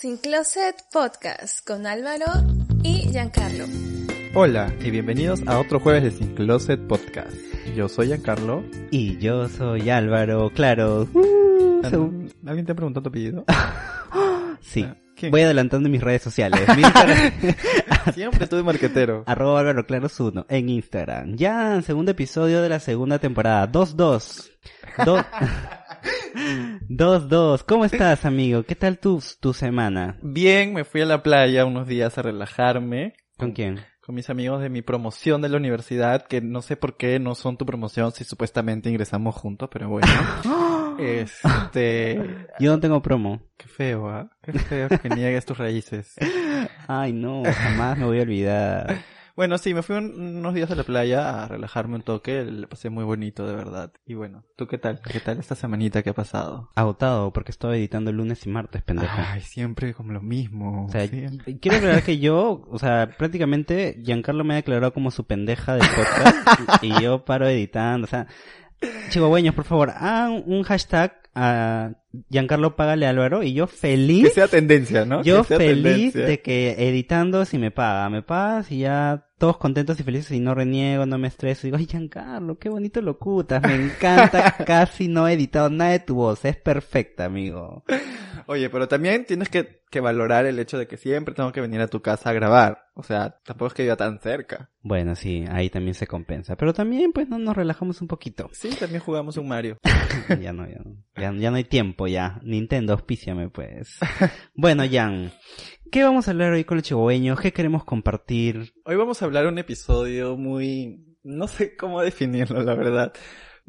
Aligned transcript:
Sin 0.00 0.16
Closet 0.18 0.76
Podcast 0.92 1.66
con 1.66 1.86
Álvaro 1.86 2.26
y 2.82 3.08
Giancarlo. 3.10 3.64
Hola 4.34 4.72
y 4.80 4.90
bienvenidos 4.90 5.40
a 5.46 5.58
otro 5.58 5.80
jueves 5.80 6.04
de 6.04 6.10
Sin 6.12 6.34
Closet 6.34 6.80
Podcast. 6.86 7.32
Yo 7.74 7.88
soy 7.88 8.08
Giancarlo. 8.08 8.62
Y 8.90 9.18
yo 9.18 9.48
soy 9.48 9.90
Álvaro, 9.90 10.50
claro. 10.54 11.08
Uh, 11.12 11.82
so- 11.90 12.12
¿Alguien 12.46 12.66
te 12.66 12.74
preguntó 12.74 13.02
tu 13.02 13.08
apellido? 13.08 13.44
sí. 14.60 14.84
Ah, 14.84 14.96
¿quién? 15.16 15.32
Voy 15.32 15.40
adelantando 15.42 15.88
mis 15.88 16.02
redes 16.02 16.22
sociales. 16.22 16.60
Mi 16.76 16.82
Instagram, 16.82 17.32
Siempre 18.14 18.46
tuve 18.46 18.62
marquetero. 18.62 19.24
arroba 19.26 19.60
Álvaro 19.60 19.86
Claros 19.86 20.18
1 20.20 20.46
en 20.48 20.68
Instagram. 20.68 21.36
Ya, 21.36 21.80
segundo 21.82 22.12
episodio 22.12 22.62
de 22.62 22.68
la 22.68 22.80
segunda 22.80 23.18
temporada. 23.18 23.70
2-2. 23.70 24.50
2-2. 26.34 27.64
¿Cómo 27.66 27.84
estás, 27.84 28.24
amigo? 28.24 28.62
¿Qué 28.62 28.74
tal 28.74 28.98
tu, 28.98 29.22
tu 29.40 29.52
semana? 29.52 30.18
Bien, 30.22 30.72
me 30.74 30.84
fui 30.84 31.00
a 31.00 31.06
la 31.06 31.22
playa 31.22 31.64
unos 31.64 31.86
días 31.86 32.18
a 32.18 32.22
relajarme 32.22 33.14
¿Con 33.36 33.52
quién? 33.52 33.80
con 34.00 34.14
mis 34.14 34.30
amigos 34.30 34.62
de 34.62 34.70
mi 34.70 34.80
promoción 34.80 35.42
de 35.42 35.50
la 35.50 35.58
universidad, 35.58 36.26
que 36.26 36.40
no 36.40 36.62
sé 36.62 36.76
por 36.76 36.96
qué 36.96 37.18
no 37.18 37.34
son 37.34 37.58
tu 37.58 37.66
promoción 37.66 38.10
si 38.12 38.24
supuestamente 38.24 38.88
ingresamos 38.88 39.34
juntos, 39.34 39.68
pero 39.70 39.88
bueno. 39.90 40.08
Este, 40.98 42.46
Yo 42.58 42.72
no 42.72 42.80
tengo 42.80 43.00
promo. 43.00 43.40
qué 43.56 43.68
feo, 43.68 44.08
¿ah? 44.08 44.30
Qué 44.42 44.52
feo 44.52 44.88
que 44.88 45.08
niegues 45.08 45.44
tus 45.46 45.56
raíces. 45.56 46.14
Ay, 46.88 47.12
no, 47.12 47.42
jamás 47.44 47.96
me 47.98 48.04
voy 48.04 48.18
a 48.18 48.22
olvidar. 48.22 49.02
Bueno, 49.38 49.56
sí, 49.56 49.72
me 49.72 49.84
fui 49.84 49.94
un- 49.94 50.38
unos 50.38 50.52
días 50.52 50.68
a 50.72 50.74
la 50.74 50.82
playa 50.82 51.44
a 51.44 51.46
relajarme 51.46 51.94
un 51.94 52.02
toque, 52.02 52.42
le 52.42 52.66
pasé 52.66 52.90
muy 52.90 53.04
bonito, 53.04 53.46
de 53.46 53.54
verdad. 53.54 53.92
Y 54.04 54.14
bueno, 54.14 54.42
¿tú 54.56 54.66
qué 54.66 54.78
tal? 54.78 55.00
¿Qué 55.00 55.20
tal 55.20 55.38
esta 55.38 55.54
semanita 55.54 56.02
que 56.02 56.10
ha 56.10 56.12
pasado? 56.12 56.70
Agotado 56.74 57.32
porque 57.32 57.52
estaba 57.52 57.76
editando 57.76 58.10
lunes 58.10 58.44
y 58.46 58.48
martes, 58.48 58.82
pendejo. 58.82 59.14
Ay, 59.16 59.40
siempre 59.42 59.94
como 59.94 60.12
lo 60.12 60.20
mismo. 60.22 60.86
O 60.86 60.88
sea, 60.90 61.06
siempre. 61.06 61.56
quiero 61.60 61.76
aclarar 61.76 62.02
que 62.02 62.18
yo, 62.18 62.66
o 62.68 62.78
sea, 62.80 63.10
prácticamente 63.16 64.00
Giancarlo 64.04 64.42
me 64.42 64.54
ha 64.54 64.56
declarado 64.56 64.92
como 64.92 65.12
su 65.12 65.24
pendeja 65.24 65.74
del 65.76 65.86
podcast 65.86 66.36
y, 66.82 66.88
y 66.88 67.00
yo 67.00 67.24
paro 67.24 67.46
editando, 67.46 68.06
o 68.06 68.08
sea, 68.10 68.26
chihuahueños, 69.10 69.54
por 69.54 69.64
favor, 69.64 69.90
hagan 69.90 70.42
un 70.46 70.62
hashtag 70.62 71.14
a 71.34 71.92
Giancarlo 72.30 72.74
Págale 72.74 73.06
a 73.06 73.10
Álvaro 73.10 73.42
y 73.44 73.52
yo 73.52 73.66
Que 73.68 73.76
feliz, 73.76 74.32
sea 74.32 74.48
tendencia, 74.48 75.04
¿no? 75.04 75.22
yo 75.22 75.44
Que 75.44 75.56
feliz 75.56 75.82
tendencia. 76.12 76.24
de 76.26 76.40
que 76.42 76.74
editando 76.88 77.44
si 77.44 77.58
me 77.58 77.70
paga, 77.70 78.08
me 78.10 78.22
pagas 78.22 78.72
y 78.72 78.80
ya 78.80 79.24
todos 79.38 79.56
contentos 79.58 80.00
y 80.00 80.02
felices 80.02 80.32
y 80.32 80.40
no 80.40 80.54
reniego, 80.54 81.06
no 81.06 81.16
me 81.18 81.28
estreso, 81.28 81.66
digo, 81.68 81.76
ay 81.76 81.86
Giancarlo, 81.86 82.58
qué 82.58 82.68
bonito 82.70 83.00
locutas, 83.02 83.62
me 83.62 83.74
encanta, 83.76 84.56
casi 84.66 85.06
no 85.06 85.28
he 85.28 85.34
editado 85.34 85.70
nada 85.70 85.92
de 85.92 86.00
tu 86.00 86.16
voz, 86.16 86.44
es 86.44 86.56
perfecta, 86.56 87.26
amigo. 87.26 87.84
Oye, 88.50 88.70
pero 88.70 88.88
también 88.88 89.26
tienes 89.26 89.50
que, 89.50 89.82
que 89.90 90.00
valorar 90.00 90.46
el 90.46 90.58
hecho 90.58 90.78
de 90.78 90.86
que 90.86 90.96
siempre 90.96 91.34
tengo 91.34 91.52
que 91.52 91.60
venir 91.60 91.82
a 91.82 91.86
tu 91.86 92.00
casa 92.00 92.30
a 92.30 92.32
grabar. 92.32 92.86
O 92.94 93.02
sea, 93.02 93.38
tampoco 93.44 93.66
es 93.66 93.74
que 93.74 93.82
viva 93.82 93.96
tan 93.96 94.20
cerca. 94.20 94.70
Bueno, 94.80 95.14
sí, 95.16 95.44
ahí 95.50 95.68
también 95.68 95.92
se 95.92 96.06
compensa. 96.06 96.56
Pero 96.56 96.72
también, 96.72 97.12
pues, 97.12 97.28
no 97.28 97.38
nos 97.38 97.54
relajamos 97.54 98.00
un 98.00 98.08
poquito. 98.08 98.48
Sí, 98.52 98.70
también 98.70 99.02
jugamos 99.02 99.36
un 99.36 99.48
Mario. 99.48 99.76
ya 100.40 100.54
no, 100.54 100.66
ya 100.66 100.78
no, 100.82 100.96
ya, 101.14 101.30
ya 101.34 101.50
no 101.50 101.58
hay 101.58 101.64
tiempo 101.64 102.06
ya. 102.06 102.40
Nintendo, 102.42 102.94
auspíciame, 102.94 103.50
pues. 103.50 103.98
bueno, 104.54 104.82
Jan, 104.90 105.30
¿qué 105.92 106.02
vamos 106.02 106.26
a 106.26 106.30
hablar 106.30 106.52
hoy 106.52 106.64
con 106.64 106.78
los 106.78 106.84
chihuahueños? 106.84 107.38
¿Qué 107.38 107.52
queremos 107.52 107.84
compartir? 107.84 108.72
Hoy 108.86 108.96
vamos 108.96 109.20
a 109.20 109.26
hablar 109.26 109.46
un 109.46 109.58
episodio 109.58 110.38
muy... 110.38 111.04
No 111.22 111.48
sé 111.48 111.76
cómo 111.76 112.00
definirlo, 112.00 112.62
la 112.62 112.74
verdad. 112.74 113.12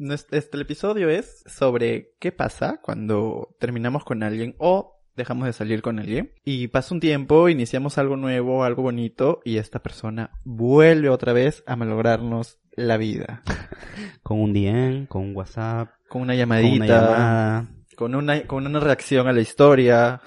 Este 0.08 0.42
el 0.54 0.62
episodio 0.62 1.10
es 1.10 1.44
sobre 1.46 2.14
qué 2.18 2.32
pasa 2.32 2.80
cuando 2.82 3.54
terminamos 3.58 4.02
con 4.02 4.22
alguien 4.22 4.54
o 4.56 4.98
dejamos 5.14 5.44
de 5.44 5.52
salir 5.52 5.82
con 5.82 5.98
alguien 5.98 6.32
y 6.42 6.68
pasa 6.68 6.94
un 6.94 7.00
tiempo, 7.00 7.50
iniciamos 7.50 7.98
algo 7.98 8.16
nuevo, 8.16 8.64
algo 8.64 8.82
bonito 8.82 9.42
y 9.44 9.58
esta 9.58 9.80
persona 9.80 10.30
vuelve 10.42 11.10
otra 11.10 11.34
vez 11.34 11.62
a 11.66 11.76
malograrnos 11.76 12.58
la 12.72 12.96
vida. 12.96 13.42
Con 14.22 14.40
un 14.40 14.52
DM, 14.54 15.06
con 15.06 15.22
un 15.22 15.36
WhatsApp, 15.36 15.90
Con 16.08 16.22
una 16.22 16.32
con 16.32 16.38
llamadita, 16.38 16.76
una 16.76 16.86
llamada. 16.86 17.68
con 17.96 18.14
una, 18.14 18.46
con 18.46 18.66
una 18.66 18.80
reacción 18.80 19.28
a 19.28 19.32
la 19.32 19.40
historia, 19.40 20.22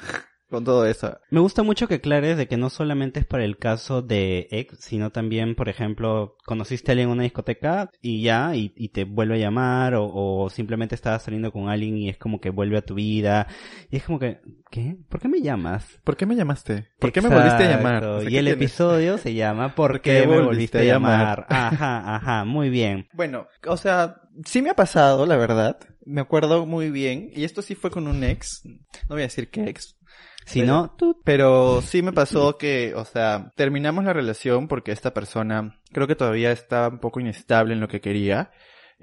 con 0.53 0.63
todo 0.63 0.85
eso. 0.85 1.17
Me 1.31 1.39
gusta 1.39 1.63
mucho 1.63 1.87
que 1.87 1.95
aclares 1.95 2.37
de 2.37 2.47
que 2.47 2.57
no 2.57 2.69
solamente 2.69 3.19
es 3.19 3.25
para 3.25 3.43
el 3.43 3.57
caso 3.57 4.01
de 4.01 4.47
ex, 4.51 4.77
sino 4.79 5.09
también, 5.11 5.55
por 5.55 5.67
ejemplo, 5.67 6.37
conociste 6.45 6.91
a 6.91 6.93
alguien 6.93 7.09
en 7.09 7.13
una 7.13 7.23
discoteca 7.23 7.89
y 8.01 8.21
ya, 8.21 8.55
y, 8.55 8.71
y 8.77 8.89
te 8.89 9.03
vuelve 9.05 9.35
a 9.35 9.39
llamar, 9.39 9.95
o, 9.95 10.05
o 10.13 10.49
simplemente 10.49 10.95
estabas 10.95 11.23
saliendo 11.23 11.51
con 11.51 11.69
alguien 11.69 11.97
y 11.97 12.09
es 12.09 12.17
como 12.17 12.39
que 12.39 12.51
vuelve 12.51 12.77
a 12.77 12.85
tu 12.85 12.95
vida, 12.95 13.47
y 13.89 13.97
es 13.97 14.03
como 14.03 14.19
que, 14.19 14.41
¿qué? 14.69 14.95
¿Por 15.09 15.19
qué 15.19 15.27
me 15.27 15.41
llamas? 15.41 15.99
¿Por 16.03 16.15
qué 16.15 16.25
me 16.25 16.35
llamaste? 16.35 16.87
¿Por 16.99 17.11
qué 17.11 17.21
me 17.21 17.29
volviste 17.29 17.63
a 17.63 17.69
llamar? 17.77 17.95
Exacto, 17.95 18.15
O 18.17 18.19
sea, 18.21 18.29
y 18.29 18.33
¿qué 18.33 18.39
el 18.39 18.45
tienes? 18.45 18.61
episodio 18.61 19.17
se 19.17 19.33
llama 19.33 19.73
¿Por 19.75 20.01
qué 20.01 20.27
me 20.27 20.39
volviste 20.39 20.79
a 20.79 20.83
llamar? 20.83 21.45
Ajá, 21.49 22.15
ajá, 22.15 22.45
muy 22.45 22.69
bien. 22.69 23.07
Bueno, 23.13 23.47
o 23.67 23.77
sea, 23.77 24.21
sí 24.45 24.61
me 24.61 24.69
ha 24.69 24.75
pasado, 24.75 25.25
la 25.25 25.35
verdad. 25.37 25.77
Me 26.05 26.21
acuerdo 26.21 26.65
muy 26.65 26.89
bien. 26.91 27.29
Y 27.33 27.43
esto 27.45 27.61
sí 27.61 27.75
fue 27.75 27.89
con 27.89 28.07
un 28.07 28.23
ex. 28.23 28.61
No 28.65 29.15
voy 29.15 29.21
a 29.21 29.23
decir 29.23 29.49
qué 29.49 29.69
ex. 29.69 29.95
Si 30.45 30.61
Pero- 30.61 30.73
no, 30.73 30.95
tú... 30.97 31.21
Pero 31.23 31.81
sí 31.81 32.01
me 32.01 32.11
pasó 32.13 32.57
que, 32.57 32.93
o 32.95 33.05
sea, 33.05 33.51
terminamos 33.55 34.03
la 34.05 34.13
relación 34.13 34.67
porque 34.67 34.91
esta 34.91 35.13
persona 35.13 35.79
creo 35.91 36.07
que 36.07 36.15
todavía 36.15 36.51
estaba 36.51 36.89
un 36.89 36.99
poco 36.99 37.19
inestable 37.19 37.73
en 37.73 37.79
lo 37.79 37.87
que 37.87 38.01
quería. 38.01 38.51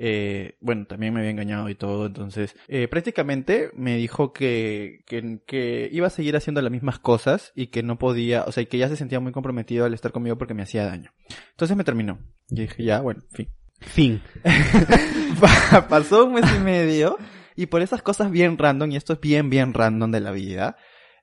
Eh, 0.02 0.56
bueno, 0.60 0.86
también 0.86 1.12
me 1.12 1.20
había 1.20 1.30
engañado 1.32 1.68
y 1.68 1.74
todo, 1.74 2.06
entonces 2.06 2.54
eh, 2.68 2.88
prácticamente 2.88 3.70
me 3.74 3.96
dijo 3.96 4.32
que, 4.32 5.00
que, 5.06 5.40
que 5.46 5.90
iba 5.92 6.06
a 6.06 6.10
seguir 6.10 6.36
haciendo 6.36 6.62
las 6.62 6.72
mismas 6.72 6.98
cosas 6.98 7.52
y 7.54 7.66
que 7.66 7.82
no 7.82 7.98
podía, 7.98 8.44
o 8.44 8.52
sea, 8.52 8.62
y 8.62 8.66
que 8.66 8.78
ya 8.78 8.88
se 8.88 8.96
sentía 8.96 9.20
muy 9.20 9.32
comprometido 9.32 9.84
al 9.84 9.92
estar 9.92 10.10
conmigo 10.12 10.38
porque 10.38 10.54
me 10.54 10.62
hacía 10.62 10.86
daño. 10.86 11.10
Entonces 11.50 11.76
me 11.76 11.84
terminó. 11.84 12.18
Y 12.48 12.62
dije, 12.62 12.82
ya, 12.82 13.00
bueno, 13.00 13.22
en 13.30 13.36
fin. 13.36 13.48
Fin. 13.80 14.22
Pa- 15.40 15.86
Pasó 15.88 16.24
un 16.26 16.34
mes 16.34 16.44
y 16.56 16.60
medio 16.60 17.18
y 17.56 17.66
por 17.66 17.82
esas 17.82 18.00
cosas 18.02 18.30
bien 18.30 18.56
random, 18.56 18.90
y 18.92 18.96
esto 18.96 19.12
es 19.14 19.20
bien, 19.20 19.50
bien 19.50 19.74
random 19.74 20.10
de 20.10 20.20
la 20.20 20.30
vida, 20.30 20.76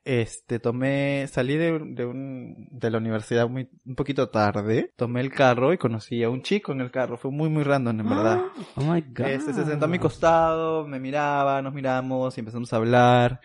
este, 0.07 0.59
tomé, 0.59 1.27
salí 1.27 1.57
de, 1.57 1.79
de 1.79 2.05
un, 2.05 2.69
de 2.71 2.89
la 2.89 2.97
universidad 2.97 3.49
muy, 3.49 3.69
un 3.85 3.95
poquito 3.95 4.29
tarde, 4.29 4.93
tomé 4.95 5.19
el 5.19 5.33
carro 5.33 5.73
y 5.73 5.77
conocí 5.77 6.23
a 6.23 6.29
un 6.29 6.43
chico 6.43 6.71
en 6.71 6.79
el 6.79 6.91
carro, 6.91 7.17
fue 7.17 7.29
muy, 7.29 7.49
muy 7.49 7.63
random 7.63 7.99
en 7.99 8.09
verdad. 8.09 8.41
Oh 8.77 8.93
my 8.93 9.01
god. 9.01 9.27
Este 9.27 9.53
se 9.53 9.65
sentó 9.65 9.85
a 9.85 9.89
mi 9.89 9.99
costado, 9.99 10.87
me 10.87 10.99
miraba, 10.99 11.61
nos 11.61 11.73
miramos 11.73 12.37
y 12.37 12.39
empezamos 12.39 12.71
a 12.71 12.77
hablar. 12.77 13.41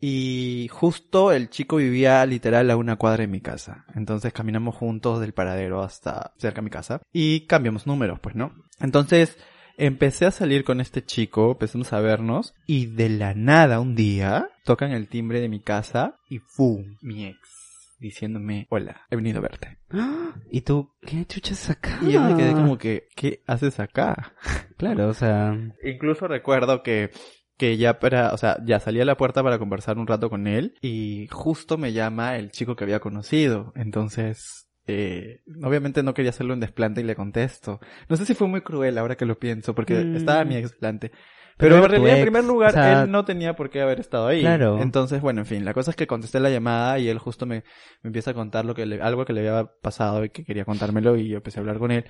Y 0.00 0.68
justo 0.70 1.32
el 1.32 1.50
chico 1.50 1.76
vivía 1.76 2.24
literal 2.24 2.70
a 2.70 2.76
una 2.76 2.96
cuadra 2.96 3.22
de 3.22 3.26
mi 3.26 3.40
casa. 3.40 3.84
Entonces 3.94 4.32
caminamos 4.32 4.76
juntos 4.76 5.20
del 5.20 5.34
paradero 5.34 5.82
hasta 5.82 6.32
cerca 6.38 6.60
de 6.60 6.64
mi 6.64 6.70
casa. 6.70 7.02
Y 7.12 7.46
cambiamos 7.46 7.86
números, 7.86 8.20
pues, 8.20 8.36
¿no? 8.36 8.52
Entonces 8.80 9.36
empecé 9.78 10.26
a 10.26 10.30
salir 10.30 10.64
con 10.64 10.80
este 10.80 11.02
chico, 11.04 11.52
empezamos 11.52 11.92
a 11.92 12.00
vernos. 12.00 12.54
Y 12.66 12.86
de 12.86 13.08
la 13.08 13.34
nada 13.34 13.80
un 13.80 13.94
día 13.94 14.50
tocan 14.64 14.92
el 14.92 15.08
timbre 15.08 15.40
de 15.40 15.48
mi 15.48 15.60
casa 15.60 16.16
y 16.28 16.40
¡fum! 16.40 16.96
Mi 17.00 17.24
ex 17.26 17.58
diciéndome, 17.98 18.66
hola, 18.70 19.06
he 19.10 19.16
venido 19.16 19.38
a 19.38 19.42
verte. 19.42 19.78
¿Y 20.50 20.60
tú 20.62 20.92
qué 21.02 21.24
chuchas 21.26 21.70
acá? 21.70 21.98
Y 22.02 22.12
yo 22.12 22.20
me 22.20 22.36
quedé 22.36 22.52
como 22.52 22.78
que, 22.78 23.08
¿qué 23.16 23.42
haces 23.46 23.80
acá? 23.80 24.34
Claro, 24.78 25.08
o 25.08 25.14
sea... 25.14 25.58
Incluso 25.82 26.28
recuerdo 26.28 26.84
que, 26.84 27.10
que 27.56 27.76
ya 27.78 27.98
para, 27.98 28.32
o 28.32 28.36
sea, 28.36 28.58
ya 28.64 28.78
salí 28.78 29.00
a 29.00 29.04
la 29.04 29.16
puerta 29.16 29.42
para 29.42 29.58
conversar 29.58 29.98
un 29.98 30.06
rato 30.06 30.30
con 30.30 30.46
él 30.46 30.76
y 30.80 31.26
justo 31.32 31.76
me 31.76 31.92
llama 31.92 32.36
el 32.36 32.52
chico 32.52 32.76
que 32.76 32.84
había 32.84 33.00
conocido. 33.00 33.72
Entonces, 33.74 34.67
eh, 34.88 35.40
obviamente 35.62 36.02
no 36.02 36.14
quería 36.14 36.30
hacerlo 36.30 36.54
en 36.54 36.60
desplante 36.60 37.00
y 37.00 37.04
le 37.04 37.14
contesto. 37.14 37.78
No 38.08 38.16
sé 38.16 38.24
si 38.26 38.34
fue 38.34 38.48
muy 38.48 38.62
cruel 38.62 38.98
ahora 38.98 39.16
que 39.16 39.26
lo 39.26 39.38
pienso 39.38 39.74
porque 39.74 39.94
Mm. 40.04 40.16
estaba 40.16 40.44
mi 40.44 40.56
desplante. 40.60 41.12
Pero 41.56 41.74
Pero 41.74 41.84
en 41.86 41.90
realidad, 41.90 42.16
en 42.18 42.22
primer 42.22 42.44
lugar, 42.44 42.70
o 42.70 42.72
sea- 42.72 43.02
él 43.04 43.10
no 43.10 43.24
tenía 43.24 43.54
por 43.56 43.68
qué 43.68 43.80
haber 43.80 43.98
estado 44.00 44.28
ahí. 44.28 44.40
Claro. 44.42 44.80
Entonces, 44.80 45.20
bueno, 45.20 45.40
en 45.40 45.46
fin, 45.46 45.64
la 45.64 45.74
cosa 45.74 45.90
es 45.90 45.96
que 45.96 46.06
contesté 46.06 46.38
la 46.40 46.50
llamada 46.50 46.98
y 47.00 47.08
él 47.08 47.18
justo 47.18 47.46
me, 47.46 47.64
me 48.02 48.08
empieza 48.08 48.30
a 48.30 48.34
contar 48.34 48.64
lo 48.64 48.74
que 48.74 48.86
le, 48.86 49.02
algo 49.02 49.24
que 49.24 49.32
le 49.32 49.40
había 49.48 49.66
pasado 49.82 50.24
y 50.24 50.30
que 50.30 50.44
quería 50.44 50.64
contármelo 50.64 51.16
y 51.16 51.28
yo 51.28 51.36
empecé 51.38 51.58
a 51.58 51.62
hablar 51.62 51.78
con 51.78 51.90
él 51.90 52.04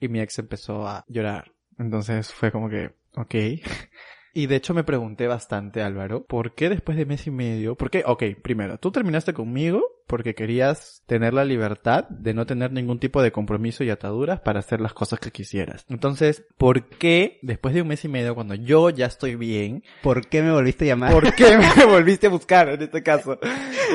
y 0.00 0.08
mi 0.08 0.20
ex 0.20 0.38
empezó 0.38 0.86
a 0.86 1.04
llorar. 1.08 1.52
Entonces 1.78 2.32
fue 2.32 2.52
como 2.52 2.68
que, 2.70 2.92
ok. 3.16 3.34
Y 4.36 4.46
de 4.48 4.56
hecho 4.56 4.74
me 4.74 4.82
pregunté 4.82 5.28
bastante, 5.28 5.80
Álvaro, 5.80 6.24
¿por 6.24 6.54
qué 6.56 6.68
después 6.68 6.96
de 6.98 7.06
mes 7.06 7.24
y 7.28 7.30
medio? 7.30 7.76
¿Por 7.76 7.88
qué? 7.88 8.02
Ok, 8.04 8.24
primero, 8.42 8.78
tú 8.78 8.90
terminaste 8.90 9.32
conmigo 9.32 9.80
porque 10.06 10.34
querías 10.34 11.02
tener 11.06 11.34
la 11.34 11.44
libertad 11.44 12.08
de 12.08 12.34
no 12.34 12.46
tener 12.46 12.72
ningún 12.72 12.98
tipo 12.98 13.22
de 13.22 13.32
compromiso 13.32 13.84
y 13.84 13.90
ataduras 13.90 14.40
para 14.40 14.60
hacer 14.60 14.80
las 14.80 14.92
cosas 14.92 15.20
que 15.20 15.30
quisieras. 15.30 15.84
Entonces, 15.88 16.44
¿por 16.58 16.88
qué 16.88 17.38
después 17.42 17.74
de 17.74 17.82
un 17.82 17.88
mes 17.88 18.04
y 18.04 18.08
medio, 18.08 18.34
cuando 18.34 18.54
yo 18.54 18.90
ya 18.90 19.06
estoy 19.06 19.36
bien, 19.36 19.82
¿Por 20.02 20.26
qué 20.28 20.42
me 20.42 20.52
volviste 20.52 20.84
a 20.84 20.88
llamar? 20.88 21.12
¿por 21.12 21.34
qué 21.34 21.56
me 21.78 21.84
volviste 21.86 22.26
a 22.26 22.30
buscar 22.30 22.68
en 22.68 22.82
este 22.82 23.02
caso? 23.02 23.38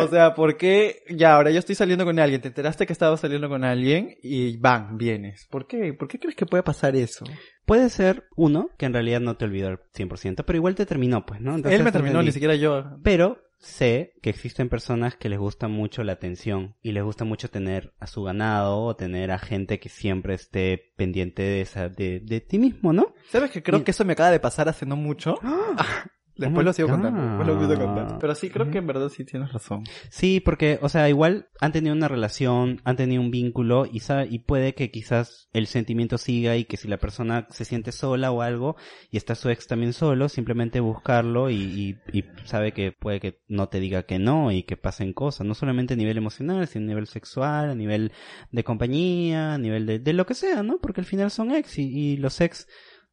O 0.01 0.07
sea, 0.07 0.33
¿por 0.33 0.57
qué 0.57 1.03
ya 1.09 1.35
ahora 1.35 1.51
yo 1.51 1.59
estoy 1.59 1.75
saliendo 1.75 2.06
con 2.06 2.19
alguien, 2.19 2.41
te 2.41 2.47
enteraste 2.47 2.85
que 2.85 2.94
estaba 2.94 3.17
saliendo 3.17 3.50
con 3.50 3.63
alguien 3.63 4.17
y 4.21 4.57
van, 4.57 4.97
vienes? 4.97 5.47
¿Por 5.50 5.67
qué? 5.67 5.94
¿Por 5.94 6.07
qué 6.07 6.19
crees 6.19 6.35
que 6.35 6.45
puede 6.45 6.63
pasar 6.63 6.95
eso? 6.95 7.25
Puede 7.65 7.89
ser, 7.89 8.27
uno, 8.35 8.71
que 8.77 8.88
en 8.88 8.94
realidad 8.94 9.19
no 9.19 9.38
te 9.38 9.45
olvidó 9.45 9.67
al 9.67 9.79
100%, 9.95 10.44
pero 10.44 10.57
igual 10.57 10.73
te 10.73 10.88
terminó, 10.88 11.25
pues, 11.25 11.39
¿no? 11.39 11.55
Entonces, 11.55 11.77
Él 11.77 11.85
me 11.85 11.91
te 11.91 12.00
terminó, 12.00 12.23
ni 12.23 12.31
siquiera 12.31 12.55
yo. 12.55 12.97
Pero 13.03 13.44
sé 13.59 14.13
que 14.21 14.29
existen 14.29 14.69
personas 14.69 15.15
que 15.15 15.29
les 15.29 15.38
gusta 15.38 15.67
mucho 15.67 16.03
la 16.03 16.13
atención 16.13 16.75
y 16.81 16.94
les 16.94 17.03
gusta 17.03 17.25
mucho 17.25 17.50
tener 17.50 17.94
a 18.00 18.07
su 18.07 18.23
ganado 18.23 18.79
o 18.83 18.95
tener 18.95 19.31
a 19.31 19.38
gente 19.38 19.79
que 19.79 19.89
siempre 19.89 20.33
esté 20.33 20.94
pendiente 20.95 21.41
de 21.44 21.61
esa, 21.61 21.89
de, 21.89 22.21
de 22.21 22.39
ti 22.41 22.57
mismo, 22.57 22.94
¿no? 22.94 23.13
¿Sabes 23.29 23.51
que 23.51 23.61
creo 23.61 23.79
Y- 23.79 23.83
que 23.83 23.91
eso 23.91 24.06
me 24.06 24.13
acaba 24.13 24.31
de 24.31 24.39
pasar 24.39 24.69
hace 24.69 24.85
no 24.85 24.95
mucho? 24.95 25.35
Después 26.39 26.65
lo 26.65 26.74
sigo 26.74 26.88
God. 26.88 26.94
contando, 26.95 27.21
después 27.21 27.47
lo 27.47 27.56
voy 27.56 27.75
a 27.75 27.80
contar. 27.80 28.18
Pero 28.19 28.36
sí, 28.36 28.50
creo 28.50 28.71
que 28.71 28.77
en 28.80 28.88
verdad 28.88 29.09
sí 29.09 29.25
tienes 29.25 29.51
razón. 29.51 29.83
Sí, 30.09 30.39
porque, 30.39 30.80
o 30.81 30.89
sea, 30.89 31.09
igual 31.09 31.50
han 31.59 31.71
tenido 31.71 31.94
una 31.95 32.07
relación, 32.07 32.81
han 32.86 32.95
tenido 32.95 33.21
un 33.21 33.30
vínculo 33.31 33.86
y, 33.91 34.00
sa- 34.00 34.25
y 34.25 34.39
puede 34.39 34.74
que 34.74 34.91
quizás 34.91 35.50
el 35.53 35.68
sentimiento 35.68 36.18
siga 36.18 36.56
y 36.57 36.65
que 36.65 36.77
si 36.77 36.88
la 36.88 36.97
persona 36.97 37.47
se 37.50 37.65
siente 37.65 37.91
sola 37.91 38.31
o 38.31 38.41
algo 38.41 38.75
y 39.12 39.18
está 39.18 39.36
su 39.36 39.50
ex 39.50 39.68
también 39.68 39.94
solo, 39.94 40.30
simplemente 40.30 40.80
buscarlo 40.80 41.50
y, 41.50 41.56
y, 41.56 42.18
y 42.18 42.24
sabe 42.45 42.71
que 42.71 42.91
puede 42.91 43.19
que 43.19 43.39
no 43.47 43.68
te 43.69 43.80
diga 43.80 44.03
que 44.03 44.19
no 44.19 44.51
y 44.51 44.63
que 44.63 44.77
pasen 44.77 45.13
cosas, 45.13 45.45
no 45.45 45.53
solamente 45.53 45.94
a 45.94 45.97
nivel 45.97 46.18
emocional, 46.18 46.68
sino 46.68 46.86
a 46.86 46.88
nivel 46.88 47.07
sexual, 47.07 47.69
a 47.69 47.75
nivel 47.75 48.12
de 48.51 48.63
compañía, 48.63 49.53
a 49.53 49.57
nivel 49.57 49.86
de, 49.86 50.00
de 50.00 50.13
lo 50.13 50.25
que 50.25 50.33
sea, 50.33 50.63
¿no? 50.63 50.80
Porque 50.80 51.01
al 51.01 51.06
final 51.06 51.31
son 51.31 51.51
ex 51.51 51.77
y, 51.80 51.83
y 52.13 52.18
los 52.18 52.39
ex 52.41 52.68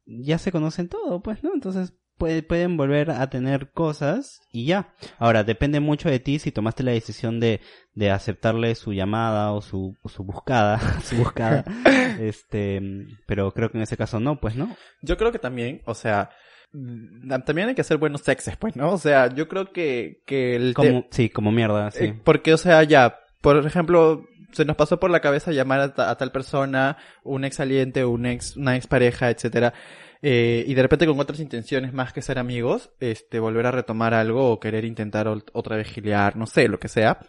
ya 0.05 0.37
se 0.37 0.51
conocen 0.51 0.87
todo, 0.87 1.21
pues, 1.21 1.43
¿no? 1.43 1.51
Entonces 1.53 1.93
puede- 2.17 2.43
pueden 2.43 2.77
volver 2.77 3.11
a 3.11 3.29
tener 3.29 3.71
cosas 3.71 4.41
y 4.51 4.65
ya. 4.65 4.93
Ahora, 5.19 5.43
depende 5.43 5.79
mucho 5.79 6.09
de 6.09 6.19
ti 6.19 6.39
si 6.39 6.51
tomaste 6.51 6.83
la 6.83 6.91
decisión 6.91 7.39
de, 7.39 7.61
de 7.93 8.11
aceptarle 8.11 8.75
su 8.75 8.93
llamada 8.93 9.51
o 9.51 9.61
su, 9.61 9.95
o 10.01 10.09
su 10.09 10.23
buscada, 10.23 10.79
su 11.03 11.15
buscada. 11.17 11.63
este, 12.19 12.81
pero 13.25 13.51
creo 13.51 13.71
que 13.71 13.77
en 13.77 13.83
ese 13.83 13.97
caso 13.97 14.19
no, 14.19 14.39
pues, 14.39 14.55
¿no? 14.55 14.75
Yo 15.01 15.17
creo 15.17 15.31
que 15.31 15.39
también, 15.39 15.81
o 15.85 15.93
sea, 15.93 16.29
mm, 16.73 17.29
también 17.45 17.69
hay 17.69 17.75
que 17.75 17.81
hacer 17.81 17.97
buenos 17.97 18.21
sexes, 18.21 18.57
pues, 18.57 18.75
¿no? 18.75 18.91
O 18.91 18.97
sea, 18.97 19.33
yo 19.33 19.47
creo 19.47 19.71
que, 19.71 20.21
que 20.25 20.55
el 20.55 20.69
te- 20.69 20.73
Como, 20.73 21.05
sí, 21.11 21.29
como 21.29 21.51
mierda, 21.51 21.91
sí. 21.91 22.05
Eh, 22.05 22.19
porque, 22.23 22.53
o 22.53 22.57
sea, 22.57 22.83
ya, 22.83 23.19
por 23.41 23.65
ejemplo, 23.65 24.25
se 24.53 24.65
nos 24.65 24.75
pasó 24.77 24.99
por 24.99 25.11
la 25.11 25.19
cabeza 25.19 25.51
llamar 25.51 25.79
a, 25.81 25.93
ta- 25.93 26.09
a 26.09 26.17
tal 26.17 26.31
persona, 26.31 26.97
un 27.23 27.43
ex 27.45 27.57
saliente, 27.57 28.05
un 28.05 28.25
ex, 28.25 28.55
una 28.57 28.75
ex 28.75 28.87
pareja, 28.87 29.29
etcétera, 29.29 29.73
eh, 30.21 30.63
y 30.67 30.73
de 30.73 30.81
repente 30.81 31.05
con 31.05 31.19
otras 31.19 31.39
intenciones 31.39 31.93
más 31.93 32.13
que 32.13 32.21
ser 32.21 32.39
amigos, 32.39 32.91
este, 32.99 33.39
volver 33.39 33.65
a 33.67 33.71
retomar 33.71 34.13
algo 34.13 34.51
o 34.51 34.59
querer 34.59 34.85
intentar 34.85 35.27
otra 35.27 35.75
vez 35.75 35.87
gilear, 35.87 36.35
no 36.35 36.45
sé, 36.47 36.67
lo 36.67 36.79
que 36.79 36.87
sea. 36.87 37.19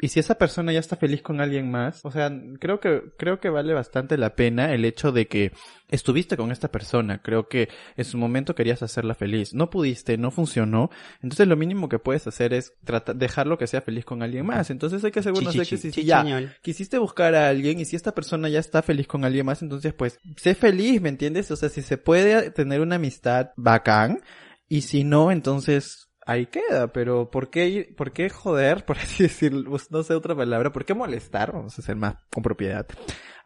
Y 0.00 0.08
si 0.08 0.20
esa 0.20 0.36
persona 0.36 0.72
ya 0.72 0.80
está 0.80 0.96
feliz 0.96 1.22
con 1.22 1.40
alguien 1.40 1.70
más, 1.70 2.04
o 2.04 2.10
sea, 2.10 2.32
creo 2.58 2.80
que, 2.80 3.02
creo 3.18 3.38
que 3.38 3.50
vale 3.50 3.74
bastante 3.74 4.16
la 4.16 4.34
pena 4.34 4.72
el 4.72 4.84
hecho 4.84 5.12
de 5.12 5.26
que 5.26 5.52
estuviste 5.88 6.36
con 6.36 6.52
esta 6.52 6.70
persona. 6.70 7.20
Creo 7.22 7.48
que 7.48 7.68
en 7.96 8.04
su 8.04 8.16
momento 8.16 8.54
querías 8.54 8.82
hacerla 8.82 9.14
feliz. 9.14 9.52
No 9.52 9.68
pudiste, 9.70 10.16
no 10.16 10.30
funcionó. 10.30 10.90
Entonces 11.22 11.46
lo 11.46 11.56
mínimo 11.56 11.88
que 11.88 11.98
puedes 11.98 12.26
hacer 12.26 12.54
es 12.54 12.72
tratar, 12.84 13.16
dejarlo 13.16 13.58
que 13.58 13.66
sea 13.66 13.82
feliz 13.82 14.04
con 14.04 14.22
alguien 14.22 14.46
más. 14.46 14.70
Entonces 14.70 15.04
hay 15.04 15.10
que 15.10 15.20
buenos 15.30 15.52
Chichichi, 15.52 15.76
sexos 15.76 15.84
y 15.84 15.92
si 15.92 16.04
ya 16.04 16.58
quisiste 16.62 16.98
buscar 16.98 17.34
a 17.34 17.48
alguien 17.48 17.80
y 17.80 17.84
si 17.84 17.96
esta 17.96 18.14
persona 18.14 18.48
ya 18.48 18.58
está 18.58 18.82
feliz 18.82 19.06
con 19.06 19.24
alguien 19.24 19.46
más, 19.46 19.62
entonces 19.62 19.92
pues 19.92 20.18
sé 20.36 20.54
feliz, 20.54 21.00
¿me 21.00 21.08
entiendes? 21.08 21.50
O 21.50 21.56
sea, 21.56 21.68
si 21.68 21.82
se 21.82 21.98
puede 21.98 22.50
tener 22.50 22.80
una 22.80 22.96
amistad 22.96 23.50
bacán 23.56 24.20
y 24.68 24.82
si 24.82 25.04
no, 25.04 25.30
entonces 25.30 26.09
ahí 26.30 26.46
queda, 26.46 26.92
pero 26.92 27.30
¿por 27.30 27.50
qué, 27.50 27.68
ir- 27.68 27.94
por 27.96 28.12
qué 28.12 28.28
joder, 28.30 28.84
por 28.86 28.98
así 28.98 29.24
decirlo, 29.24 29.70
pues, 29.70 29.90
no 29.90 30.02
sé 30.02 30.14
otra 30.14 30.34
palabra, 30.34 30.72
por 30.72 30.84
qué 30.84 30.94
molestar, 30.94 31.52
vamos 31.52 31.78
a 31.78 31.82
ser 31.82 31.96
más 31.96 32.14
con 32.30 32.42
propiedad, 32.42 32.86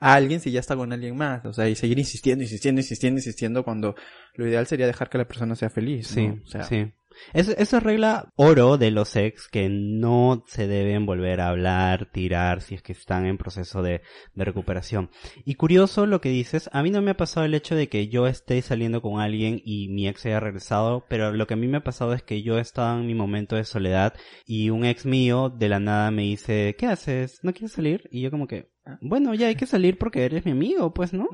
a 0.01 0.15
alguien 0.15 0.41
si 0.41 0.51
ya 0.51 0.61
está 0.61 0.77
con 0.77 0.93
alguien 0.93 1.17
más? 1.17 1.45
O 1.47 1.53
sea, 1.53 1.69
y 1.69 1.75
seguir 1.77 1.99
insistiendo, 1.99 2.43
insistiendo, 2.43 2.81
insistiendo, 2.81 3.19
insistiendo 3.19 3.65
cuando 3.65 3.95
lo 4.35 4.47
ideal 4.47 4.67
sería 4.67 4.87
dejar 4.87 5.09
que 5.09 5.19
la 5.19 5.27
persona 5.27 5.55
sea 5.57 5.71
feliz, 5.71 6.09
Sí. 6.09 6.27
O 6.45 6.47
sea, 6.47 6.65
sí. 6.65 6.93
Es, 7.33 7.49
eso 7.49 7.77
es 7.77 7.83
regla 7.83 8.33
oro 8.37 8.79
de 8.79 8.91
los 8.91 9.17
ex 9.17 9.49
que 9.49 9.69
no 9.69 10.45
se 10.47 10.67
deben 10.67 11.07
volver 11.07 11.41
a 11.41 11.49
hablar, 11.49 12.11
tirar 12.13 12.61
si 12.61 12.75
es 12.75 12.83
que 12.83 12.93
están 12.93 13.27
en 13.27 13.39
proceso 13.39 13.83
de, 13.83 14.03
de 14.35 14.45
recuperación. 14.45 15.11
Y 15.45 15.55
curioso 15.55 16.07
lo 16.07 16.21
que 16.21 16.29
dices, 16.29 16.69
a 16.73 16.83
mí 16.83 16.91
no 16.91 17.03
me 17.03 17.13
ha 17.13 17.17
pasado 17.17 17.47
el 17.47 17.55
hecho 17.55 17.75
de 17.75 17.89
que 17.89 18.09
yo 18.09 18.27
esté 18.27 18.61
saliendo 18.63 19.03
con 19.03 19.21
alguien 19.21 19.61
y 19.65 19.89
mi 19.89 20.09
ex 20.09 20.27
haya 20.27 20.41
regresado, 20.41 21.05
pero 21.09 21.33
lo 21.33 21.47
que 21.47 21.55
a 21.55 21.57
mí 21.57 21.69
me 21.69 21.79
ha 21.79 21.85
pasado 21.85 22.13
es 22.13 22.23
que 22.23 22.43
yo 22.43 22.59
estaba 22.59 22.99
en 22.99 23.07
mi 23.07 23.15
momento 23.15 23.57
de 23.57 23.65
soledad 23.65 24.15
y 24.47 24.71
un 24.71 24.85
ex 24.85 25.07
mío 25.07 25.51
de 25.51 25.69
la 25.69 25.81
nada 25.81 26.11
me 26.11 26.23
dice, 26.23 26.77
¿qué 26.79 26.87
haces? 26.87 27.41
¿No 27.43 27.53
quieres 27.53 27.73
salir? 27.73 28.09
Y 28.11 28.23
yo 28.23 28.31
como 28.31 28.47
que, 28.47 28.74
bueno, 29.01 29.35
ya 29.35 29.49
hay 29.49 29.57
que 29.57 29.67
salir 29.67 29.99
porque 29.99 30.25
eres 30.25 30.45
mi 30.45 30.53
amigo, 30.53 30.93
pues, 30.93 31.13
¿no? 31.13 31.29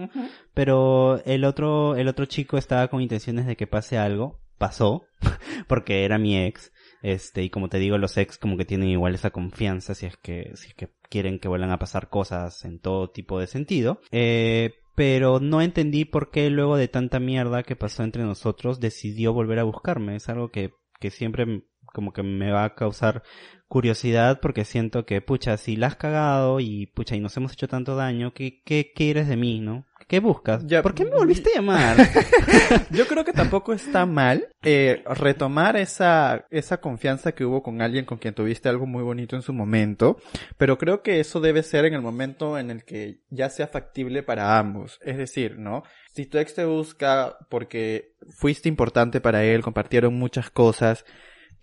Pero 0.55 1.23
el 1.25 1.45
otro, 1.45 1.97
el 1.97 2.09
otro 2.09 2.27
chico 2.27 2.57
estaba 2.59 2.89
con 2.89 3.01
intenciones 3.01 3.47
de 3.47 3.57
que 3.57 3.67
pase 3.67 3.99
algo, 3.99 4.41
pasó, 4.59 5.05
porque 5.69 6.05
era 6.05 6.19
mi 6.19 6.39
ex, 6.39 6.73
este, 7.03 7.43
y 7.43 7.51
como 7.51 7.69
te 7.69 7.79
digo, 7.79 7.99
los 7.99 8.17
ex 8.17 8.39
como 8.39 8.57
que 8.57 8.65
tienen 8.65 8.89
igual 8.89 9.15
esa 9.15 9.31
confianza 9.31 9.95
si 9.95 10.07
es 10.07 10.17
que, 10.17 10.53
si 10.55 10.69
es 10.69 10.75
que 10.75 10.91
quieren 11.09 11.39
que 11.39 11.49
vuelvan 11.49 11.71
a 11.71 11.79
pasar 11.79 12.09
cosas 12.09 12.65
en 12.65 12.79
todo 12.79 13.11
tipo 13.11 13.41
de 13.41 13.47
sentido, 13.47 14.01
eh, 14.13 14.75
pero 14.95 15.41
no 15.41 15.63
entendí 15.63 16.05
por 16.05 16.31
qué 16.31 16.51
luego 16.51 16.77
de 16.77 16.89
tanta 16.89 17.21
mierda 17.21 17.63
que 17.63 17.77
pasó 17.77 18.05
entre 18.05 18.23
nosotros 18.23 18.81
decidió 18.81 19.33
volver 19.33 19.59
a 19.59 19.65
buscarme, 19.65 20.17
es 20.17 20.29
algo 20.29 20.51
que, 20.51 20.73
que 21.01 21.11
siempre 21.11 21.65
como 21.93 22.13
que 22.13 22.23
me 22.23 22.51
va 22.53 22.65
a 22.65 22.75
causar 22.75 23.23
curiosidad 23.69 24.41
porque 24.41 24.65
siento 24.65 25.07
que, 25.07 25.21
pucha, 25.21 25.57
si 25.57 25.77
la 25.77 25.87
has 25.89 25.97
cagado 25.97 26.59
y, 26.61 26.87
pucha, 26.87 27.15
y 27.15 27.21
nos 27.21 27.37
hemos 27.37 27.53
hecho 27.53 27.69
tanto 27.69 27.95
daño, 27.95 28.33
¿qué, 28.35 28.63
qué 28.65 28.93
quieres 28.95 29.29
de 29.29 29.37
mí, 29.37 29.61
no? 29.61 29.87
¿Qué 30.09 30.19
buscas? 30.19 30.67
Ya- 30.67 30.83
¿Por 30.83 30.93
qué 30.95 31.05
me 31.05 31.13
volviste 31.13 31.51
a 31.53 31.57
llamar? 31.61 31.97
Yo 32.91 33.07
creo 33.07 33.25
que 33.25 33.33
tampoco 33.33 33.73
está 33.73 34.07
mal 34.07 34.49
eh, 34.65 35.05
retomar 35.07 35.77
esa, 35.77 36.47
esa 36.51 36.81
confianza 36.81 37.31
que 37.31 37.45
hubo 37.45 37.63
con 37.63 37.81
alguien 37.81 38.05
con 38.07 38.19
quien 38.19 38.35
tuviste 38.35 38.69
algo 38.69 38.87
muy 38.87 39.05
bonito 39.05 39.37
en 39.37 39.43
su 39.43 39.53
momento, 39.53 40.17
pero 40.59 40.79
creo 40.79 41.03
que 41.05 41.21
eso 41.21 41.39
debe 41.41 41.63
ser 41.63 41.85
en 41.85 41.95
el 41.95 42.03
momento 42.03 42.59
en 42.59 42.73
el 42.73 42.83
que 42.85 43.21
ya 43.31 43.51
sea 43.51 43.69
factible 43.69 44.25
para 44.25 44.59
ambos. 44.59 44.99
Es 45.05 45.17
decir, 45.17 45.61
¿no? 45.61 45.85
Si 46.13 46.27
tu 46.27 46.39
ex 46.39 46.55
te 46.55 46.65
busca 46.65 47.37
porque 47.49 48.15
fuiste 48.37 48.69
importante 48.69 49.21
para 49.21 49.45
él, 49.45 49.63
compartieron 49.63 50.15
muchas 50.15 50.51
cosas, 50.51 51.05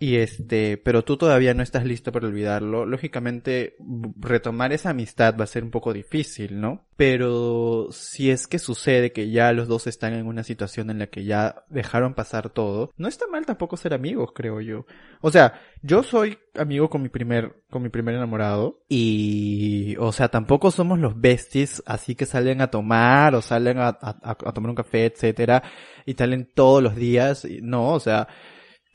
y 0.00 0.16
este, 0.16 0.76
pero 0.76 1.02
tú 1.02 1.16
todavía 1.16 1.54
no 1.54 1.62
estás 1.62 1.84
listo 1.84 2.12
para 2.12 2.28
olvidarlo. 2.28 2.86
Lógicamente, 2.86 3.76
retomar 4.20 4.72
esa 4.72 4.90
amistad 4.90 5.34
va 5.38 5.42
a 5.44 5.48
ser 5.48 5.64
un 5.64 5.70
poco 5.72 5.92
difícil, 5.92 6.60
¿no? 6.60 6.84
Pero 6.96 7.88
si 7.90 8.30
es 8.30 8.46
que 8.46 8.60
sucede 8.60 9.12
que 9.12 9.30
ya 9.30 9.52
los 9.52 9.66
dos 9.66 9.86
están 9.88 10.14
en 10.14 10.26
una 10.26 10.44
situación 10.44 10.90
en 10.90 11.00
la 11.00 11.08
que 11.08 11.24
ya 11.24 11.64
dejaron 11.68 12.14
pasar 12.14 12.50
todo, 12.50 12.92
no 12.96 13.08
está 13.08 13.26
mal 13.26 13.44
tampoco 13.44 13.76
ser 13.76 13.92
amigos, 13.92 14.30
creo 14.34 14.60
yo. 14.60 14.86
O 15.20 15.30
sea, 15.32 15.60
yo 15.82 16.04
soy 16.04 16.38
amigo 16.56 16.88
con 16.90 17.02
mi 17.02 17.08
primer, 17.08 17.62
con 17.70 17.82
mi 17.82 17.88
primer 17.88 18.14
enamorado 18.14 18.84
y, 18.88 19.96
o 19.98 20.12
sea, 20.12 20.28
tampoco 20.28 20.70
somos 20.70 20.98
los 21.00 21.20
besties 21.20 21.82
así 21.86 22.14
que 22.14 22.26
salen 22.26 22.60
a 22.60 22.70
tomar 22.70 23.34
o 23.34 23.42
salen 23.42 23.78
a, 23.78 23.88
a- 24.00 24.18
a 24.22 24.52
tomar 24.52 24.70
un 24.70 24.76
café, 24.76 25.06
etcétera, 25.06 25.62
y 26.06 26.14
salen 26.14 26.48
todos 26.54 26.82
los 26.82 26.94
días. 26.94 27.46
No, 27.62 27.92
o 27.94 28.00
sea, 28.00 28.28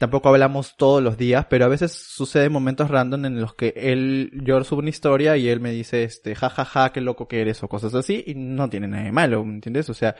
tampoco 0.03 0.27
hablamos 0.27 0.75
todos 0.75 1.01
los 1.01 1.15
días, 1.15 1.45
pero 1.49 1.63
a 1.63 1.69
veces 1.69 1.93
suceden 1.93 2.51
momentos 2.51 2.89
random 2.89 3.23
en 3.23 3.39
los 3.39 3.55
que 3.55 3.73
él, 3.77 4.31
yo 4.43 4.61
subo 4.65 4.79
una 4.81 4.89
historia 4.89 5.37
y 5.37 5.47
él 5.47 5.61
me 5.61 5.71
dice, 5.71 6.03
este, 6.03 6.35
ja, 6.35 6.49
ja, 6.49 6.65
ja, 6.65 6.91
qué 6.91 6.99
loco 6.99 7.29
que 7.29 7.39
eres 7.39 7.63
o 7.63 7.69
cosas 7.69 7.95
así, 7.95 8.21
y 8.27 8.35
no 8.35 8.69
tiene 8.69 8.89
nada 8.89 9.03
de 9.03 9.13
malo, 9.13 9.45
¿me 9.45 9.53
entiendes? 9.53 9.89
O 9.89 9.93
sea, 9.93 10.17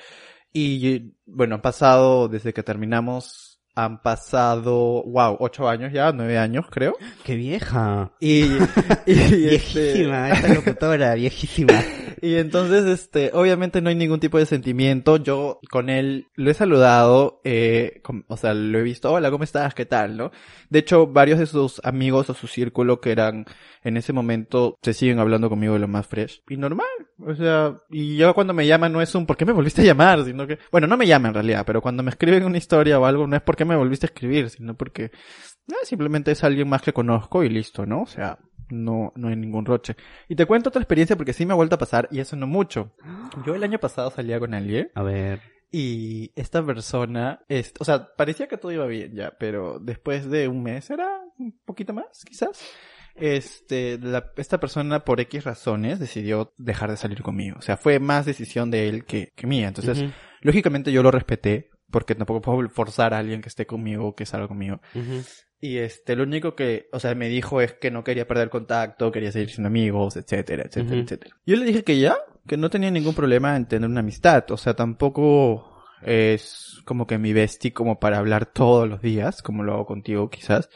y 0.54 1.16
bueno, 1.26 1.56
han 1.56 1.62
pasado, 1.62 2.30
desde 2.30 2.54
que 2.54 2.64
terminamos, 2.64 3.62
han 3.76 4.02
pasado, 4.02 5.04
wow, 5.04 5.36
ocho 5.42 5.68
años 5.68 5.92
ya, 5.92 6.14
nueve 6.14 6.38
años 6.38 6.68
creo, 6.72 6.96
¡Qué 7.26 7.36
vieja! 7.36 8.14
y, 8.22 8.44
y, 8.44 8.58
este, 9.06 9.36
Viejísima, 9.36 10.30
esta 10.30 10.54
locutora, 10.54 11.14
viejísima. 11.16 11.74
Y 12.24 12.38
entonces, 12.38 12.86
este, 12.86 13.32
obviamente 13.34 13.82
no 13.82 13.90
hay 13.90 13.96
ningún 13.96 14.22
tipo 14.22 14.38
de 14.38 14.46
sentimiento. 14.46 15.18
Yo 15.18 15.60
con 15.70 15.90
él 15.90 16.28
lo 16.36 16.50
he 16.50 16.54
saludado, 16.54 17.42
eh, 17.44 18.02
o 18.30 18.38
sea, 18.38 18.54
lo 18.54 18.80
he 18.80 18.82
visto, 18.82 19.12
hola, 19.12 19.30
¿cómo 19.30 19.44
estás? 19.44 19.74
¿Qué 19.74 19.86
tal? 19.86 20.16
¿No? 20.16 20.32
De 20.70 20.80
hecho, 20.80 21.06
varios 21.06 21.38
de 21.38 21.48
sus 21.48 21.82
amigos 21.84 22.30
o 22.30 22.34
su 22.34 22.48
círculo 22.48 23.02
que 23.02 23.12
eran 23.12 23.44
en 23.84 23.98
ese 23.98 24.14
momento 24.14 24.78
se 24.82 24.94
siguen 24.94 25.20
hablando 25.20 25.50
conmigo 25.50 25.74
de 25.74 25.82
lo 25.82 25.90
más 25.90 26.08
fresh. 26.08 26.42
Y 26.48 26.56
normal, 26.56 26.88
O 27.20 27.36
sea, 27.36 27.76
y 27.90 28.16
yo 28.16 28.34
cuando 28.34 28.54
me 28.54 28.68
llaman 28.68 28.94
no 28.94 29.02
es 29.02 29.14
un 29.16 29.26
¿por 29.26 29.36
qué 29.36 29.44
me 29.44 29.52
volviste 29.52 29.82
a 29.82 29.86
llamar? 29.86 30.24
Sino 30.24 30.48
que, 30.48 30.60
bueno, 30.72 30.88
no 30.88 30.96
me 30.96 31.06
llaman 31.06 31.32
en 31.32 31.36
realidad, 31.36 31.66
pero 31.66 31.82
cuando 31.82 32.04
me 32.04 32.12
escriben 32.12 32.46
una 32.46 32.58
historia 32.58 33.02
o 33.02 33.06
algo 33.06 33.28
no 33.28 33.36
es 33.36 33.42
¿por 33.42 33.58
qué 33.58 33.66
me 33.66 33.76
volviste 33.76 34.06
a 34.06 34.12
escribir? 34.12 34.50
Sino 34.50 34.78
porque 34.78 35.12
eh, 35.68 35.74
simplemente 35.84 36.32
es 36.32 36.42
alguien 36.46 36.70
más 36.70 36.84
que 36.84 36.94
conozco 36.94 37.44
y 37.44 37.50
listo, 37.50 37.86
¿no? 37.86 38.04
O 38.04 38.08
sea, 38.08 38.40
no, 38.74 39.14
no 39.16 39.28
hay 39.30 39.36
ningún 39.36 39.66
roche. 39.66 39.96
Y 40.28 40.36
te 40.36 40.46
cuento 40.46 40.70
otra 40.70 40.82
experiencia 40.82 41.16
porque 41.16 41.34
sí 41.34 41.46
me 41.46 41.54
ha 41.54 41.56
vuelto 41.56 41.76
a 41.76 41.80
pasar 41.80 42.08
y 42.12 42.20
eso 42.20 42.36
no 42.36 42.48
mucho. 42.48 42.92
Yo 43.46 43.56
el 43.56 43.64
año 43.64 43.80
pasado 43.80 44.10
salía 44.12 44.40
con 44.40 44.54
alguien 44.54 44.92
A 44.96 45.04
ver. 45.04 45.42
y 45.72 46.32
esta 46.36 46.66
persona, 46.66 47.42
es, 47.48 47.74
o 47.80 47.86
sea, 47.86 48.10
parecía 48.16 48.48
que 48.48 48.58
todo 48.58 48.72
iba 48.72 48.86
bien 48.88 49.14
ya, 49.16 49.34
pero 49.40 49.80
después 49.80 50.30
de 50.30 50.48
un 50.48 50.64
mes 50.64 50.90
era 50.90 51.22
un 51.38 51.58
poquito 51.66 51.94
más, 51.94 52.24
quizás. 52.26 52.62
Este, 53.16 54.00
la- 54.00 54.32
esta 54.38 54.60
persona 54.60 55.04
por 55.06 55.20
X 55.20 55.44
razones 55.44 56.00
decidió 56.00 56.54
dejar 56.58 56.90
de 56.90 56.98
salir 56.98 57.22
conmigo. 57.22 57.58
O 57.60 57.62
sea, 57.62 57.78
fue 57.78 58.00
más 58.00 58.26
decisión 58.26 58.72
de 58.72 58.90
él 58.90 59.06
que, 59.06 59.32
que 59.36 59.46
mía. 59.48 59.68
Entonces, 59.68 60.04
lógicamente 60.42 60.92
yo 60.92 61.04
lo 61.04 61.12
respeté 61.12 61.70
porque 61.92 62.16
tampoco 62.16 62.42
puedo 62.42 62.70
forzar 62.70 63.14
a 63.14 63.20
alguien 63.20 63.42
que 63.42 63.50
esté 63.50 63.68
conmigo 63.68 64.08
o 64.08 64.16
que 64.16 64.26
salga 64.26 64.48
conmigo. 64.48 64.82
ujú. 64.96 65.22
Y 65.64 65.78
este, 65.78 66.18
lo 66.18 66.24
único 66.24 66.58
que, 66.58 66.90
o 66.92 67.00
sea, 67.00 67.16
me 67.16 67.30
dijo 67.30 67.62
es 67.62 67.72
que 67.72 67.90
no 67.90 68.04
quería 68.04 68.28
perder 68.28 68.50
contacto, 68.50 69.14
quería 69.14 69.32
seguir 69.32 69.50
siendo 69.50 69.68
amigos, 69.68 70.18
etcétera, 70.18 70.64
etcétera, 70.66 71.00
etcétera. 71.00 71.38
Yo 71.46 71.56
le 71.56 71.64
dije 71.64 71.86
que 71.86 71.98
ya, 71.98 72.18
que 72.46 72.58
no 72.58 72.70
tenía 72.70 72.92
ningún 72.92 73.16
problema 73.16 73.56
en 73.56 73.66
tener 73.66 73.90
una 73.90 74.02
amistad, 74.02 74.44
o 74.52 74.58
sea, 74.58 74.74
tampoco 74.74 75.86
es 76.02 76.82
como 76.84 77.08
que 77.08 77.18
mi 77.18 77.32
bestie 77.32 77.72
como 77.72 77.98
para 77.98 78.18
hablar 78.18 78.46
todos 78.46 78.90
los 78.90 79.02
días, 79.02 79.42
como 79.42 79.64
lo 79.64 79.76
hago 79.76 79.86
contigo 79.86 80.30
quizás, 80.30 80.70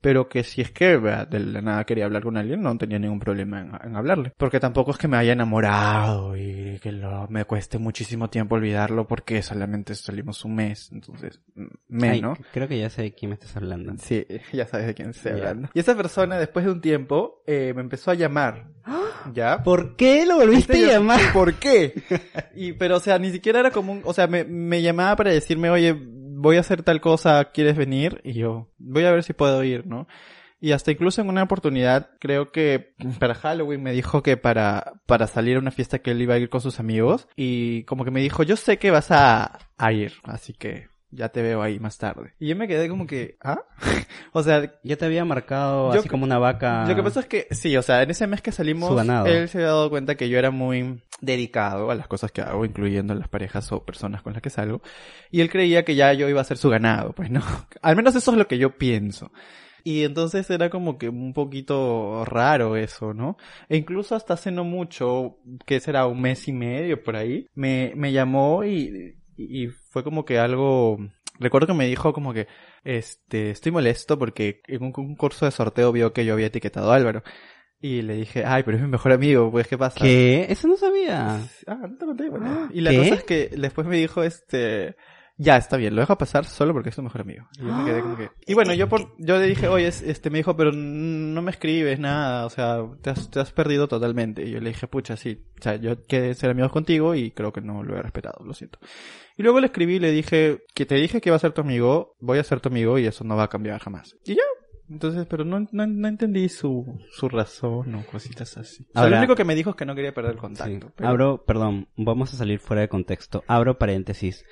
pero 0.00 0.28
que 0.28 0.44
si 0.44 0.60
es 0.60 0.70
que 0.70 0.98
de 0.98 1.40
la 1.40 1.62
nada 1.62 1.84
quería 1.84 2.04
hablar 2.04 2.22
con 2.22 2.36
alguien, 2.36 2.62
no 2.62 2.76
tenía 2.78 2.98
ningún 2.98 3.20
problema 3.20 3.60
en, 3.60 3.72
en 3.88 3.96
hablarle. 3.96 4.32
Porque 4.36 4.60
tampoco 4.60 4.92
es 4.92 4.98
que 4.98 5.08
me 5.08 5.16
haya 5.16 5.32
enamorado 5.32 6.36
y 6.36 6.78
que 6.80 6.92
lo, 6.92 7.26
me 7.28 7.44
cueste 7.44 7.78
muchísimo 7.78 8.28
tiempo 8.28 8.54
olvidarlo 8.54 9.06
porque 9.06 9.42
solamente 9.42 9.94
salimos 9.94 10.44
un 10.44 10.54
mes, 10.54 10.90
entonces, 10.92 11.40
mm, 11.54 11.66
menos. 11.88 12.38
Creo 12.52 12.68
que 12.68 12.78
ya 12.78 12.90
sé 12.90 13.02
de 13.02 13.14
quién 13.14 13.30
me 13.30 13.34
estás 13.34 13.56
hablando. 13.56 13.94
Sí, 13.98 14.26
ya 14.52 14.66
sabes 14.66 14.86
de 14.86 14.94
quién 14.94 15.10
estoy 15.10 15.32
hablando. 15.32 15.68
Y 15.74 15.80
esa 15.80 15.96
persona, 15.96 16.38
después 16.38 16.64
de 16.64 16.72
un 16.72 16.80
tiempo, 16.80 17.42
eh, 17.46 17.72
me 17.74 17.82
empezó 17.82 18.10
a 18.10 18.14
llamar. 18.14 18.68
¿Ya? 19.34 19.62
¿Por 19.62 19.96
qué 19.96 20.24
lo 20.26 20.36
volviste 20.36 20.74
¿Viste? 20.74 20.90
a 20.90 20.98
llamar? 20.98 21.20
¿Por 21.32 21.54
qué? 21.54 21.94
Y, 22.58 22.72
pero, 22.72 22.96
o 22.96 23.00
sea, 23.00 23.18
ni 23.18 23.30
siquiera 23.30 23.60
era 23.60 23.70
como 23.70 23.92
un, 23.92 24.00
o 24.04 24.14
sea, 24.14 24.26
me, 24.26 24.42
me 24.44 24.80
llamaba 24.80 25.14
para 25.16 25.30
decirme, 25.30 25.68
oye, 25.68 25.94
voy 26.46 26.56
a 26.56 26.60
hacer 26.60 26.82
tal 26.82 27.00
cosa, 27.00 27.50
¿quieres 27.52 27.76
venir? 27.76 28.20
Y 28.24 28.32
yo, 28.32 28.68
voy 28.78 29.04
a 29.04 29.12
ver 29.12 29.22
si 29.22 29.32
puedo 29.32 29.62
ir, 29.62 29.86
¿no? 29.86 30.06
Y 30.60 30.72
hasta 30.72 30.90
incluso 30.90 31.20
en 31.20 31.28
una 31.28 31.42
oportunidad, 31.42 32.10
creo 32.18 32.50
que 32.50 32.94
para 33.20 33.34
Halloween 33.34 33.82
me 33.82 33.92
dijo 33.92 34.22
que 34.22 34.36
para, 34.36 34.94
para 35.06 35.26
salir 35.26 35.56
a 35.56 35.60
una 35.60 35.70
fiesta 35.70 35.98
que 35.98 36.12
él 36.12 36.22
iba 36.22 36.34
a 36.34 36.38
ir 36.38 36.48
con 36.48 36.60
sus 36.60 36.80
amigos. 36.80 37.28
Y 37.36 37.84
como 37.84 38.04
que 38.04 38.10
me 38.10 38.20
dijo, 38.20 38.42
yo 38.42 38.56
sé 38.56 38.78
que 38.78 38.90
vas 38.90 39.10
a, 39.10 39.58
a 39.76 39.92
ir, 39.92 40.14
así 40.24 40.54
que 40.54 40.88
ya 41.10 41.28
te 41.28 41.42
veo 41.42 41.62
ahí 41.62 41.78
más 41.78 41.98
tarde. 41.98 42.34
Y 42.38 42.48
yo 42.48 42.56
me 42.56 42.68
quedé 42.68 42.88
como 42.88 43.06
que, 43.06 43.36
¿ah? 43.42 43.60
o 44.32 44.42
sea, 44.42 44.72
Ya 44.82 44.96
te 44.96 45.04
había 45.04 45.24
marcado 45.24 45.92
Yo 45.92 46.00
así 46.00 46.08
como 46.08 46.24
una 46.24 46.38
vaca. 46.38 46.86
lo 46.86 46.94
que 46.94 47.02
pasa 47.02 47.20
es 47.20 47.26
que, 47.26 47.46
sí, 47.50 47.76
o 47.76 47.82
sea, 47.82 48.02
en 48.02 48.10
ese 48.10 48.26
mes 48.26 48.42
que 48.42 48.52
salimos, 48.52 48.90
él 49.26 49.48
se 49.48 49.58
había 49.58 49.68
dado 49.68 49.90
cuenta 49.90 50.14
que 50.16 50.28
yo 50.28 50.38
era 50.38 50.50
muy 50.50 51.02
dedicado 51.20 51.90
a 51.90 51.94
las 51.94 52.08
cosas 52.08 52.32
que 52.32 52.42
hago, 52.42 52.64
incluyendo 52.64 53.14
las 53.14 53.28
parejas 53.28 53.70
o 53.72 53.84
personas 53.84 54.22
con 54.22 54.32
las 54.32 54.42
que 54.42 54.50
salgo. 54.50 54.82
Y 55.30 55.40
él 55.40 55.50
creía 55.50 55.84
que 55.84 55.94
ya 55.94 56.12
yo 56.12 56.28
iba 56.28 56.40
a 56.40 56.44
ser 56.44 56.58
su 56.58 56.68
ganado, 56.68 57.12
pues 57.12 57.30
no. 57.30 57.40
Al 57.82 57.96
menos 57.96 58.14
eso 58.14 58.32
es 58.32 58.36
lo 58.36 58.46
que 58.46 58.58
yo 58.58 58.76
pienso. 58.76 59.32
Y 59.84 60.02
entonces 60.02 60.50
era 60.50 60.68
como 60.68 60.98
que 60.98 61.08
un 61.08 61.32
poquito 61.32 62.24
raro 62.24 62.76
eso, 62.76 63.14
¿no? 63.14 63.36
E 63.68 63.76
incluso 63.76 64.16
hasta 64.16 64.34
hace 64.34 64.50
no 64.50 64.64
mucho, 64.64 65.38
que 65.64 65.78
será 65.78 66.06
un 66.06 66.20
mes 66.20 66.48
y 66.48 66.52
medio 66.52 67.04
por 67.04 67.14
ahí, 67.14 67.46
me, 67.54 67.92
me 67.94 68.10
llamó 68.10 68.64
y, 68.64 69.14
y 69.36 69.68
fue 69.68 70.02
como 70.04 70.24
que 70.24 70.38
algo, 70.38 70.98
recuerdo 71.38 71.68
que 71.68 71.74
me 71.74 71.86
dijo 71.86 72.12
como 72.12 72.32
que, 72.32 72.46
este, 72.84 73.50
estoy 73.50 73.72
molesto 73.72 74.18
porque 74.18 74.60
en 74.66 74.82
un 74.82 74.92
concurso 74.92 75.44
de 75.44 75.50
sorteo 75.50 75.92
vio 75.92 76.12
que 76.12 76.24
yo 76.24 76.34
había 76.34 76.46
etiquetado 76.46 76.92
a 76.92 76.96
Álvaro. 76.96 77.22
Y 77.80 78.02
le 78.02 78.14
dije, 78.14 78.44
ay, 78.46 78.62
pero 78.62 78.78
es 78.78 78.82
mi 78.82 78.88
mejor 78.88 79.12
amigo, 79.12 79.50
pues, 79.50 79.68
¿qué 79.68 79.76
pasa? 79.76 80.00
¿Qué? 80.00 80.46
Eso 80.48 80.66
no 80.66 80.76
sabía. 80.76 81.40
Ah, 81.66 81.76
no 81.88 81.96
te 81.98 82.06
conté, 82.06 82.30
bueno. 82.30 82.68
Y 82.72 82.80
la 82.80 82.90
¿Qué? 82.90 82.98
cosa 82.98 83.14
es 83.14 83.24
que 83.24 83.48
después 83.48 83.86
me 83.86 83.96
dijo, 83.96 84.22
este, 84.22 84.96
ya, 85.38 85.56
está 85.56 85.76
bien, 85.76 85.94
lo 85.94 86.00
dejo 86.00 86.16
pasar 86.16 86.44
solo 86.46 86.72
porque 86.72 86.88
es 86.90 86.96
tu 86.96 87.02
mejor 87.02 87.20
amigo. 87.20 87.46
Y 87.58 87.66
yo 87.66 87.72
me 87.74 87.84
quedé 87.84 88.00
como 88.00 88.16
que... 88.16 88.30
Y 88.46 88.54
bueno, 88.54 88.72
yo 88.74 88.88
por, 88.88 89.14
yo 89.18 89.38
le 89.38 89.46
dije, 89.46 89.68
oye, 89.68 89.86
es- 89.88 90.02
este, 90.02 90.30
me 90.30 90.38
dijo, 90.38 90.56
pero 90.56 90.72
no 90.72 91.42
me 91.42 91.50
escribes 91.50 91.98
nada, 91.98 92.46
o 92.46 92.50
sea, 92.50 92.78
te 93.02 93.10
has, 93.10 93.30
te 93.30 93.40
has 93.40 93.52
perdido 93.52 93.86
totalmente. 93.88 94.42
Y 94.46 94.52
yo 94.52 94.60
le 94.60 94.68
dije, 94.70 94.86
pucha, 94.88 95.16
sí, 95.16 95.44
o 95.58 95.62
sea, 95.62 95.76
yo 95.76 96.02
quedé 96.06 96.34
ser 96.34 96.50
amigos 96.50 96.72
contigo 96.72 97.14
y 97.14 97.30
creo 97.32 97.52
que 97.52 97.60
no 97.60 97.82
lo 97.82 97.96
he 97.96 98.02
respetado, 98.02 98.44
lo 98.44 98.54
siento. 98.54 98.78
Y 99.36 99.42
luego 99.42 99.60
le 99.60 99.66
escribí 99.66 99.96
y 99.96 100.00
le 100.00 100.10
dije, 100.12 100.64
que 100.74 100.86
te 100.86 100.94
dije 100.94 101.20
que 101.20 101.28
iba 101.28 101.36
a 101.36 101.40
ser 101.40 101.52
tu 101.52 101.60
amigo, 101.60 102.16
voy 102.20 102.38
a 102.38 102.44
ser 102.44 102.60
tu 102.60 102.68
amigo 102.70 102.98
y 102.98 103.06
eso 103.06 103.22
no 103.24 103.36
va 103.36 103.44
a 103.44 103.48
cambiar 103.48 103.78
jamás. 103.80 104.16
Y 104.24 104.34
ya. 104.36 104.42
Entonces, 104.88 105.26
pero 105.28 105.44
no, 105.44 105.66
no, 105.72 105.86
no 105.86 106.06
entendí 106.08 106.48
su, 106.48 106.86
su 107.10 107.28
razón 107.28 107.92
o 107.96 108.06
cositas 108.06 108.56
así. 108.56 108.84
O 108.84 108.92
sea, 108.92 109.02
Ahora- 109.02 109.10
lo 109.10 109.18
único 109.18 109.34
que 109.34 109.44
me 109.44 109.56
dijo 109.56 109.70
es 109.70 109.76
que 109.76 109.84
no 109.84 109.96
quería 109.96 110.14
perder 110.14 110.30
el 110.34 110.36
Sí. 110.38 110.40
contacto. 110.40 110.92
pero- 110.96 111.08
Abro, 111.10 111.44
perdón, 111.44 111.88
vamos 111.96 112.32
a 112.32 112.36
salir 112.36 112.60
fuera 112.60 112.82
de 112.82 112.88
contexto. 112.88 113.42
Abro 113.48 113.78
paréntesis. 113.78 114.44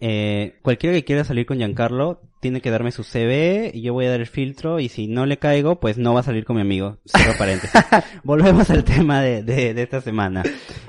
Eh, 0.00 0.58
cualquiera 0.62 0.94
que 0.94 1.04
quiera 1.04 1.24
salir 1.24 1.44
con 1.44 1.58
Giancarlo 1.58 2.20
tiene 2.40 2.60
que 2.60 2.70
darme 2.70 2.92
su 2.92 3.02
CV 3.02 3.72
y 3.74 3.82
yo 3.82 3.92
voy 3.92 4.06
a 4.06 4.10
dar 4.10 4.20
el 4.20 4.26
filtro 4.28 4.78
y 4.78 4.88
si 4.88 5.08
no 5.08 5.26
le 5.26 5.38
caigo, 5.38 5.80
pues 5.80 5.98
no 5.98 6.14
va 6.14 6.20
a 6.20 6.22
salir 6.22 6.44
con 6.44 6.56
mi 6.56 6.62
amigo. 6.62 6.98
Cierro 7.04 7.36
paréntesis. 7.36 7.72
Volvemos 8.22 8.70
al 8.70 8.84
tema 8.84 9.20
de, 9.22 9.42
de, 9.42 9.74
de 9.74 9.82
esta 9.82 10.00
semana. 10.00 10.44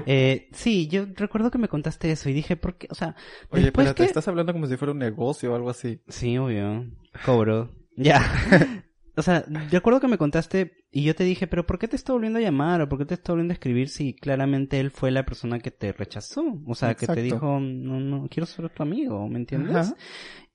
Eh, 0.05 0.47
sí, 0.51 0.87
yo 0.87 1.05
recuerdo 1.15 1.49
que 1.49 1.57
me 1.57 1.67
contaste 1.67 2.11
eso 2.11 2.29
y 2.29 2.33
dije, 2.33 2.55
¿por 2.55 2.75
qué? 2.77 2.87
O 2.91 2.95
sea, 2.95 3.15
Oye, 3.49 3.63
después 3.63 3.85
pero 3.85 3.95
que... 3.95 4.03
te 4.03 4.07
estás 4.07 4.27
hablando 4.27 4.53
como 4.53 4.67
si 4.67 4.77
fuera 4.77 4.91
un 4.91 4.99
negocio 4.99 5.51
o 5.51 5.55
algo 5.55 5.69
así. 5.71 5.99
Sí, 6.07 6.37
obvio. 6.37 6.85
Cobro. 7.25 7.71
Ya. 7.95 8.83
O 9.19 9.21
sea, 9.21 9.43
recuerdo 9.69 9.99
que 9.99 10.07
me 10.07 10.17
contaste 10.17 10.85
y 10.91 11.03
yo 11.03 11.13
te 11.13 11.25
dije, 11.25 11.45
pero 11.45 11.65
¿por 11.65 11.77
qué 11.77 11.89
te 11.89 11.97
está 11.97 12.13
volviendo 12.13 12.39
a 12.39 12.41
llamar 12.41 12.81
o 12.81 12.87
por 12.87 12.99
qué 12.99 13.05
te 13.05 13.15
está 13.15 13.33
volviendo 13.33 13.51
a 13.51 13.55
escribir 13.55 13.89
si 13.89 14.13
claramente 14.13 14.79
él 14.79 14.91
fue 14.91 15.11
la 15.11 15.25
persona 15.25 15.59
que 15.59 15.71
te 15.71 15.91
rechazó? 15.91 16.43
O 16.65 16.73
sea, 16.73 16.95
que 16.95 17.05
te 17.05 17.21
dijo, 17.21 17.59
no, 17.59 17.99
no, 17.99 18.27
quiero 18.29 18.45
ser 18.45 18.69
tu 18.69 18.81
amigo, 18.81 19.27
¿me 19.27 19.39
entiendes? 19.39 19.75
Ajá. 19.75 19.95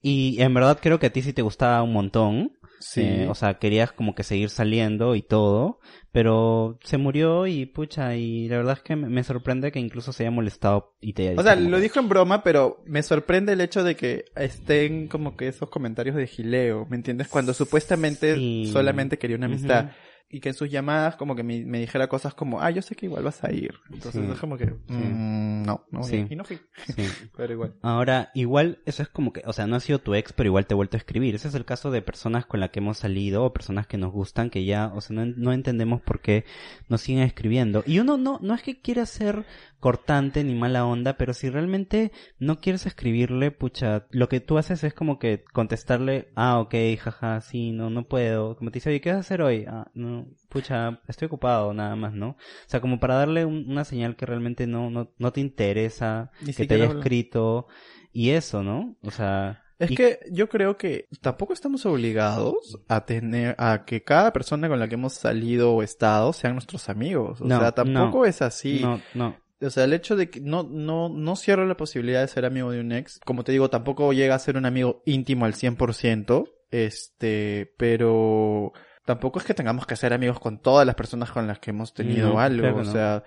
Y 0.00 0.40
en 0.40 0.54
verdad 0.54 0.78
creo 0.80 0.98
que 0.98 1.06
a 1.06 1.12
ti 1.12 1.20
sí 1.20 1.34
te 1.34 1.42
gustaba 1.42 1.82
un 1.82 1.92
montón. 1.92 2.52
Sí. 2.86 3.00
Eh, 3.00 3.26
o 3.30 3.34
sea, 3.34 3.54
querías 3.54 3.92
como 3.92 4.14
que 4.14 4.22
seguir 4.24 4.50
saliendo 4.50 5.14
y 5.14 5.22
todo, 5.22 5.80
pero 6.12 6.78
se 6.84 6.98
murió 6.98 7.46
y 7.46 7.64
pucha, 7.64 8.14
y 8.14 8.46
la 8.46 8.58
verdad 8.58 8.74
es 8.76 8.82
que 8.82 8.94
me, 8.94 9.24
sorprende 9.24 9.72
que 9.72 9.80
incluso 9.80 10.12
se 10.12 10.24
haya 10.24 10.30
molestado 10.30 10.94
y 11.00 11.14
te 11.14 11.22
haya 11.22 11.30
O 11.30 11.32
dicho 11.32 11.44
sea, 11.44 11.54
como 11.54 11.70
lo 11.70 11.80
dijo 11.80 11.98
en 11.98 12.10
broma, 12.10 12.42
pero 12.42 12.82
me 12.84 13.02
sorprende 13.02 13.54
el 13.54 13.62
hecho 13.62 13.84
de 13.84 13.96
que 13.96 14.26
estén 14.36 15.08
como 15.08 15.34
que 15.34 15.48
esos 15.48 15.70
comentarios 15.70 16.14
de 16.14 16.26
gileo, 16.26 16.86
¿me 16.90 16.96
entiendes? 16.96 17.28
Cuando 17.28 17.54
supuestamente 17.54 18.34
Sí. 18.36 18.68
solamente 18.70 19.16
quería 19.16 19.38
una 19.38 19.46
amistad. 19.46 19.92
Y 20.34 20.40
que 20.40 20.48
en 20.48 20.54
sus 20.56 20.68
llamadas 20.68 21.14
como 21.14 21.36
que 21.36 21.44
me, 21.44 21.64
me 21.64 21.78
dijera 21.78 22.08
cosas 22.08 22.34
como, 22.34 22.60
ah, 22.60 22.70
yo 22.70 22.82
sé 22.82 22.96
que 22.96 23.06
igual 23.06 23.22
vas 23.22 23.44
a 23.44 23.52
ir. 23.52 23.72
Entonces 23.92 24.24
Sí. 24.24 24.32
es 24.32 24.38
como 24.40 24.56
que, 24.56 24.66
mm, 24.66 25.62
no, 25.62 25.84
no, 25.92 26.02
Sí. 26.02 26.26
y 26.28 26.34
no 26.34 26.44
fui. 26.44 26.58
Sí. 26.86 26.94
Pero 27.36 27.52
igual. 27.52 27.74
Ahora, 27.82 28.30
igual, 28.34 28.78
eso 28.84 29.02
es 29.02 29.08
como 29.08 29.32
que, 29.32 29.42
o 29.46 29.52
sea, 29.52 29.66
no 29.68 29.76
ha 29.76 29.80
sido 29.80 30.00
tu 30.00 30.14
ex, 30.14 30.32
pero 30.32 30.48
igual 30.48 30.66
te 30.66 30.74
he 30.74 30.76
vuelto 30.76 30.96
a 30.96 30.98
escribir. 30.98 31.36
Ese 31.36 31.46
es 31.48 31.54
el 31.54 31.64
caso 31.64 31.90
de 31.92 32.02
personas 32.02 32.46
con 32.46 32.58
las 32.58 32.70
que 32.70 32.80
hemos 32.80 32.98
salido 32.98 33.44
o 33.44 33.52
personas 33.52 33.86
que 33.86 33.96
nos 33.96 34.10
gustan, 34.12 34.50
que 34.50 34.64
ya, 34.64 34.90
o 34.94 35.00
sea, 35.00 35.14
no, 35.14 35.24
no 35.26 35.52
entendemos 35.52 36.00
por 36.02 36.20
qué 36.20 36.44
nos 36.88 37.00
siguen 37.00 37.22
escribiendo. 37.22 37.84
Y 37.86 38.00
uno 38.00 38.16
no, 38.16 38.38
no 38.42 38.54
es 38.54 38.62
que 38.62 38.80
quiera 38.80 39.06
ser 39.06 39.44
cortante 39.84 40.42
ni 40.44 40.54
mala 40.54 40.86
onda, 40.86 41.18
pero 41.18 41.34
si 41.34 41.50
realmente 41.50 42.10
no 42.38 42.58
quieres 42.58 42.86
escribirle, 42.86 43.50
pucha, 43.50 44.06
lo 44.08 44.30
que 44.30 44.40
tú 44.40 44.56
haces 44.56 44.82
es 44.82 44.94
como 44.94 45.18
que 45.18 45.44
contestarle, 45.52 46.32
ah, 46.36 46.58
ok, 46.58 46.74
jaja, 46.98 47.42
sí, 47.42 47.70
no, 47.72 47.90
no 47.90 48.08
puedo. 48.08 48.56
Como 48.56 48.70
te 48.70 48.76
dice, 48.78 48.88
oye, 48.88 49.02
¿qué 49.02 49.10
vas 49.10 49.18
a 49.18 49.20
hacer 49.20 49.42
hoy? 49.42 49.66
Ah, 49.68 49.90
no, 49.92 50.26
pucha, 50.48 51.02
estoy 51.06 51.26
ocupado, 51.26 51.74
nada 51.74 51.96
más, 51.96 52.14
¿no? 52.14 52.28
O 52.30 52.36
sea, 52.66 52.80
como 52.80 52.98
para 52.98 53.16
darle 53.16 53.44
un- 53.44 53.66
una 53.70 53.84
señal 53.84 54.16
que 54.16 54.24
realmente 54.24 54.66
no, 54.66 54.88
no, 54.88 55.10
no 55.18 55.32
te 55.34 55.42
interesa, 55.42 56.30
Ni 56.40 56.54
que 56.54 56.64
te 56.64 56.76
haya 56.76 56.84
habla. 56.86 57.00
escrito, 57.00 57.66
y 58.10 58.30
eso, 58.30 58.62
¿no? 58.62 58.96
O 59.02 59.10
sea... 59.10 59.60
Es 59.78 59.90
y- 59.90 59.96
que 59.96 60.20
yo 60.32 60.48
creo 60.48 60.78
que 60.78 61.08
tampoco 61.20 61.52
estamos 61.52 61.84
obligados 61.84 62.78
a 62.88 63.04
tener, 63.04 63.54
a 63.58 63.84
que 63.84 64.02
cada 64.02 64.32
persona 64.32 64.66
con 64.68 64.78
la 64.80 64.88
que 64.88 64.94
hemos 64.94 65.12
salido 65.12 65.74
o 65.74 65.82
estado 65.82 66.32
sean 66.32 66.54
nuestros 66.54 66.88
amigos. 66.88 67.42
O 67.42 67.44
No, 67.44 67.58
sea, 67.58 67.72
tampoco 67.72 68.20
no. 68.20 68.24
es 68.24 68.40
así. 68.40 68.80
No, 68.80 69.00
no. 69.14 69.43
O 69.60 69.70
sea, 69.70 69.84
el 69.84 69.92
hecho 69.92 70.16
de 70.16 70.28
que 70.30 70.40
no, 70.40 70.62
no, 70.64 71.08
no 71.08 71.36
cierro 71.36 71.64
la 71.66 71.76
posibilidad 71.76 72.20
de 72.20 72.28
ser 72.28 72.44
amigo 72.44 72.70
de 72.70 72.80
un 72.80 72.92
ex. 72.92 73.18
Como 73.24 73.44
te 73.44 73.52
digo, 73.52 73.70
tampoco 73.70 74.12
llega 74.12 74.34
a 74.34 74.38
ser 74.38 74.56
un 74.56 74.66
amigo 74.66 75.02
íntimo 75.06 75.44
al 75.44 75.54
100%. 75.54 76.44
Este, 76.70 77.72
pero 77.78 78.72
tampoco 79.06 79.38
es 79.38 79.44
que 79.44 79.54
tengamos 79.54 79.86
que 79.86 79.96
ser 79.96 80.12
amigos 80.12 80.40
con 80.40 80.60
todas 80.60 80.84
las 80.86 80.96
personas 80.96 81.30
con 81.30 81.46
las 81.46 81.58
que 81.60 81.70
hemos 81.70 81.94
tenido 81.94 82.30
No, 82.34 82.40
algo. 82.40 82.60
claro 82.60 82.76
o 82.78 82.84
no. 82.84 82.92
sea, 82.92 83.22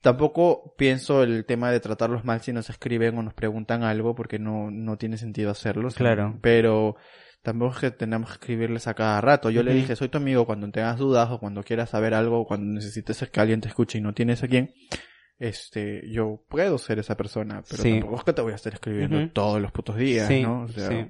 tampoco 0.00 0.74
pienso 0.78 1.22
el 1.22 1.44
tema 1.44 1.70
de 1.70 1.80
tratarlos 1.80 2.24
mal 2.24 2.40
si 2.40 2.52
nos 2.52 2.70
escriben 2.70 3.16
o 3.18 3.22
nos 3.22 3.34
preguntan 3.34 3.82
algo 3.82 4.14
porque 4.14 4.38
no, 4.38 4.70
no 4.70 4.96
tiene 4.96 5.18
sentido 5.18 5.50
hacerlo. 5.50 5.88
Claro. 5.90 6.38
Pero 6.40 6.96
tampoco 7.42 7.74
es 7.74 7.78
que 7.80 7.90
tenemos 7.90 8.30
que 8.30 8.34
escribirles 8.34 8.86
a 8.86 8.94
cada 8.94 9.20
rato. 9.20 9.50
Yo 9.50 9.62
le 9.62 9.72
Ujú. 9.72 9.80
dije, 9.80 9.96
soy 9.96 10.08
tu 10.08 10.18
amigo 10.18 10.46
cuando 10.46 10.68
tengas 10.70 10.96
dudas 10.98 11.28
o 11.30 11.38
cuando 11.38 11.62
quieras 11.62 11.90
saber 11.90 12.14
algo 12.14 12.40
o 12.40 12.46
cuando 12.46 12.66
necesites 12.72 13.28
que 13.30 13.40
alguien 13.40 13.60
te 13.60 13.68
escuche 13.68 13.98
y 13.98 14.00
no 14.00 14.14
tienes 14.14 14.42
a 14.42 14.48
quién 14.48 14.72
este, 15.38 16.08
yo 16.10 16.42
puedo 16.48 16.78
ser 16.78 16.98
esa 16.98 17.16
persona, 17.16 17.62
pero 17.68 17.82
Sí. 17.82 17.92
tampoco 17.92 18.16
es 18.16 18.24
que 18.24 18.32
te 18.32 18.42
voy 18.42 18.52
a 18.52 18.56
estar 18.56 18.72
escribiendo 18.72 19.28
todos 19.30 19.60
los 19.60 19.70
putos 19.70 19.96
días, 19.96 20.28
Sí, 20.28 20.42
¿no? 20.42 20.62
O 20.62 20.68
sea, 20.68 20.88
sí. 20.88 21.06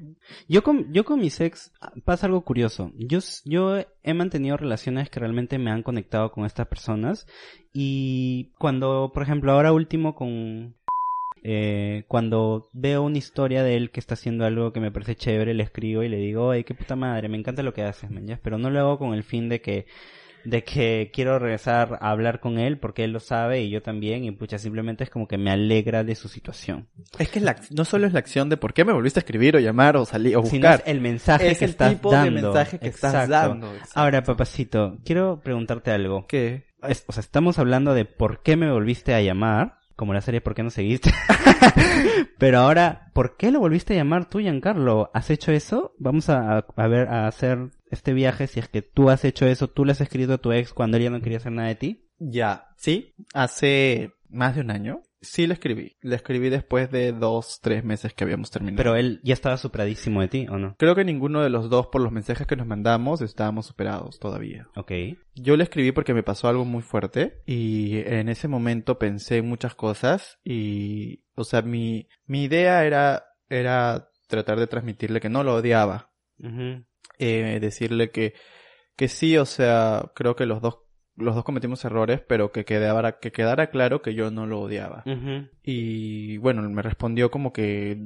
Yo 0.48 0.62
con, 0.62 0.92
yo 0.92 1.04
con 1.04 1.20
mis 1.20 1.40
ex 1.40 1.72
ah, 1.80 1.92
pasa 2.04 2.26
algo 2.26 2.42
curioso. 2.44 2.90
Yo, 2.96 3.20
yo 3.44 3.78
he 4.02 4.14
mantenido 4.14 4.56
relaciones 4.56 5.10
que 5.10 5.20
realmente 5.20 5.58
me 5.58 5.70
han 5.70 5.82
conectado 5.82 6.32
con 6.32 6.44
estas 6.44 6.66
personas 6.66 7.26
y 7.72 8.52
cuando, 8.58 9.12
por 9.14 9.22
ejemplo, 9.22 9.52
ahora 9.52 9.72
último 9.72 10.14
con... 10.14 10.74
Eh, 11.48 12.04
cuando 12.08 12.68
veo 12.72 13.02
una 13.02 13.18
historia 13.18 13.62
de 13.62 13.76
él 13.76 13.92
que 13.92 14.00
está 14.00 14.14
haciendo 14.14 14.44
algo 14.44 14.72
que 14.72 14.80
me 14.80 14.90
parece 14.90 15.14
chévere, 15.14 15.54
le 15.54 15.62
escribo 15.62 16.02
y 16.02 16.08
le 16.08 16.16
digo, 16.16 16.50
ay, 16.50 16.64
qué 16.64 16.74
puta 16.74 16.96
madre, 16.96 17.28
me 17.28 17.36
encanta 17.38 17.62
lo 17.62 17.72
que 17.72 17.82
haces, 17.82 18.10
man. 18.10 18.26
Pero 18.42 18.58
no 18.58 18.68
lo 18.70 18.80
hago 18.80 18.98
con 18.98 19.14
el 19.14 19.22
fin 19.22 19.48
de 19.48 19.60
que, 19.60 19.86
de 20.46 20.62
que 20.64 21.10
quiero 21.12 21.38
regresar 21.38 21.98
a 22.00 22.10
hablar 22.10 22.40
con 22.40 22.58
él 22.58 22.78
porque 22.78 23.04
él 23.04 23.12
lo 23.12 23.20
sabe 23.20 23.62
y 23.62 23.70
yo 23.70 23.82
también 23.82 24.24
y 24.24 24.30
pucha, 24.30 24.58
simplemente 24.58 25.04
es 25.04 25.10
como 25.10 25.26
que 25.26 25.38
me 25.38 25.50
alegra 25.50 26.04
de 26.04 26.14
su 26.14 26.28
situación. 26.28 26.88
Es 27.18 27.28
que 27.28 27.40
la, 27.40 27.56
no 27.70 27.84
solo 27.84 28.06
es 28.06 28.12
la 28.12 28.20
acción 28.20 28.48
de 28.48 28.56
por 28.56 28.72
qué 28.72 28.84
me 28.84 28.92
volviste 28.92 29.18
a 29.18 29.22
escribir 29.22 29.56
o 29.56 29.58
llamar 29.60 29.96
o 29.96 30.04
salir 30.04 30.36
o 30.36 30.44
Sino 30.44 30.68
buscar. 30.68 30.80
es 30.86 30.92
el 30.92 31.00
mensaje 31.00 31.50
es 31.50 31.58
que 31.58 31.64
el 31.64 31.70
estás 31.72 31.92
tipo 31.94 32.10
dando. 32.12 32.36
de 32.36 32.42
mensaje 32.42 32.78
que 32.78 32.88
estás 32.88 33.28
dando. 33.28 33.66
exacto. 33.72 33.92
Ahora, 34.00 34.22
papacito, 34.22 34.98
quiero 35.04 35.40
preguntarte 35.42 35.90
algo. 35.90 36.26
¿Qué? 36.26 36.64
Es- 36.88 37.04
o 37.08 37.12
sea, 37.12 37.20
estamos 37.22 37.58
hablando 37.58 37.92
de 37.94 38.04
por 38.04 38.42
qué 38.42 38.56
me 38.56 38.70
volviste 38.70 39.14
a 39.14 39.20
llamar, 39.20 39.78
como 39.96 40.14
la 40.14 40.20
serie 40.20 40.40
¿Por 40.42 40.54
qué 40.54 40.62
no 40.62 40.70
seguiste? 40.70 41.10
Pero 42.38 42.58
ahora, 42.60 43.10
¿por 43.14 43.36
qué 43.36 43.50
lo 43.50 43.60
volviste 43.60 43.94
a 43.94 43.96
llamar 43.96 44.28
tú, 44.28 44.40
Giancarlo? 44.40 45.10
¿Has 45.14 45.30
hecho 45.30 45.52
eso? 45.52 45.94
Vamos 45.98 46.28
a, 46.28 46.58
a 46.76 46.86
ver, 46.88 47.08
a 47.08 47.26
hacer 47.26 47.70
este 47.90 48.12
viaje 48.12 48.46
si 48.46 48.60
es 48.60 48.68
que 48.68 48.82
tú 48.82 49.10
has 49.10 49.24
hecho 49.24 49.46
eso, 49.46 49.68
tú 49.68 49.84
le 49.84 49.92
has 49.92 50.00
escrito 50.00 50.34
a 50.34 50.38
tu 50.38 50.52
ex 50.52 50.72
cuando 50.72 50.96
él 50.96 51.04
ya 51.04 51.10
no 51.10 51.20
quería 51.20 51.38
hacer 51.38 51.52
nada 51.52 51.68
de 51.68 51.74
ti. 51.76 52.08
Ya, 52.18 52.68
sí, 52.76 53.14
hace 53.34 54.12
más 54.28 54.54
de 54.54 54.62
un 54.62 54.70
año. 54.70 55.02
Sí 55.20 55.46
le 55.46 55.54
escribí. 55.54 55.96
Le 56.02 56.14
escribí 56.14 56.50
después 56.50 56.90
de 56.90 57.12
dos, 57.12 57.58
tres 57.60 57.82
meses 57.84 58.12
que 58.12 58.24
habíamos 58.24 58.50
terminado. 58.50 58.76
Pero 58.76 58.96
él 58.96 59.20
ya 59.24 59.34
estaba 59.34 59.56
superadísimo 59.56 60.20
de 60.20 60.28
ti, 60.28 60.46
¿o 60.48 60.58
no? 60.58 60.76
Creo 60.78 60.94
que 60.94 61.04
ninguno 61.04 61.42
de 61.42 61.50
los 61.50 61.68
dos, 61.68 61.88
por 61.88 62.00
los 62.00 62.12
mensajes 62.12 62.46
que 62.46 62.54
nos 62.54 62.66
mandamos, 62.66 63.22
estábamos 63.22 63.66
superados 63.66 64.18
todavía. 64.18 64.68
Ok. 64.76 64.92
Yo 65.34 65.56
le 65.56 65.64
escribí 65.64 65.92
porque 65.92 66.14
me 66.14 66.22
pasó 66.22 66.48
algo 66.48 66.64
muy 66.64 66.82
fuerte 66.82 67.42
y 67.46 67.98
en 67.98 68.28
ese 68.28 68.46
momento 68.46 68.98
pensé 68.98 69.38
en 69.38 69.48
muchas 69.48 69.74
cosas 69.74 70.38
y, 70.44 71.24
o 71.34 71.44
sea, 71.44 71.62
mi, 71.62 72.08
mi 72.26 72.44
idea 72.44 72.84
era, 72.84 73.24
era 73.48 74.08
tratar 74.28 74.60
de 74.60 74.66
transmitirle 74.66 75.20
que 75.20 75.30
no 75.30 75.42
lo 75.42 75.54
odiaba. 75.54 76.12
Eh, 77.18 77.58
decirle 77.60 78.10
que, 78.10 78.34
que 78.96 79.08
sí, 79.08 79.36
o 79.36 79.46
sea, 79.46 80.12
creo 80.14 80.36
que 80.36 80.46
los 80.46 80.60
dos, 80.60 80.78
los 81.16 81.34
dos 81.34 81.44
cometimos 81.44 81.84
errores, 81.84 82.20
pero 82.26 82.52
que 82.52 82.64
quedara, 82.64 83.18
que 83.18 83.32
quedara 83.32 83.70
claro 83.70 84.02
que 84.02 84.14
yo 84.14 84.30
no 84.30 84.46
lo 84.46 84.60
odiaba. 84.60 85.04
Y 85.62 86.36
bueno, 86.38 86.62
me 86.68 86.82
respondió 86.82 87.30
como 87.30 87.52
que 87.52 87.98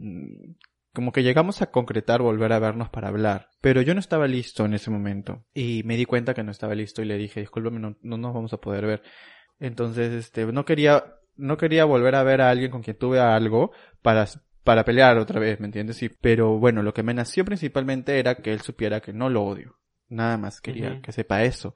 como 0.93 1.12
que 1.12 1.23
llegamos 1.23 1.62
a 1.62 1.71
concretar 1.71 2.21
volver 2.21 2.52
a 2.52 2.59
vernos 2.59 2.88
para 2.88 3.09
hablar, 3.09 3.49
pero 3.61 3.81
yo 3.81 3.95
no 3.95 4.00
estaba 4.00 4.26
listo 4.26 4.64
en 4.64 4.75
ese 4.75 4.90
momento 4.90 5.45
y 5.55 5.83
me 5.85 5.97
di 5.97 6.05
cuenta 6.05 6.35
que 6.35 6.43
no 6.43 6.50
estaba 6.50 6.75
listo 6.75 7.00
y 7.00 7.05
le 7.05 7.17
dije, 7.17 7.40
"Discúlpame, 7.40 7.79
no, 7.79 7.97
no 8.02 8.17
nos 8.17 8.35
vamos 8.35 8.52
a 8.52 8.61
poder 8.61 8.87
ver." 8.87 9.02
Entonces, 9.61 10.12
este, 10.12 10.47
no 10.47 10.64
quería 10.64 11.05
no 11.37 11.57
quería 11.57 11.85
volver 11.85 12.14
a 12.14 12.23
ver 12.23 12.40
a 12.40 12.50
alguien 12.50 12.71
con 12.71 12.83
quien 12.83 12.99
tuve 12.99 13.19
algo 13.19 13.73
para 14.02 14.26
para 14.64 14.85
pelear 14.85 15.19
otra 15.19 15.40
vez, 15.40 15.59
¿me 15.61 15.67
entiendes? 15.67 16.02
Y, 16.02 16.09
pero 16.09 16.59
bueno, 16.59 16.83
lo 16.83 16.93
que 16.95 17.02
me 17.02 17.14
nació 17.14 17.45
principalmente 17.45 18.19
era 18.19 18.37
que 18.37 18.52
él 18.52 18.61
supiera 18.61 19.00
que 19.00 19.12
no 19.12 19.29
lo 19.31 19.43
odio. 19.45 19.76
Nada 20.09 20.37
más 20.38 20.61
quería 20.61 21.00
que 21.02 21.12
sepa 21.12 21.45
eso. 21.45 21.75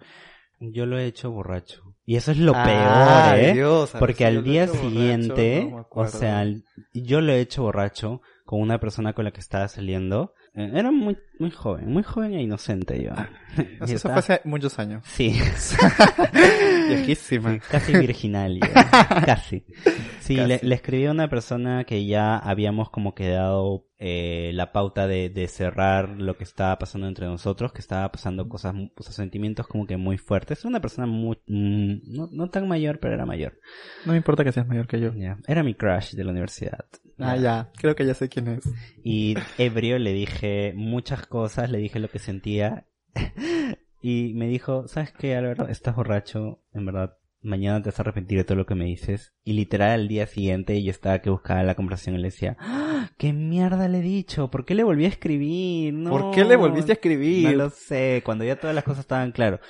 Yo 0.60 0.86
lo 0.86 0.98
he 0.98 1.06
hecho 1.06 1.30
borracho. 1.30 1.82
Y 2.04 2.16
eso 2.16 2.30
es 2.32 2.38
lo 2.38 2.52
peor, 2.52 3.38
¿eh? 3.38 3.52
Dios, 3.54 3.92
Porque 3.98 4.24
al 4.26 4.38
he 4.38 4.42
día 4.42 4.66
borracho, 4.66 4.88
siguiente, 4.88 5.66
no 5.70 5.86
o 5.90 6.06
sea, 6.08 6.40
al- 6.40 6.64
yo 6.92 7.20
lo 7.20 7.32
he 7.32 7.40
hecho 7.40 7.62
borracho 7.62 8.20
con 8.44 8.60
una 8.60 8.78
persona 8.78 9.12
con 9.12 9.24
la 9.24 9.30
que 9.32 9.40
estaba 9.40 9.68
saliendo. 9.68 10.34
Eh, 10.56 10.70
Era 10.74 10.90
muy, 10.92 11.16
muy 11.38 11.50
joven, 11.50 11.88
muy 11.92 12.02
joven 12.02 12.34
e 12.34 12.42
inocente 12.42 13.02
yo. 13.02 13.10
Y 13.56 13.84
Eso 13.84 13.94
estaba- 13.96 14.20
fue 14.22 14.34
hace 14.36 14.48
muchos 14.48 14.78
años. 14.78 15.04
Sí, 15.06 15.32
Viejísima. 16.88 17.58
casi 17.70 17.92
virginal, 17.92 18.58
yo. 18.60 18.66
casi. 19.26 19.64
Sí, 20.20 20.36
le, 20.36 20.54
Casi. 20.56 20.66
le 20.66 20.74
escribí 20.74 21.06
a 21.06 21.10
una 21.10 21.28
persona 21.28 21.84
que 21.84 22.06
ya 22.06 22.36
habíamos 22.38 22.90
como 22.90 23.14
quedado 23.14 23.86
eh, 23.98 24.50
la 24.54 24.72
pauta 24.72 25.06
de, 25.06 25.28
de 25.28 25.48
cerrar 25.48 26.08
lo 26.08 26.36
que 26.36 26.44
estaba 26.44 26.78
pasando 26.78 27.06
entre 27.08 27.26
nosotros, 27.26 27.72
que 27.72 27.80
estaba 27.80 28.10
pasando 28.10 28.48
cosas, 28.48 28.74
o 28.96 29.02
sea, 29.02 29.12
sentimientos 29.12 29.66
como 29.66 29.86
que 29.86 29.96
muy 29.96 30.18
fuertes. 30.18 30.64
Una 30.64 30.80
persona 30.80 31.06
muy, 31.06 31.38
mm, 31.46 31.94
no, 32.16 32.28
no 32.32 32.48
tan 32.50 32.66
mayor, 32.68 32.98
pero 33.00 33.14
era 33.14 33.26
mayor. 33.26 33.58
No 34.06 34.12
me 34.12 34.18
importa 34.18 34.44
que 34.44 34.52
seas 34.52 34.66
mayor 34.66 34.86
que 34.86 35.00
yo. 35.00 35.12
Ya, 35.14 35.36
Era 35.46 35.62
mi 35.62 35.74
crush 35.74 36.14
de 36.14 36.24
la 36.24 36.30
universidad. 36.30 36.84
Ah, 37.18 37.36
ya. 37.36 37.70
Creo 37.76 37.94
que 37.94 38.06
ya 38.06 38.14
sé 38.14 38.28
quién 38.28 38.48
es. 38.48 38.64
Y 39.02 39.36
ebrio 39.58 39.98
le 39.98 40.12
dije 40.12 40.72
muchas 40.74 41.26
cosas, 41.26 41.70
le 41.70 41.78
dije 41.78 41.98
lo 42.00 42.08
que 42.08 42.18
sentía. 42.18 42.86
y 44.02 44.32
me 44.34 44.48
dijo, 44.48 44.88
¿sabes 44.88 45.12
qué, 45.12 45.36
Álvaro? 45.36 45.68
Estás 45.68 45.96
borracho, 45.96 46.60
en 46.72 46.86
verdad. 46.86 47.16
Mañana 47.40 47.82
te 47.82 47.90
vas 47.90 47.98
a 47.98 48.02
arrepentir 48.02 48.38
de 48.38 48.44
todo 48.44 48.56
lo 48.56 48.64
que 48.66 48.74
me 48.74 48.86
dices. 48.86 49.34
Y 49.44 49.52
literal 49.52 49.90
al 49.90 50.08
día 50.08 50.26
siguiente 50.26 50.82
yo 50.82 50.90
estaba 50.90 51.18
que 51.18 51.28
buscaba 51.28 51.62
la 51.62 51.74
conversación 51.74 52.14
y 52.14 52.18
le 52.18 52.28
decía, 52.28 52.56
"¡Ah! 52.58 53.10
¿qué 53.18 53.32
mierda 53.32 53.86
le 53.88 53.98
he 53.98 54.02
dicho? 54.02 54.50
¿Por 54.50 54.64
qué 54.64 54.74
le 54.74 54.82
volví 54.82 55.04
a 55.04 55.08
escribir? 55.08 55.92
No, 55.92 56.10
¿Por 56.10 56.30
qué 56.30 56.44
le 56.44 56.56
volviste 56.56 56.92
a 56.92 56.94
escribir? 56.94 57.50
No 57.50 57.64
lo 57.64 57.70
sé, 57.70 58.22
cuando 58.24 58.44
ya 58.44 58.56
todas 58.56 58.74
las 58.74 58.84
cosas 58.84 59.00
estaban 59.00 59.32
claras. 59.32 59.60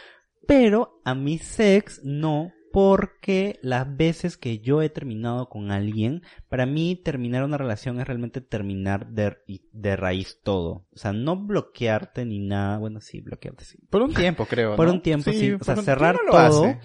Pero 0.46 1.00
a 1.04 1.14
mi 1.14 1.38
sex 1.38 2.00
no, 2.04 2.52
porque 2.74 3.60
las 3.62 3.96
veces 3.96 4.36
que 4.36 4.58
yo 4.58 4.82
he 4.82 4.88
terminado 4.88 5.48
con 5.48 5.70
alguien, 5.70 6.22
para 6.48 6.66
mí 6.66 6.96
terminar 6.96 7.44
una 7.44 7.56
relación 7.56 8.00
es 8.00 8.06
realmente 8.08 8.40
terminar 8.40 9.06
de, 9.06 9.36
de 9.70 9.94
raíz 9.94 10.40
todo. 10.42 10.84
O 10.92 10.96
sea, 10.96 11.12
no 11.12 11.36
bloquearte 11.36 12.24
ni 12.24 12.40
nada. 12.40 12.78
Bueno, 12.78 13.00
sí, 13.00 13.20
bloquearte 13.20 13.64
sí. 13.64 13.78
Por 13.88 14.02
un 14.02 14.12
tiempo, 14.12 14.44
creo. 14.46 14.74
Por 14.74 14.88
¿no? 14.88 14.94
un 14.94 15.02
tiempo, 15.02 15.30
sí. 15.30 15.52
O 15.52 15.62
sea, 15.62 15.76
cerrar 15.76 16.16
¿quién 16.16 16.26
no 16.26 16.32
lo 16.32 16.48
todo. 16.48 16.64
hace? 16.64 16.80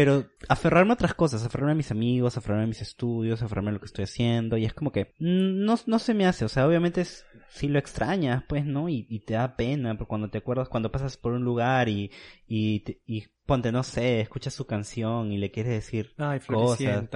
Pero 0.00 0.24
aferrarme 0.48 0.92
a 0.92 0.94
otras 0.94 1.12
cosas, 1.12 1.44
aferrarme 1.44 1.72
a 1.72 1.74
mis 1.74 1.90
amigos, 1.90 2.38
aferrarme 2.38 2.64
a 2.64 2.68
mis 2.68 2.80
estudios, 2.80 3.42
aferrarme 3.42 3.68
a 3.68 3.74
lo 3.74 3.80
que 3.80 3.84
estoy 3.84 4.04
haciendo, 4.04 4.56
y 4.56 4.64
es 4.64 4.72
como 4.72 4.92
que 4.92 5.12
no, 5.18 5.74
no 5.84 5.98
se 5.98 6.14
me 6.14 6.24
hace, 6.24 6.46
o 6.46 6.48
sea, 6.48 6.66
obviamente 6.66 7.02
es, 7.02 7.26
si 7.50 7.68
lo 7.68 7.78
extrañas, 7.78 8.42
pues, 8.48 8.64
¿no? 8.64 8.88
Y, 8.88 9.06
y 9.10 9.20
te 9.20 9.34
da 9.34 9.56
pena, 9.56 9.98
cuando 9.98 10.30
te 10.30 10.38
acuerdas, 10.38 10.70
cuando 10.70 10.90
pasas 10.90 11.18
por 11.18 11.32
un 11.32 11.44
lugar 11.44 11.90
y, 11.90 12.10
y, 12.48 12.80
te- 12.80 13.02
y 13.06 13.26
ponte, 13.44 13.72
no 13.72 13.82
sé, 13.82 14.22
escuchas 14.22 14.54
su 14.54 14.66
canción 14.66 15.32
y 15.32 15.36
le 15.36 15.50
quieres 15.50 15.72
decir 15.74 16.14
Ay, 16.16 16.40
cosas, 16.40 17.10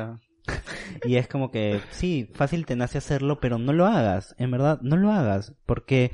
y 1.06 1.16
es 1.16 1.26
como 1.26 1.50
que, 1.50 1.80
sí, 1.90 2.28
fácil 2.34 2.66
te 2.66 2.76
nace 2.76 2.98
hacerlo, 2.98 3.40
pero 3.40 3.56
no 3.58 3.72
lo 3.72 3.86
hagas, 3.86 4.34
en 4.38 4.50
verdad, 4.50 4.78
no 4.82 4.98
lo 4.98 5.10
hagas, 5.10 5.54
porque 5.64 6.12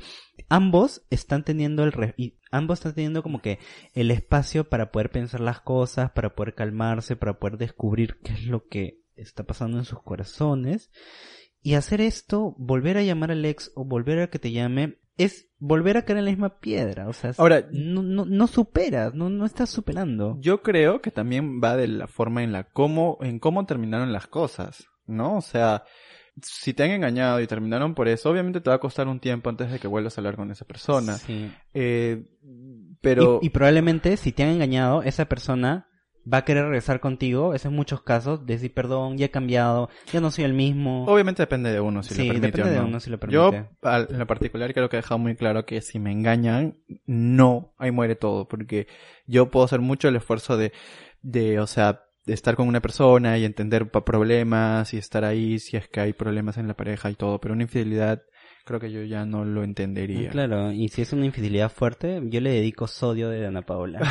ambos 0.51 1.01
están 1.09 1.43
teniendo 1.43 1.83
el, 1.83 1.91
re- 1.91 2.13
y 2.17 2.37
ambos 2.51 2.79
están 2.79 2.93
teniendo 2.93 3.23
como 3.23 3.41
que 3.41 3.57
el 3.93 4.11
espacio 4.11 4.69
para 4.69 4.91
poder 4.91 5.09
pensar 5.09 5.39
las 5.39 5.61
cosas, 5.61 6.11
para 6.11 6.35
poder 6.35 6.53
calmarse, 6.55 7.15
para 7.15 7.39
poder 7.39 7.57
descubrir 7.57 8.17
qué 8.23 8.33
es 8.33 8.45
lo 8.45 8.67
que 8.67 8.99
está 9.15 9.43
pasando 9.43 9.77
en 9.79 9.85
sus 9.85 10.01
corazones. 10.03 10.91
Y 11.63 11.75
hacer 11.75 12.01
esto, 12.01 12.55
volver 12.57 12.97
a 12.97 13.03
llamar 13.03 13.31
al 13.31 13.45
ex 13.45 13.71
o 13.75 13.85
volver 13.85 14.19
a 14.19 14.29
que 14.29 14.39
te 14.39 14.51
llame, 14.51 14.97
es 15.17 15.47
volver 15.59 15.95
a 15.97 16.05
caer 16.05 16.17
en 16.19 16.25
la 16.25 16.31
misma 16.31 16.59
piedra, 16.59 17.07
o 17.07 17.13
sea, 17.13 17.33
Ahora- 17.37 17.67
no, 17.71 18.01
no, 18.01 18.25
no 18.25 18.47
superas, 18.47 19.13
no, 19.13 19.29
no 19.29 19.45
estás 19.45 19.69
superando. 19.69 20.37
Yo 20.39 20.63
creo 20.63 21.01
que 21.01 21.11
también 21.11 21.61
va 21.63 21.75
de 21.77 21.87
la 21.87 22.07
forma 22.07 22.41
en 22.43 22.51
la 22.51 22.63
cómo, 22.63 23.19
en 23.21 23.37
cómo 23.39 23.65
terminaron 23.67 24.11
las 24.11 24.25
cosas, 24.27 24.87
¿no? 25.05 25.37
O 25.37 25.41
sea, 25.41 25.83
si 26.41 26.73
te 26.73 26.83
han 26.83 26.91
engañado 26.91 27.39
y 27.41 27.47
terminaron 27.47 27.93
por 27.95 28.07
eso, 28.07 28.29
obviamente 28.29 28.61
te 28.61 28.69
va 28.69 28.75
a 28.77 28.79
costar 28.79 29.07
un 29.07 29.19
tiempo 29.19 29.49
antes 29.49 29.71
de 29.71 29.79
que 29.79 29.87
vuelvas 29.87 30.17
a 30.17 30.21
hablar 30.21 30.35
con 30.35 30.51
esa 30.51 30.65
persona. 30.65 31.17
Sí. 31.17 31.51
Eh, 31.73 32.23
pero 33.01 33.39
Y, 33.41 33.47
y 33.47 33.49
probablemente 33.49 34.17
si 34.17 34.31
te 34.31 34.43
han 34.43 34.49
engañado, 34.49 35.03
esa 35.03 35.25
persona 35.25 35.87
va 36.31 36.39
a 36.39 36.45
querer 36.45 36.65
regresar 36.65 36.99
contigo, 36.99 37.55
eso 37.55 37.69
en 37.69 37.75
muchos 37.75 38.03
casos, 38.03 38.45
decir 38.45 38.71
perdón, 38.75 39.17
ya 39.17 39.25
he 39.25 39.31
cambiado, 39.31 39.89
ya 40.13 40.21
no 40.21 40.29
soy 40.29 40.43
el 40.43 40.53
mismo. 40.53 41.05
obviamente 41.05 41.41
depende 41.41 41.71
de 41.71 41.79
uno 41.79 42.03
si 42.03 42.13
Sí, 42.13 42.21
lo 42.21 42.33
permite 42.33 42.57
depende 42.57 42.69
o 42.69 42.73
de 42.73 42.79
no. 42.81 42.87
uno 42.87 42.99
si 42.99 43.09
lo 43.09 43.19
Yo, 43.27 43.49
permite. 43.49 43.69
al- 43.81 44.07
en 44.11 44.19
lo 44.19 44.27
particular, 44.27 44.71
creo 44.71 44.87
que 44.87 44.97
he 44.97 45.01
dejado 45.01 45.17
muy 45.17 45.35
claro 45.35 45.65
que 45.65 45.81
si 45.81 45.97
me 45.97 46.11
engañan, 46.11 46.77
no, 47.07 47.73
ahí 47.79 47.89
muere 47.89 48.15
todo, 48.15 48.47
porque 48.47 48.85
yo 49.25 49.49
puedo 49.49 49.65
hacer 49.65 49.79
mucho 49.81 50.09
el 50.09 50.15
esfuerzo 50.15 50.57
de, 50.57 50.71
de, 51.23 51.59
o 51.59 51.65
sea, 51.65 51.93
de 51.93 51.99
estar 52.25 52.55
con 52.55 52.67
una 52.67 52.81
persona 52.81 53.37
y 53.37 53.45
entender 53.45 53.89
problemas 53.89 54.93
y 54.93 54.97
estar 54.97 55.25
ahí 55.25 55.59
si 55.59 55.77
es 55.77 55.87
que 55.87 55.99
hay 55.99 56.13
problemas 56.13 56.57
en 56.57 56.67
la 56.67 56.75
pareja 56.75 57.09
y 57.09 57.15
todo, 57.15 57.39
pero 57.39 57.53
una 57.53 57.63
infidelidad 57.63 58.21
creo 58.65 58.79
que 58.79 58.91
yo 58.91 59.03
ya 59.03 59.25
no 59.25 59.43
lo 59.43 59.63
entendería. 59.63 60.29
Claro, 60.29 60.71
y 60.71 60.89
si 60.89 61.01
es 61.01 61.13
una 61.13 61.25
infidelidad 61.25 61.71
fuerte, 61.71 62.21
yo 62.25 62.41
le 62.41 62.51
dedico 62.51 62.87
sodio 62.87 63.29
de 63.29 63.45
Ana 63.45 63.63
Paula. 63.63 64.01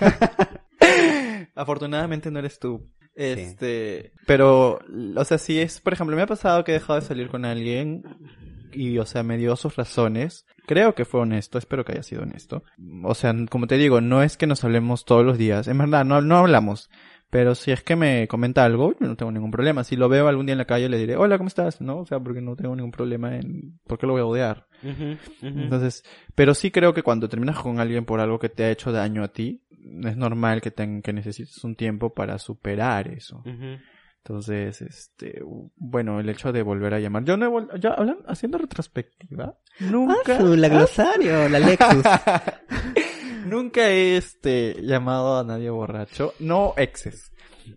Afortunadamente 1.54 2.30
no 2.30 2.38
eres 2.38 2.58
tú. 2.58 2.90
Este, 3.14 4.12
pero, 4.26 4.78
o 5.16 5.24
sea, 5.24 5.38
si 5.38 5.60
es, 5.60 5.80
por 5.80 5.92
ejemplo, 5.92 6.16
me 6.16 6.22
ha 6.22 6.26
pasado 6.26 6.64
que 6.64 6.72
he 6.72 6.74
dejado 6.74 7.00
de 7.00 7.06
salir 7.06 7.28
con 7.28 7.44
alguien 7.44 8.02
y, 8.72 8.98
o 8.98 9.04
sea, 9.04 9.22
me 9.22 9.36
dio 9.36 9.56
sus 9.56 9.76
razones. 9.76 10.46
Creo 10.66 10.94
que 10.94 11.04
fue 11.04 11.20
honesto, 11.20 11.58
espero 11.58 11.84
que 11.84 11.92
haya 11.92 12.02
sido 12.02 12.22
honesto. 12.22 12.62
O 13.04 13.14
sea, 13.14 13.34
como 13.50 13.66
te 13.66 13.76
digo, 13.76 14.00
no 14.00 14.22
es 14.22 14.36
que 14.36 14.46
nos 14.46 14.64
hablemos 14.64 15.04
todos 15.04 15.24
los 15.24 15.38
días. 15.38 15.68
En 15.68 15.78
verdad, 15.78 16.04
no, 16.04 16.20
no 16.20 16.38
hablamos. 16.38 16.88
Pero 17.30 17.54
si 17.54 17.70
es 17.70 17.82
que 17.84 17.94
me 17.94 18.26
comenta 18.26 18.64
algo, 18.64 18.92
yo 18.98 19.06
no 19.06 19.16
tengo 19.16 19.30
ningún 19.30 19.52
problema. 19.52 19.84
Si 19.84 19.94
lo 19.94 20.08
veo 20.08 20.26
algún 20.26 20.46
día 20.46 20.52
en 20.54 20.58
la 20.58 20.64
calle, 20.64 20.88
le 20.88 20.98
diré, 20.98 21.16
hola, 21.16 21.38
¿cómo 21.38 21.46
estás? 21.48 21.80
¿No? 21.80 21.98
O 21.98 22.04
sea, 22.06 22.18
porque 22.18 22.40
no 22.40 22.56
tengo 22.56 22.74
ningún 22.74 22.90
problema 22.90 23.36
en... 23.36 23.78
¿Por 23.86 23.98
qué 23.98 24.06
lo 24.06 24.14
voy 24.14 24.22
a 24.22 24.26
odiar? 24.26 24.66
Entonces, 25.62 26.02
pero 26.34 26.54
sí 26.54 26.70
creo 26.72 26.92
que 26.92 27.02
cuando 27.04 27.28
terminas 27.28 27.58
con 27.60 27.78
alguien 27.78 28.04
por 28.04 28.18
algo 28.20 28.38
que 28.40 28.48
te 28.48 28.64
ha 28.64 28.70
hecho 28.70 28.90
daño 28.90 29.22
a 29.22 29.28
ti, 29.28 29.62
es 30.04 30.16
normal 30.16 30.60
que, 30.60 30.70
ten- 30.72 31.02
que 31.02 31.12
necesites 31.12 31.62
un 31.62 31.76
tiempo 31.76 32.12
para 32.14 32.36
superar 32.38 33.06
eso. 33.08 33.42
Entonces, 34.22 34.82
este, 34.82 35.40
bueno, 35.76 36.20
el 36.20 36.28
hecho 36.28 36.52
de 36.52 36.62
volver 36.62 36.92
a 36.94 36.98
llamar. 37.00 37.24
Yo 37.24 37.36
no 37.38 37.46
he 37.46 37.48
vol- 37.48 37.80
ya 37.80 37.90
hablan, 37.90 38.18
haciendo 38.26 38.58
retrospectiva. 38.58 39.56
Nunca. 39.78 40.34
Ah, 40.34 40.40
su- 40.40 40.56
la 40.56 40.68
glosario, 40.68 41.48
la 41.48 41.58
Lexus. 41.58 42.04
Nunca 43.46 43.88
he 43.88 44.16
este 44.16 44.76
llamado 44.82 45.38
a 45.38 45.44
nadie 45.44 45.70
borracho, 45.70 46.34
no 46.38 46.74
exes. 46.76 47.32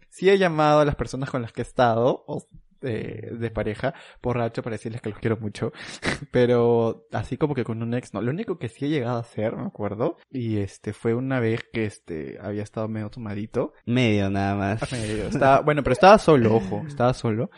Sí 0.10 0.30
he 0.30 0.38
llamado 0.38 0.82
a 0.82 0.86
las 0.86 0.96
personas 0.96 1.30
con 1.30 1.42
las 1.42 1.52
que 1.52 1.62
he 1.62 1.66
estado, 1.66 2.24
o, 2.28 2.46
eh, 2.84 3.30
de 3.32 3.50
pareja, 3.50 3.94
borracho 4.22 4.62
para 4.62 4.76
decirles 4.76 5.02
que 5.02 5.10
los 5.10 5.20
quiero 5.20 5.38
mucho, 5.38 5.72
pero 6.32 7.08
así 7.12 7.38
como 7.38 7.56
que 7.56 7.64
con 7.64 7.82
un 7.82 7.94
ex 7.94 8.14
no. 8.14 8.22
Lo 8.22 8.32
único 8.32 8.58
que 8.58 8.70
sí 8.70 8.86
he 8.86 8.90
llegado 8.90 9.18
a 9.18 9.22
hacer, 9.22 9.56
me 9.56 9.66
acuerdo, 9.66 10.18
y 10.30 10.58
este 10.58 10.92
fue 10.94 11.14
una 11.14 11.40
vez 11.40 11.64
que 11.72 11.86
este 11.86 12.38
había 12.42 12.64
estado 12.64 12.88
medio 12.88 13.10
tomadito. 13.10 13.74
Medio 13.86 14.30
nada 14.30 14.56
más. 14.56 14.92
Medio, 14.92 15.28
estaba, 15.28 15.62
bueno, 15.62 15.82
pero 15.82 15.94
estaba 15.94 16.18
solo, 16.18 16.56
ojo, 16.56 16.84
estaba 16.88 17.14
solo. 17.14 17.50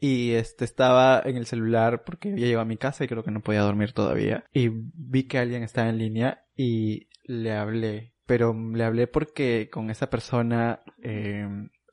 Y 0.00 0.32
este 0.32 0.64
estaba 0.64 1.22
en 1.24 1.36
el 1.36 1.46
celular 1.46 2.04
porque 2.04 2.32
había 2.32 2.46
llegado 2.46 2.62
a 2.62 2.66
mi 2.66 2.76
casa 2.76 3.04
y 3.04 3.08
creo 3.08 3.24
que 3.24 3.30
no 3.30 3.40
podía 3.40 3.62
dormir 3.62 3.92
todavía. 3.92 4.44
Y 4.52 4.70
vi 4.72 5.24
que 5.24 5.38
alguien 5.38 5.62
estaba 5.62 5.88
en 5.88 5.98
línea 5.98 6.44
y 6.56 7.08
le 7.24 7.52
hablé. 7.52 8.12
Pero 8.26 8.54
le 8.54 8.84
hablé 8.84 9.06
porque 9.06 9.70
con 9.72 9.90
esa 9.90 10.10
persona 10.10 10.82
eh, 11.02 11.46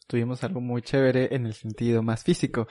tuvimos 0.08 0.44
algo 0.44 0.62
muy 0.62 0.82
chévere 0.82 1.34
en 1.36 1.46
el 1.46 1.54
sentido 1.54 2.04
más 2.04 2.24
físico. 2.24 2.68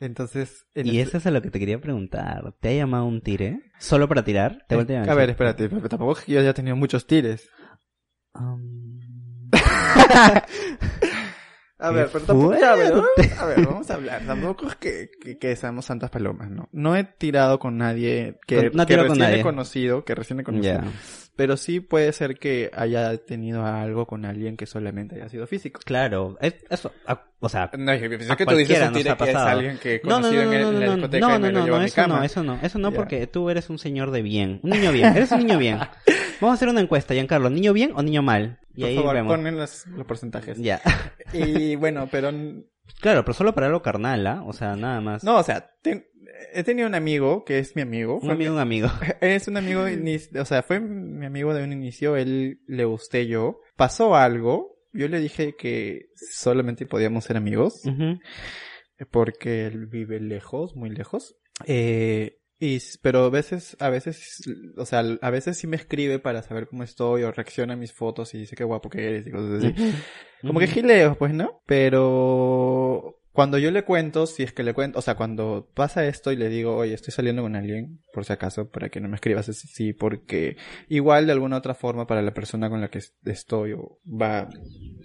Entonces, 0.00 0.66
en 0.74 0.86
Y 0.86 0.98
eso 0.98 1.18
es 1.18 1.26
a 1.26 1.30
lo 1.30 1.40
que 1.40 1.50
te 1.50 1.58
quería 1.58 1.80
preguntar. 1.80 2.54
¿Te 2.60 2.70
ha 2.70 2.72
llamado 2.72 3.04
un 3.06 3.20
tire? 3.22 3.60
¿Solo 3.78 4.08
para 4.08 4.24
tirar? 4.24 4.64
¿Te 4.68 4.74
Eh, 4.74 5.04
a 5.08 5.14
ver, 5.14 5.30
espérate, 5.30 5.68
pero 5.68 5.88
tampoco 5.88 6.12
es 6.12 6.24
que 6.24 6.32
yo 6.32 6.40
haya 6.40 6.52
tenido 6.52 6.76
muchos 6.76 7.06
tires. 7.06 7.48
Um, 8.34 9.00
A 11.86 11.90
ver, 11.90 12.08
pero 12.12 12.24
tampoco, 12.24 12.52
a 12.54 12.74
ver, 12.76 12.92
fuerte. 12.92 13.34
a 13.38 13.44
ver, 13.46 13.66
vamos 13.66 13.90
a 13.90 13.94
hablar. 13.94 14.22
Tampoco 14.26 14.66
es 14.68 14.76
que, 14.76 15.10
que, 15.20 15.38
que 15.38 15.56
seamos 15.56 15.84
santas 15.84 16.10
palomas, 16.10 16.50
¿no? 16.50 16.68
No 16.72 16.96
he 16.96 17.04
tirado 17.04 17.58
con 17.58 17.76
nadie 17.78 18.36
que, 18.46 18.56
Con- 18.70 18.76
no 18.76 18.82
he 18.82 18.86
que 18.86 18.92
tirado 18.92 19.08
con 19.08 19.16
recién 19.16 19.28
nadie. 19.30 19.40
he 19.40 19.42
conocido, 19.42 20.04
que 20.04 20.14
recién 20.14 20.40
he 20.40 20.44
conocido. 20.44 20.80
Pero 21.36 21.56
sí 21.56 21.80
puede 21.80 22.12
ser 22.12 22.38
que 22.38 22.70
haya 22.74 23.16
tenido 23.18 23.66
algo 23.66 24.06
con 24.06 24.24
alguien 24.24 24.56
que 24.56 24.66
solamente 24.66 25.16
haya 25.16 25.28
sido 25.28 25.46
físico. 25.48 25.80
Claro, 25.84 26.36
es- 26.40 26.54
eso, 26.70 26.92
o 27.40 27.48
sea, 27.48 27.70
No, 27.76 27.90
es 27.92 28.00
que, 28.00 28.08
pensé 28.08 28.32
A 28.32 28.36
que 28.36 28.46
tú 28.46 28.54
dices 28.56 28.78
que 28.90 29.00
es 29.00 29.14
pasado. 29.16 29.48
alguien 29.48 29.78
que 29.78 29.96
he 29.96 30.00
no, 30.04 30.10
no, 30.10 30.14
conocido 30.28 30.44
no, 30.44 30.52
en, 30.52 30.54
el- 30.54 30.62
no, 30.62 30.68
en 30.68 30.74
la 30.80 30.86
no, 30.86 30.92
discoteca 30.94 31.28
no, 31.28 31.66
lo 31.66 31.82
eso 31.82 31.94
cama. 31.96 32.18
no, 32.18 32.24
eso 32.24 32.42
no, 32.44 32.58
eso 32.62 32.78
no 32.78 32.92
porque 32.92 33.26
tú 33.26 33.50
eres 33.50 33.68
un 33.68 33.78
señor 33.78 34.12
de 34.12 34.22
bien, 34.22 34.60
un 34.62 34.70
niño 34.70 34.92
bien, 34.92 35.16
eres 35.16 35.32
un 35.32 35.38
niño 35.38 35.58
bien. 35.58 35.78
Vamos 36.40 36.52
a 36.52 36.54
hacer 36.54 36.68
una 36.68 36.80
encuesta, 36.80 37.14
Giancarlo, 37.14 37.50
¿niño 37.50 37.72
bien 37.72 37.92
o 37.94 38.02
niño 38.02 38.22
mal? 38.22 38.58
Y 38.76 38.80
Por 38.82 38.90
ahí 38.90 38.96
favor, 38.96 39.14
vemos. 39.14 39.36
ponen 39.36 39.56
los, 39.56 39.86
los 39.88 40.06
porcentajes. 40.06 40.58
Ya. 40.58 40.80
Y 41.32 41.74
bueno, 41.76 42.08
pero 42.10 42.30
Claro, 43.00 43.24
pero 43.24 43.34
solo 43.34 43.54
para 43.54 43.66
algo 43.66 43.82
carnal, 43.82 44.26
¿ah? 44.26 44.42
O 44.46 44.52
sea, 44.52 44.76
nada 44.76 45.00
más. 45.00 45.24
no, 45.24 45.38
o 45.38 45.42
sea, 45.42 45.70
ten- 45.82 46.06
he 46.52 46.62
tenido 46.64 46.88
un 46.88 46.94
amigo 46.94 47.44
que 47.44 47.58
es 47.58 47.74
mi 47.76 47.82
amigo. 47.82 48.18
un 48.20 48.30
amigo, 48.30 48.52
un 48.54 48.60
amigo. 48.60 48.88
Es 49.20 49.48
un 49.48 49.56
amigo, 49.56 49.84
o 50.40 50.44
sea, 50.44 50.62
fue 50.62 50.80
mi 50.80 51.26
amigo 51.26 51.54
de 51.54 51.62
un 51.64 51.72
inicio, 51.72 52.16
él 52.16 52.60
le 52.66 52.84
gusté 52.84 53.26
yo. 53.26 53.60
Pasó 53.76 54.16
algo, 54.16 54.78
yo 54.92 55.08
le 55.08 55.20
dije 55.20 55.54
que 55.56 56.06
solamente 56.30 56.86
podíamos 56.86 57.24
ser 57.24 57.36
amigos, 57.36 57.82
Ujú. 57.84 58.18
porque 59.10 59.66
él 59.66 59.86
vive 59.86 60.20
lejos, 60.20 60.76
muy 60.76 60.90
lejos. 60.90 61.36
Eh, 61.66 62.38
y, 62.60 62.78
pero 63.02 63.24
a 63.24 63.30
veces, 63.30 63.76
a 63.80 63.90
veces, 63.90 64.42
o 64.76 64.86
sea, 64.86 65.00
a 65.20 65.30
veces 65.30 65.58
sí 65.58 65.66
me 65.66 65.76
escribe 65.76 66.18
para 66.18 66.42
saber 66.42 66.68
cómo 66.68 66.82
estoy 66.84 67.22
o 67.24 67.32
reacciona 67.32 67.74
a 67.74 67.76
mis 67.76 67.92
fotos 67.92 68.32
y 68.34 68.38
dice 68.38 68.56
qué 68.56 68.64
guapo 68.64 68.88
que 68.88 69.06
eres 69.06 69.26
y 69.26 69.30
cosas 69.32 69.64
así. 69.64 69.66
Ujú. 69.68 69.92
Como 70.46 70.60
que 70.60 70.66
gileos, 70.68 71.16
pues, 71.16 71.34
¿no? 71.34 71.60
Pero 71.66 73.16
cuando 73.34 73.58
yo 73.58 73.72
le 73.72 73.82
cuento, 73.82 74.26
si 74.26 74.44
es 74.44 74.52
que 74.52 74.62
le 74.62 74.74
cuento, 74.74 75.00
o 75.00 75.02
sea, 75.02 75.16
cuando 75.16 75.68
pasa 75.74 76.06
esto 76.06 76.30
y 76.30 76.36
le 76.36 76.48
digo, 76.48 76.76
oye, 76.76 76.94
estoy 76.94 77.12
saliendo 77.12 77.42
con 77.42 77.56
alguien, 77.56 78.00
por 78.12 78.24
si 78.24 78.32
acaso, 78.32 78.70
para 78.70 78.90
que 78.90 79.00
no 79.00 79.08
me 79.08 79.16
escribas 79.16 79.48
así, 79.48 79.66
sí, 79.66 79.92
porque 79.92 80.56
igual 80.88 81.26
de 81.26 81.32
alguna 81.32 81.56
otra 81.56 81.74
forma 81.74 82.06
para 82.06 82.22
la 82.22 82.32
persona 82.32 82.70
con 82.70 82.80
la 82.80 82.90
que 82.90 82.98
est- 82.98 83.16
estoy 83.26 83.74
va 84.06 84.38
a 84.42 84.48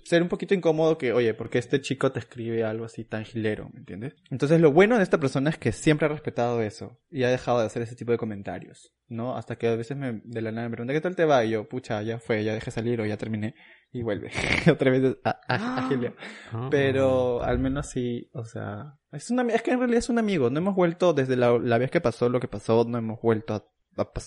ser 0.04 0.22
un 0.22 0.28
poquito 0.30 0.54
incómodo 0.54 1.00
que, 1.00 1.12
oye, 1.12 1.34
porque 1.34 1.58
este 1.58 1.82
chico 1.82 2.12
te 2.12 2.20
escribe 2.20 2.64
algo 2.64 2.86
así 2.86 3.04
tan 3.04 3.26
gilero, 3.26 3.72
¿me 3.74 3.80
entiendes? 3.80 4.14
Entonces 4.30 4.62
lo 4.62 4.72
bueno 4.72 4.98
de 4.98 5.04
esta 5.04 5.20
persona 5.20 5.50
es 5.50 5.58
que 5.58 5.72
siempre 5.72 6.06
ha 6.06 6.10
respetado 6.10 6.62
eso 6.62 7.00
y 7.10 7.24
ha 7.24 7.30
dejado 7.30 7.62
de 7.62 7.66
hacer 7.66 7.82
ese 7.82 7.96
tipo 7.96 8.12
de 8.12 8.20
comentarios, 8.20 8.94
¿no? 9.08 9.36
Hasta 9.38 9.56
que 9.58 9.68
a 9.70 9.76
veces 9.76 9.98
me, 9.98 10.22
de 10.24 10.42
la 10.44 10.52
nada 10.52 10.70
me 10.70 10.76
pregunta, 10.76 10.94
¿qué 10.94 11.02
tal 11.02 11.16
te 11.16 11.26
va? 11.26 11.44
Y 11.46 11.50
yo, 11.50 11.68
pucha, 11.68 12.00
ya 12.04 12.20
fue, 12.20 12.44
ya 12.44 12.54
dejé 12.54 12.70
salir 12.70 13.02
o 13.02 13.08
ya 13.08 13.18
terminé 13.18 13.56
y 13.92 14.04
vuelve 14.04 14.32
otra 14.72 14.92
vez 14.92 15.18
a, 15.24 15.40
a, 15.48 15.88
a. 15.88 16.70
Pero 16.70 17.42
al 17.44 17.60
menos 17.60 17.88
sí, 17.88 18.30
o 18.34 18.44
sea, 18.46 18.98
es, 19.12 19.30
una, 19.32 19.44
es 19.54 19.62
que 19.62 19.72
en 19.72 19.80
realidad 19.80 20.00
es 20.00 20.10
un 20.10 20.20
amigo. 20.20 20.50
No 20.50 20.60
hemos 20.60 20.76
vuelto 20.76 21.14
desde 21.14 21.36
la, 21.36 21.58
la 21.58 21.78
vez 21.78 21.90
que 21.92 22.02
pasó 22.02 22.30
lo 22.30 22.40
que 22.40 22.48
pasó, 22.48 22.86
no 22.88 22.98
hemos 22.98 23.20
vuelto 23.22 23.54
a, 23.56 23.66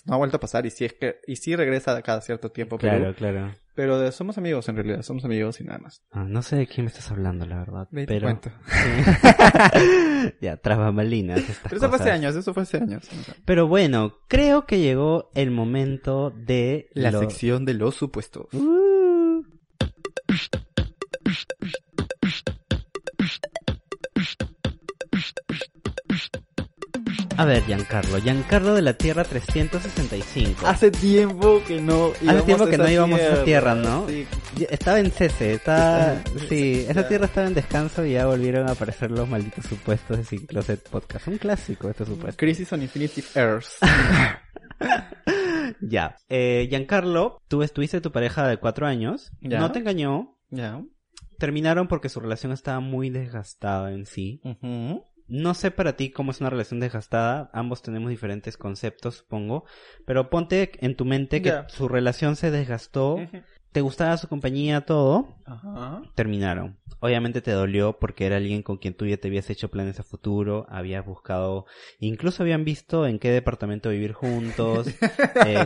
no 0.07 0.15
ha 0.15 0.19
vuelto 0.19 0.37
a 0.37 0.41
pasar 0.41 0.67
y 0.67 0.71
sí 0.71 0.85
es 0.85 0.93
que 0.95 1.17
y 1.27 1.37
sí 1.37 1.57
regresa 1.57 2.01
cada 2.03 2.21
cierto 2.21 2.51
tiempo, 2.51 2.77
pero 2.77 2.99
Claro, 2.99 3.15
claro. 3.15 3.55
pero 3.75 3.99
de- 3.99 4.13
somos 4.13 4.37
amigos 4.37 4.69
en 4.69 4.77
realidad, 4.77 5.01
somos 5.03 5.25
amigos 5.25 5.61
y 5.61 5.65
nada 5.65 5.79
más. 5.79 6.03
Ah, 6.11 6.25
no 6.29 6.43
sé 6.43 6.57
de 6.57 6.67
quién 6.67 6.85
me 6.85 6.91
estás 6.91 7.11
hablando, 7.11 7.47
la 7.47 7.59
verdad. 7.59 7.89
Te 7.91 8.05
pero... 8.07 8.23
cuento. 8.27 8.51
Sí. 8.67 10.33
ya, 10.41 10.57
tras 10.59 10.77
bambalinas, 10.79 11.39
estas 11.39 11.59
Pero 11.71 11.77
eso 11.77 11.89
fue 11.89 11.97
hace 11.97 12.05
cosas. 12.05 12.19
años, 12.19 12.37
eso 12.37 12.53
fue 12.53 12.63
hace 12.65 12.77
años. 12.79 13.09
Pero 13.47 13.67
bueno, 13.67 14.19
creo 14.29 14.67
que 14.67 14.79
llegó 14.81 15.31
el 15.35 15.51
momento 15.51 16.31
de 16.37 16.89
La 16.93 17.11
lo- 17.11 17.21
sección 17.21 17.65
de 17.65 17.75
los 17.75 17.95
supuestos. 17.95 18.49
Uh. 18.53 18.82
A 27.43 27.45
ver, 27.45 27.65
Giancarlo, 27.65 28.19
Giancarlo 28.21 28.73
de 28.73 28.83
la 28.83 28.93
Tierra 28.93 29.25
365. 29.25 30.65
Hace 30.65 30.93
tiempo 30.93 31.61
que 31.67 31.81
no 31.81 32.13
Hace 32.29 32.43
tiempo 32.43 32.67
que 32.67 32.79
no 32.79 32.89
íbamos 32.89 33.19
a 33.19 33.27
esa 33.33 33.45
tierra, 33.45 33.75
¿no? 33.75 34.07
Sí. 34.09 34.29
Estaba 34.71 35.01
en 35.01 35.11
cese, 35.11 35.55
está... 35.55 36.23
Sí, 36.49 36.87
esa 36.89 37.09
tierra 37.09 37.25
estaba 37.27 37.49
en 37.49 37.55
descanso 37.55 38.07
y 38.07 38.13
ya 38.13 38.27
volvieron 38.27 38.69
a 38.69 38.73
aparecer 38.73 39.11
los 39.11 39.29
malditos 39.29 39.65
supuestos 39.67 40.19
de 40.19 40.25
Sin 40.25 40.47
Closet 40.47 40.89
Podcast. 40.89 41.27
Un 41.27 41.39
clásico 41.39 41.91
este 41.91 42.05
supuesto. 42.07 42.37
Crisis 42.39 42.73
on 42.73 42.83
Infinity 42.83 43.25
Earths. 43.35 43.79
Ya. 45.81 46.17
Eh, 46.29 46.69
Giancarlo, 46.71 47.41
tú 47.49 47.63
estuviste 47.65 48.01
tu 48.01 48.13
pareja 48.13 48.47
de 48.47 48.59
cuatro 48.59 48.87
años, 48.87 49.33
Ya. 49.41 49.59
no 49.59 49.73
te 49.73 49.81
engañó, 49.81 50.37
ya. 50.51 50.81
terminaron 51.39 51.89
porque 51.89 52.09
su 52.09 52.21
relación 52.21 52.53
estaba 52.53 52.79
muy 52.79 53.11
desgastada 53.11 53.93
en 53.93 54.07
sí. 54.07 54.41
Ujú. 54.45 55.05
No 55.33 55.55
sé 55.55 55.71
para 55.71 55.97
ti 55.97 56.11
cómo 56.11 56.31
es 56.31 56.43
una 56.43 56.51
relación 56.51 56.79
desgastada, 56.79 57.49
ambos 57.55 57.81
tenemos 57.81 58.11
diferentes 58.11 58.59
conceptos, 58.59 59.15
supongo, 59.17 59.65
pero 60.05 60.29
ponte 60.29 60.73
en 60.85 60.95
tu 60.95 61.07
mente 61.07 61.41
que 61.41 61.55
su 61.69 61.89
relación 61.89 62.37
se 62.37 62.51
desgastó, 62.51 63.17
te 63.73 63.81
gustaba 63.81 64.19
su 64.19 64.29
compañía, 64.29 64.83
todo, 64.83 65.35
Ajá. 65.47 66.03
terminaron. 66.15 66.77
Obviamente 67.01 67.41
te 67.41 67.51
dolió 67.51 67.99
porque 67.99 68.27
era 68.27 68.37
alguien 68.37 68.63
con 68.63 68.77
quien 68.77 68.93
tú 68.93 69.07
ya 69.07 69.17
te 69.17 69.29
habías 69.29 69.49
hecho 69.49 69.71
planes 69.71 69.99
a 69.99 70.03
futuro, 70.03 70.67
habías 70.69 71.05
buscado, 71.07 71.65
incluso 71.99 72.43
habían 72.43 72.65
visto 72.67 73.07
en 73.07 73.19
qué 73.19 73.31
departamento 73.31 73.89
vivir 73.89 74.13
juntos. 74.13 74.87
eh, 75.47 75.65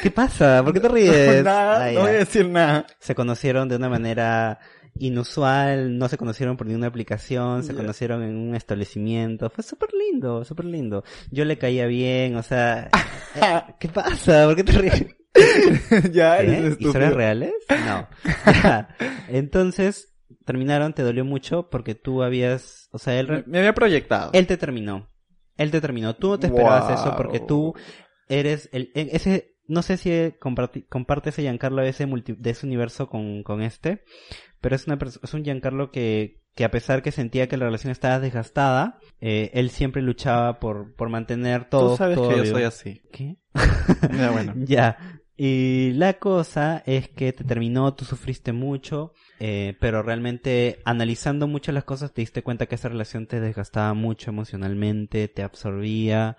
¿Qué 0.00 0.12
pasa? 0.12 0.62
¿Por 0.62 0.72
qué 0.72 0.78
te 0.80 0.88
ríes? 0.88 1.44
Nada, 1.44 1.86
Ah, 1.86 1.90
no 1.92 2.00
voy 2.02 2.10
a 2.10 2.12
decir 2.12 2.48
nada. 2.48 2.86
Se 3.00 3.16
conocieron 3.16 3.68
de 3.68 3.74
una 3.76 3.88
manera 3.88 4.60
inusual, 4.98 5.98
no 5.98 6.08
se 6.08 6.16
conocieron 6.18 6.56
por 6.56 6.66
ninguna 6.66 6.86
aplicación, 6.86 7.62
se 7.64 7.74
conocieron 7.74 8.22
en 8.22 8.36
un 8.36 8.54
establecimiento, 8.54 9.50
fue 9.50 9.64
súper 9.64 9.90
lindo, 9.92 10.44
súper 10.44 10.66
lindo. 10.66 11.04
Yo 11.30 11.44
le 11.44 11.58
caía 11.58 11.86
bien, 11.86 12.36
o 12.36 12.42
sea, 12.42 12.90
eh, 13.34 13.62
¿qué 13.80 13.88
pasa? 13.88 14.44
¿Por 14.46 14.56
qué 14.56 14.64
te 14.64 14.72
ríes? 14.72 15.06
ya, 16.12 16.38
¿Qué? 16.38 16.58
eres. 16.58 16.76
¿Historias 16.80 17.14
reales? 17.14 17.52
No. 17.86 18.08
Ya. 18.62 18.88
Entonces, 19.28 20.14
terminaron, 20.44 20.92
te 20.92 21.02
dolió 21.02 21.24
mucho 21.24 21.68
porque 21.70 21.94
tú 21.94 22.22
habías, 22.22 22.88
o 22.92 22.98
sea, 22.98 23.18
él, 23.18 23.44
Me, 23.46 23.58
había 23.58 23.74
proyectado. 23.74 24.30
él 24.32 24.46
te 24.46 24.56
terminó. 24.56 25.10
Él 25.56 25.70
te 25.70 25.80
terminó. 25.80 26.14
Tú 26.16 26.28
no 26.30 26.38
te 26.38 26.46
esperabas 26.48 26.86
Wow. 26.86 26.94
eso 26.94 27.16
porque 27.16 27.40
tú 27.40 27.74
eres 28.28 28.68
el, 28.72 28.90
en 28.94 29.08
ese, 29.12 29.56
no 29.68 29.82
sé 29.82 29.96
si 29.96 30.10
comparti- 30.40 30.86
comparte 30.88 31.30
ese 31.30 31.42
Giancarlo 31.42 31.82
ese 31.82 32.06
multi- 32.06 32.36
de 32.36 32.50
ese 32.50 32.66
universo 32.66 33.08
con, 33.08 33.42
con 33.42 33.62
este, 33.62 34.04
pero 34.64 34.76
es 34.76 34.86
una 34.86 34.96
es 35.22 35.34
un 35.34 35.44
Giancarlo 35.44 35.90
que, 35.90 36.40
que 36.54 36.64
a 36.64 36.70
pesar 36.70 37.02
que 37.02 37.12
sentía 37.12 37.48
que 37.48 37.58
la 37.58 37.66
relación 37.66 37.90
estaba 37.90 38.18
desgastada, 38.18 38.98
eh, 39.20 39.50
él 39.52 39.68
siempre 39.68 40.00
luchaba 40.00 40.58
por, 40.58 40.94
por 40.94 41.10
mantener 41.10 41.68
todo. 41.68 41.90
Tú 41.90 41.96
sabes 41.98 42.16
todo 42.16 42.30
que 42.30 42.38
yo 42.38 42.46
soy 42.46 42.62
así. 42.62 43.02
¿Qué? 43.12 43.36
Ya, 44.18 44.30
bueno. 44.30 44.54
Ya. 44.66 45.20
Y 45.36 45.90
la 45.92 46.14
cosa 46.14 46.82
es 46.86 47.10
que 47.10 47.34
te 47.34 47.44
terminó, 47.44 47.92
tú 47.92 48.06
sufriste 48.06 48.54
mucho, 48.54 49.12
eh, 49.38 49.76
pero 49.80 50.02
realmente 50.02 50.80
analizando 50.86 51.46
mucho 51.46 51.70
las 51.70 51.84
cosas 51.84 52.14
te 52.14 52.22
diste 52.22 52.42
cuenta 52.42 52.64
que 52.64 52.76
esa 52.76 52.88
relación 52.88 53.26
te 53.26 53.40
desgastaba 53.40 53.92
mucho 53.92 54.30
emocionalmente, 54.30 55.28
te 55.28 55.42
absorbía 55.42 56.38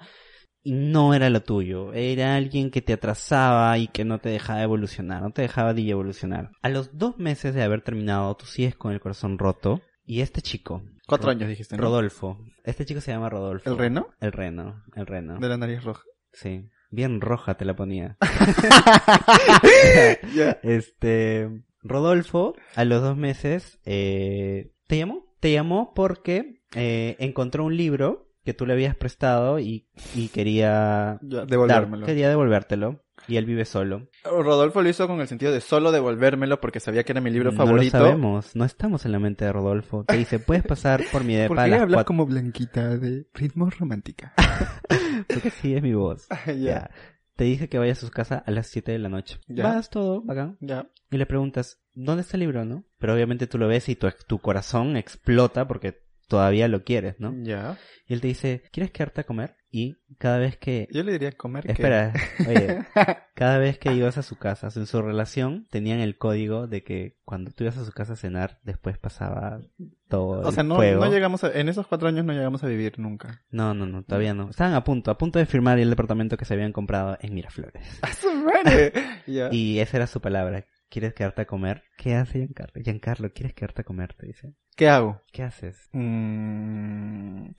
no 0.66 1.14
era 1.14 1.30
lo 1.30 1.42
tuyo. 1.44 1.94
Era 1.94 2.36
alguien 2.36 2.72
que 2.72 2.82
te 2.82 2.94
atrasaba 2.94 3.78
y 3.78 3.88
que 3.88 4.04
no 4.04 4.20
te 4.20 4.30
dejaba 4.30 4.64
evolucionar, 4.64 5.22
no 5.22 5.32
te 5.32 5.44
dejaba 5.44 5.74
de 5.74 5.90
evolucionar. 5.90 6.52
A 6.62 6.70
los 6.70 6.98
dos 6.98 7.18
meses 7.18 7.54
de 7.56 7.64
haber 7.64 7.82
terminado, 7.82 8.36
tú 8.36 8.46
sigues 8.46 8.76
con 8.76 8.92
el 8.92 9.00
corazón 9.00 9.38
roto 9.38 9.82
y 10.06 10.22
este 10.22 10.42
chico, 10.42 10.84
Cuatro 11.08 11.28
Ro- 11.28 11.32
años 11.32 11.50
dijiste, 11.50 11.78
¿no? 11.78 11.84
Rodolfo, 11.84 12.38
este 12.64 12.86
chico 12.86 13.02
se 13.02 13.12
llama 13.12 13.30
Rodolfo. 13.30 13.70
¿El 13.70 13.78
reno? 13.78 14.08
El 14.20 14.32
reno, 14.32 14.84
el 14.96 15.06
reno. 15.08 15.40
De 15.40 15.50
la 15.50 15.58
nariz 15.58 15.84
roja. 15.84 16.04
Sí, 16.34 16.68
bien 16.92 17.22
roja 17.22 17.56
te 17.56 17.66
la 17.66 17.76
ponía. 17.76 18.18
Este, 20.64 21.50
Rodolfo, 21.82 22.56
a 22.76 22.86
los 22.86 23.02
dos 23.02 23.18
meses, 23.18 23.80
eh, 23.86 24.72
¿te 24.88 24.98
llamó? 24.98 25.26
Te 25.40 25.52
llamó 25.52 25.94
porque 25.94 26.62
eh, 26.76 27.16
encontró 27.20 27.66
un 27.66 27.78
libro 27.78 28.25
que 28.46 28.54
tú 28.54 28.66
le 28.66 28.74
habías 28.74 28.96
prestado 28.96 29.60
y, 29.60 29.88
y 30.16 30.30
quería 30.30 31.18
dar- 31.22 31.48
devolvérmelo. 31.48 32.06
quería 32.06 32.30
devolvértelo. 32.30 33.02
Y 33.28 33.38
él 33.38 33.46
vive 33.46 33.66
solo. 33.66 34.08
Rodolfo 34.24 34.84
lo 34.84 34.90
hizo 34.90 35.08
con 35.08 35.20
el 35.20 35.28
sentido 35.28 35.52
de 35.52 35.60
solo 35.60 35.92
devolvérmelo 35.92 36.62
porque 36.62 36.80
sabía 36.80 37.04
que 37.04 37.12
era 37.12 37.22
mi 37.22 37.32
libro 37.32 37.52
no 37.52 37.58
favorito. 37.58 37.98
lo 37.98 38.06
sabemos, 38.06 38.56
no 38.56 38.66
estamos 38.66 39.04
en 39.06 39.14
la 39.14 39.20
mente 39.20 39.46
de 39.46 39.52
Rodolfo. 39.52 40.04
Te 40.06 40.16
dice, 40.16 40.38
puedes 40.38 40.64
pasar 40.64 41.02
por 41.12 41.24
mi 41.24 41.34
depa 41.36 41.48
¿Por 41.56 41.64
qué 41.64 41.70
las 41.72 41.82
hablas 41.82 41.96
cuatro- 41.98 42.08
como 42.08 42.26
Blanquita 42.28 42.98
de 42.98 43.26
ritmo 43.34 43.68
romántica? 43.72 44.34
Porque 45.28 45.50
sí 45.50 45.74
es 45.76 45.82
mi 45.82 45.94
voz. 45.96 46.28
ya. 46.46 46.54
Ya. 46.54 46.92
Te 47.36 47.44
dice 47.46 47.68
que 47.68 47.78
vaya 47.80 47.94
a 47.94 47.96
su 47.96 48.10
casa 48.12 48.44
a 48.46 48.52
las 48.52 48.68
7 48.68 48.92
de 48.94 49.00
la 49.00 49.10
noche. 49.10 49.40
Ya. 49.48 49.64
Vas 49.64 49.90
todo, 49.90 50.22
bacán. 50.22 50.58
Ya. 50.62 50.88
Y 51.12 51.18
le 51.18 51.26
preguntas, 51.26 51.82
¿dónde 51.94 52.22
está 52.22 52.38
el 52.38 52.42
libro, 52.42 52.64
no? 52.64 52.86
Pero 52.98 53.14
obviamente 53.14 53.46
tú 53.48 53.58
lo 53.58 53.68
ves 53.68 53.90
y 53.90 53.96
tu, 53.96 54.08
tu 54.28 54.40
corazón 54.40 54.96
explota 54.96 55.68
porque 55.68 56.05
todavía 56.28 56.68
lo 56.68 56.84
quieres, 56.84 57.16
¿no? 57.20 57.34
Ya. 57.44 57.78
Y 58.08 58.14
él 58.14 58.22
te 58.22 58.28
dice, 58.28 58.64
¿quieres 58.72 58.92
quedarte 58.92 59.22
a 59.22 59.24
comer? 59.26 59.56
Y 59.72 59.98
cada 60.20 60.38
vez 60.38 60.58
que... 60.58 60.88
Yo 60.92 61.04
le 61.04 61.12
diría 61.12 61.32
comer. 61.34 61.66
que- 61.66 61.72
Espera, 61.74 62.14
oye, 62.48 62.86
cada 63.34 63.58
vez 63.58 63.78
que 63.80 63.94
ibas 63.94 64.18
a 64.18 64.24
su 64.24 64.38
casa, 64.38 64.70
en 64.76 64.86
su 64.86 65.02
relación, 65.02 65.68
tenían 65.70 66.00
el 66.00 66.18
código 66.18 66.68
de 66.68 66.84
que 66.84 67.18
cuando 67.26 67.52
tú 67.52 67.64
ibas 67.66 67.78
a 67.78 67.84
su 67.86 67.92
casa 67.92 68.14
a 68.14 68.16
cenar, 68.16 68.60
después 68.64 68.98
pasaba 68.98 69.60
todo 70.08 70.48
o 70.48 70.52
sea, 70.52 70.62
el 70.62 70.70
no, 70.70 70.76
fuego. 70.76 71.04
no 71.04 71.12
llegamos 71.12 71.44
a, 71.44 71.52
en 71.52 71.68
esos 71.68 71.88
cuatro 71.88 72.08
años 72.08 72.24
no 72.26 72.34
llegamos 72.34 72.64
a 72.64 72.68
vivir 72.68 73.00
nunca. 73.00 73.42
no, 73.50 73.74
no, 73.74 73.86
no, 73.86 74.04
todavía 74.04 74.34
no. 74.34 74.50
Estaban 74.50 74.76
a 74.76 74.84
punto, 74.84 75.10
a 75.12 75.18
punto 75.18 75.40
de 75.40 75.46
firmar 75.46 75.80
el 75.80 75.90
departamento 75.90 76.38
que 76.38 76.46
se 76.46 76.54
habían 76.54 76.72
comprado 76.72 77.18
en 77.22 77.34
Miraflores. 77.34 77.84
¡A 78.04 78.14
su 78.14 78.32
madre! 78.34 78.94
ya. 79.28 79.50
Y 79.52 79.80
esa 79.80 79.98
era 79.98 80.08
su 80.08 80.22
palabra. 80.22 80.66
¿Quieres 80.96 81.14
quedarte 81.14 81.42
a 81.42 81.46
comer? 81.46 81.84
¿Qué 81.98 82.16
hace 82.16 82.38
Giancarlo? 82.40 82.82
Giancarlo, 82.82 83.34
¿quieres 83.34 83.54
quedarte 83.54 83.82
a 83.82 83.84
comer? 83.84 84.14
Te 84.14 84.28
dice. 84.28 84.54
¿Qué 84.78 84.88
hago? 84.88 85.22
¿Qué 85.34 85.44
haces? 85.44 85.90
Mm, 85.92 87.50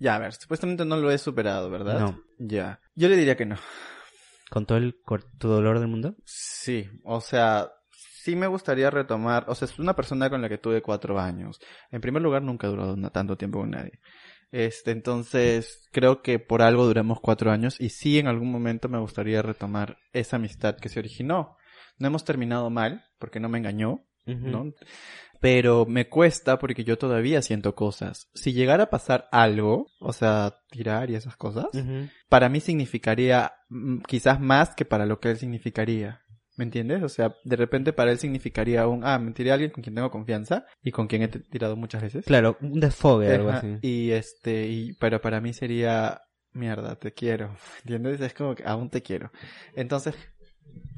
Ya, 0.00 0.16
a 0.16 0.18
ver, 0.18 0.32
supuestamente 0.32 0.84
no 0.84 0.96
lo 0.96 1.12
he 1.12 1.18
superado, 1.18 1.70
¿verdad? 1.70 2.00
No. 2.00 2.20
Ya. 2.40 2.80
Yo 2.96 3.08
le 3.08 3.16
diría 3.16 3.36
que 3.36 3.46
no. 3.46 3.54
¿Con 4.50 4.66
todo 4.66 4.78
el 4.78 4.96
tu 5.38 5.46
dolor 5.46 5.78
del 5.78 5.86
mundo? 5.86 6.16
Sí, 6.24 6.90
o 7.04 7.20
sea, 7.20 7.70
sí 7.92 8.34
me 8.34 8.48
gustaría 8.48 8.90
retomar, 8.90 9.44
o 9.46 9.54
sea, 9.54 9.66
es 9.66 9.78
una 9.78 9.94
persona 9.94 10.28
con 10.28 10.42
la 10.42 10.48
que 10.48 10.58
tuve 10.58 10.82
cuatro 10.82 11.20
años. 11.20 11.60
En 11.92 12.00
primer 12.00 12.20
lugar, 12.20 12.42
nunca 12.42 12.66
he 12.66 12.70
durado 12.70 12.96
tanto 13.12 13.36
tiempo 13.36 13.60
con 13.60 13.70
nadie. 13.70 14.00
Este, 14.50 14.90
entonces, 14.90 15.88
creo 15.92 16.20
que 16.20 16.40
por 16.40 16.62
algo 16.62 16.84
duramos 16.84 17.20
cuatro 17.20 17.52
años 17.52 17.80
y 17.80 17.90
sí 17.90 18.18
en 18.18 18.26
algún 18.26 18.50
momento 18.50 18.88
me 18.88 18.98
gustaría 18.98 19.40
retomar 19.40 19.98
esa 20.12 20.34
amistad 20.34 20.78
que 20.78 20.88
se 20.88 20.98
originó. 20.98 21.56
No 22.02 22.08
hemos 22.08 22.24
terminado 22.24 22.68
mal, 22.68 23.04
porque 23.20 23.38
no 23.38 23.48
me 23.48 23.58
engañó. 23.58 24.04
¿no? 24.26 24.72
Pero 25.40 25.86
me 25.86 26.08
cuesta 26.08 26.58
porque 26.58 26.82
yo 26.82 26.98
todavía 26.98 27.42
siento 27.42 27.76
cosas. 27.76 28.28
Si 28.34 28.52
llegara 28.52 28.84
a 28.84 28.90
pasar 28.90 29.28
algo, 29.30 29.86
o 30.00 30.12
sea, 30.12 30.56
tirar 30.68 31.10
y 31.10 31.14
esas 31.14 31.36
cosas, 31.36 31.66
para 32.28 32.48
mí 32.48 32.58
significaría 32.58 33.52
mm, 33.68 33.98
quizás 34.00 34.40
más 34.40 34.74
que 34.74 34.84
para 34.84 35.06
lo 35.06 35.20
que 35.20 35.30
él 35.30 35.38
significaría. 35.38 36.22
¿Me 36.56 36.64
entiendes? 36.64 37.04
O 37.04 37.08
sea, 37.08 37.36
de 37.44 37.54
repente 37.54 37.92
para 37.92 38.10
él 38.10 38.18
significaría 38.18 38.88
un, 38.88 39.04
ah, 39.04 39.20
me 39.20 39.30
tiré 39.30 39.52
a 39.52 39.54
alguien 39.54 39.70
con 39.70 39.84
quien 39.84 39.94
tengo 39.94 40.10
confianza 40.10 40.66
y 40.82 40.90
con 40.90 41.06
quien 41.06 41.22
he 41.22 41.28
tirado 41.28 41.76
muchas 41.76 42.02
veces. 42.02 42.24
Claro, 42.24 42.56
un 42.60 42.80
desfogue, 42.80 43.32
algo 43.32 43.50
así. 43.50 43.78
Y 43.80 44.10
este, 44.10 44.66
y, 44.66 44.92
pero 44.94 45.20
para 45.20 45.40
mí 45.40 45.52
sería, 45.52 46.20
mierda, 46.52 46.96
te 46.96 47.12
quiero. 47.12 47.56
¿Entiendes? 47.84 48.20
Es 48.20 48.34
como 48.34 48.56
que 48.56 48.64
aún 48.64 48.90
te 48.90 49.02
quiero. 49.02 49.30
Entonces, 49.74 50.14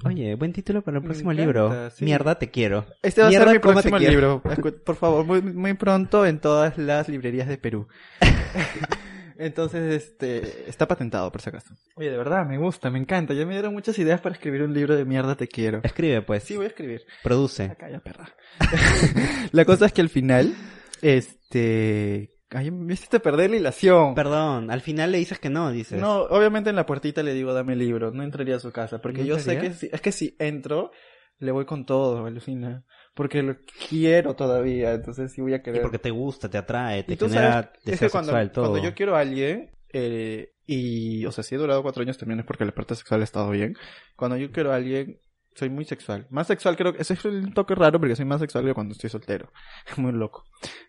Oye, 0.05 0.35
buen 0.35 0.53
título 0.53 0.83
para 0.83 0.99
el 0.99 1.03
Me 1.03 1.09
próximo 1.09 1.33
encanta, 1.33 1.45
libro. 1.47 1.91
sí. 1.91 2.05
Mierda, 2.05 2.39
te 2.39 2.51
quiero. 2.51 2.87
este 3.03 3.23
va 3.23 3.29
a 3.29 3.31
ser 3.31 3.49
mi 3.49 3.59
próximo 3.59 3.99
libro. 3.99 4.43
Por 4.85 4.97
favor, 4.97 5.25
muy, 5.25 5.41
muy 5.41 5.75
pronto 5.75 6.27
en 6.27 6.41
todas 6.41 6.77
las 6.77 7.09
librerías 7.09 7.49
de 7.49 7.57
Perú. 7.57 7.89
Entonces, 9.39 10.05
este, 10.05 10.69
está 10.69 10.87
patentado 10.87 11.31
por 11.33 11.41
si 11.41 11.49
acaso. 11.49 11.75
Oye, 11.97 12.11
de 12.11 12.17
verdad, 12.17 12.47
me 12.47 12.59
gusta, 12.59 12.91
me 12.91 12.99
encanta. 12.99 13.35
Ya 13.35 13.45
me 13.47 13.55
dieron 13.55 13.73
muchas 13.73 13.99
ideas 13.99 14.21
para 14.21 14.35
escribir 14.35 14.63
un 14.63 14.73
libro 14.75 14.95
de 14.95 15.05
mierda 15.05 15.35
te 15.37 15.49
quiero. 15.49 15.81
Escribe, 15.83 16.23
pues. 16.23 16.45
Sí, 16.45 16.57
voy 16.57 16.67
a 16.67 16.69
escribir. 16.69 17.03
Produce. 17.23 17.65
Acá 17.65 17.91
ya, 17.91 18.01
perra. 18.01 18.29
la 19.53 19.65
cosa 19.65 19.87
es 19.87 19.93
que 19.93 20.03
al 20.03 20.09
final, 20.09 20.55
este, 21.03 22.34
ay, 22.55 22.71
me 22.71 22.95
hiciste 22.95 23.21
perder 23.21 23.51
la 23.51 23.57
ilación. 23.57 24.15
Perdón, 24.15 24.71
al 24.71 24.81
final 24.81 25.13
le 25.13 25.19
dices 25.19 25.39
que 25.39 25.51
no, 25.51 25.71
dices. 25.71 26.01
No, 26.01 26.23
obviamente 26.23 26.71
en 26.71 26.77
la 26.77 26.87
puertita 26.87 27.23
le 27.23 27.35
digo 27.35 27.53
dame 27.53 27.75
el 27.75 27.81
libro, 27.81 28.11
no 28.13 28.23
entraría 28.23 28.57
a 28.57 28.61
su 28.61 28.73
casa, 28.73 29.01
porque 29.01 29.21
¿No 29.21 29.27
yo 29.27 29.39
sé 29.39 29.59
que 29.59 29.73
si, 29.73 29.89
es 29.93 30.01
que 30.01 30.13
si 30.13 30.37
entro, 30.39 30.91
le 31.39 31.53
voy 31.53 31.65
con 31.67 31.85
todo, 31.87 32.25
alucina, 32.27 32.85
porque 33.15 33.43
lo 33.43 33.57
quiero 33.89 34.35
todavía, 34.37 34.93
entonces 34.95 35.33
sí 35.33 35.41
voy 35.41 35.55
a 35.55 35.63
Y 35.63 35.63
querer. 35.63 35.83
porque 35.83 35.99
te 35.99 36.11
gusta, 36.11 36.49
te 36.49 36.59
atrae, 36.59 37.05
te 37.05 37.15
Y 37.15 37.17
genera 37.17 37.53
sabes, 37.53 37.69
es 37.85 37.85
deseo 37.85 38.09
que 38.09 38.11
cuando, 38.11 38.33
sexual, 38.33 38.53
todo. 38.53 38.71
cuando 38.71 38.79
yo 38.79 38.95
quiero 38.95 39.17
a 39.17 39.21
alguien, 39.21 39.71
eh, 39.93 40.53
y, 40.67 41.25
o 41.27 41.33
sea, 41.33 41.45
si 41.45 41.55
he 41.55 41.59
durado 41.59 41.83
cuatro 41.83 42.03
años 42.03 42.19
también 42.19 42.41
es 42.41 42.47
porque 42.47 42.65
la 42.65 42.73
parte 42.73 42.95
sexual 42.95 43.21
ha 43.21 43.25
estado 43.25 43.51
bien, 43.51 43.75
cuando 44.17 44.37
yo 44.37 44.51
quiero 44.53 44.73
a 44.73 44.77
alguien, 44.77 45.21
soy 45.55 45.71
muy 45.71 45.85
sexual. 45.85 46.27
Más 46.31 46.47
sexual 46.47 46.77
creo 46.77 46.93
que, 46.93 47.03
ese 47.03 47.15
es 47.15 47.25
un 47.25 47.53
toque 47.53 47.75
raro 47.75 47.99
porque 48.01 48.17
soy 48.17 48.25
más 48.25 48.41
sexual 48.41 48.65
que 48.65 48.75
cuando 48.75 48.93
estoy 48.93 49.11
soltero. 49.11 49.53
muy 49.97 50.13
loco. 50.13 50.45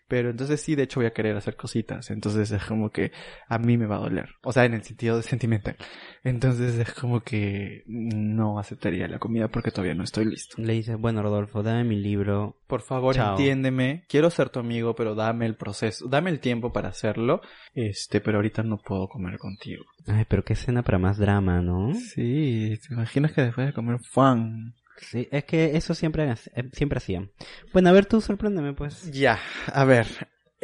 Pero 0.08 0.30
entonces 0.30 0.62
sí, 0.62 0.76
de 0.76 0.84
hecho 0.84 1.00
voy 1.00 1.08
a 1.08 1.14
querer 1.14 1.36
hacer 1.36 1.56
cositas. 1.56 2.10
Entonces 2.12 2.52
es 2.52 2.64
como 2.66 2.92
que 2.92 3.12
a 3.48 3.58
mí 3.58 3.78
me 3.78 3.86
va 3.86 3.98
a 3.98 4.00
doler. 4.00 4.30
O 4.44 4.52
sea, 4.52 4.66
en 4.66 4.74
el 4.74 4.84
sentido 4.84 5.18
de 5.18 5.24
sentimental. 5.24 5.78
Entonces 6.26 6.74
es 6.80 6.92
como 6.96 7.22
que 7.22 7.84
no 7.86 8.58
aceptaría 8.58 9.08
la 9.08 9.20
comida 9.20 9.48
porque 9.48 9.70
todavía 9.70 9.94
no 9.94 10.04
estoy 10.04 10.26
listo. 10.26 10.60
Le 10.60 10.74
dices, 10.74 10.98
bueno, 10.98 11.22
Rodolfo, 11.22 11.62
dame 11.62 11.84
mi 11.84 11.98
libro. 11.98 12.58
Por 12.66 12.82
favor, 12.82 13.14
Chao. 13.14 13.38
entiéndeme. 13.38 14.06
Quiero 14.10 14.32
ser 14.32 14.50
tu 14.50 14.60
amigo, 14.60 14.96
pero 14.96 15.14
dame 15.14 15.46
el 15.46 15.56
proceso, 15.56 16.08
dame 16.08 16.32
el 16.32 16.40
tiempo 16.40 16.74
para 16.74 16.90
hacerlo. 16.90 17.42
Este, 17.76 18.22
pero 18.22 18.40
ahorita 18.40 18.64
no 18.64 18.78
puedo 18.80 19.08
comer 19.08 19.38
contigo. 19.38 19.86
Ay, 20.08 20.26
pero 20.28 20.44
qué 20.44 20.54
escena 20.54 20.82
para 20.82 20.98
más 20.98 21.20
drama, 21.20 21.62
¿no? 21.62 21.94
Sí, 21.94 22.74
¿te 22.88 22.94
imaginas 22.96 23.32
que 23.32 23.44
después 23.44 23.68
de 23.68 23.74
comer 23.74 24.00
fan? 24.00 24.74
Sí, 24.98 25.28
es 25.32 25.44
que 25.44 25.78
eso 25.78 25.94
siempre, 25.94 26.32
eh, 26.32 26.70
siempre 26.72 26.98
hacían. 26.98 27.30
Bueno, 27.72 27.90
a 27.90 27.92
ver, 27.92 28.08
tú 28.08 28.20
sorpréndeme, 28.20 28.74
pues. 28.74 29.12
Ya, 29.12 29.40
a 29.72 29.86
ver. 29.86 30.08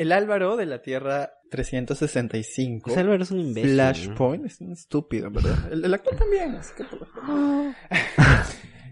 El 0.01 0.11
Álvaro 0.11 0.57
de 0.57 0.65
la 0.65 0.81
Tierra 0.81 1.31
365. 1.51 2.85
Pues 2.85 2.97
Álvaro 2.97 3.21
es 3.23 3.31
un 3.31 3.39
imbécil. 3.39 3.71
¿no? 3.71 3.75
Flashpoint 3.75 4.45
es 4.45 4.61
un 4.61 4.71
estúpido, 4.71 5.29
¿verdad? 5.29 5.57
El, 5.71 5.85
el 5.85 5.93
actor 5.93 6.15
también, 6.15 6.55
así 6.55 6.73
que 6.75 6.83
por 6.85 7.07
Ah. 7.23 7.73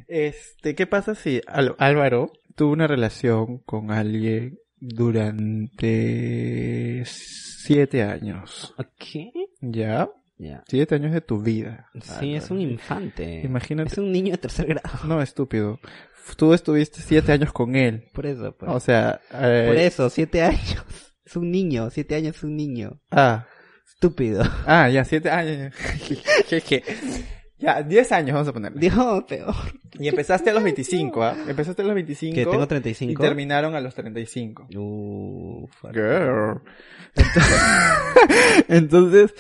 Este, 0.08 0.76
¿qué 0.76 0.88
pasa 0.88 1.16
si 1.16 1.42
Al- 1.48 1.76
Álvaro 1.78 2.32
tuvo 2.56 2.74
una 2.74 2.88
relación 2.88 3.60
con 3.60 3.92
alguien 3.92 4.58
durante 4.80 7.04
siete 7.06 8.04
años? 8.04 8.74
¿Qué? 8.98 9.32
¿Ya? 9.62 10.10
Ya. 10.38 10.64
Siete 10.68 10.96
años 10.96 11.14
de 11.14 11.22
tu 11.22 11.42
vida. 11.42 11.90
Sí, 12.02 12.34
es 12.34 12.50
un 12.50 12.62
infante. 12.62 13.42
Imagínate. 13.44 13.92
Es 13.92 13.98
un 13.98 14.12
niño 14.12 14.32
de 14.32 14.38
tercer 14.38 14.68
grado. 14.68 14.90
No, 15.06 15.22
estúpido. 15.22 15.80
Tú 16.38 16.54
estuviste 16.54 17.02
siete 17.02 17.32
años 17.32 17.52
con 17.52 17.76
él. 17.76 18.06
Por 18.14 18.26
eso, 18.26 18.56
pues. 18.58 18.72
O 18.72 18.80
sea, 18.80 19.20
eh, 19.34 19.66
Por 19.68 19.78
eso, 19.78 20.10
siete 20.10 20.42
años. 20.42 20.84
Es 21.26 21.36
un 21.36 21.52
niño, 21.52 21.90
siete 21.92 22.16
años 22.16 22.38
es 22.38 22.44
un 22.44 22.56
niño. 22.56 23.00
Ah, 23.12 23.46
Estúpido. 23.88 24.44
ah, 24.66 24.90
ya, 24.90 25.04
siete 25.06 25.30
años. 25.30 25.76
Jeje. 26.48 26.84
ya, 27.58 27.84
diez 27.84 28.12
años 28.12 28.34
vamos 28.34 28.48
a 28.48 28.54
poner. 28.54 28.74
Dios, 28.74 29.24
peor. 29.28 29.54
Y 30.00 30.08
empezaste 30.08 30.50
a 30.50 30.54
los 30.54 30.64
25, 30.64 31.24
¿ah? 31.24 31.36
Empezaste 31.48 31.82
a 31.82 31.86
los 31.86 31.94
25. 31.94 32.34
Que 32.36 32.46
tengo 32.46 32.64
Y 32.64 32.68
35. 32.68 33.22
terminaron 33.22 33.76
a 33.76 33.82
los 33.82 33.94
35. 33.94 34.70
Uh, 34.76 35.68
fuerte. 35.68 36.00
Girl. 36.00 36.62
Entonces, 37.16 37.62
entonces, 38.70 39.34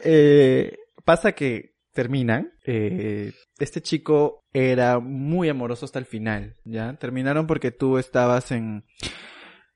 eh, 0.00 0.78
pasa 1.04 1.32
que 1.32 1.75
terminan. 1.96 2.52
eh, 2.64 3.32
este 3.58 3.80
chico 3.80 4.44
era 4.52 5.00
muy 5.00 5.48
amoroso 5.48 5.84
hasta 5.84 5.98
el 5.98 6.04
final, 6.04 6.54
¿ya? 6.64 6.96
Terminaron 6.98 7.48
porque 7.48 7.72
tú 7.72 7.98
estabas 7.98 8.52
en, 8.52 8.84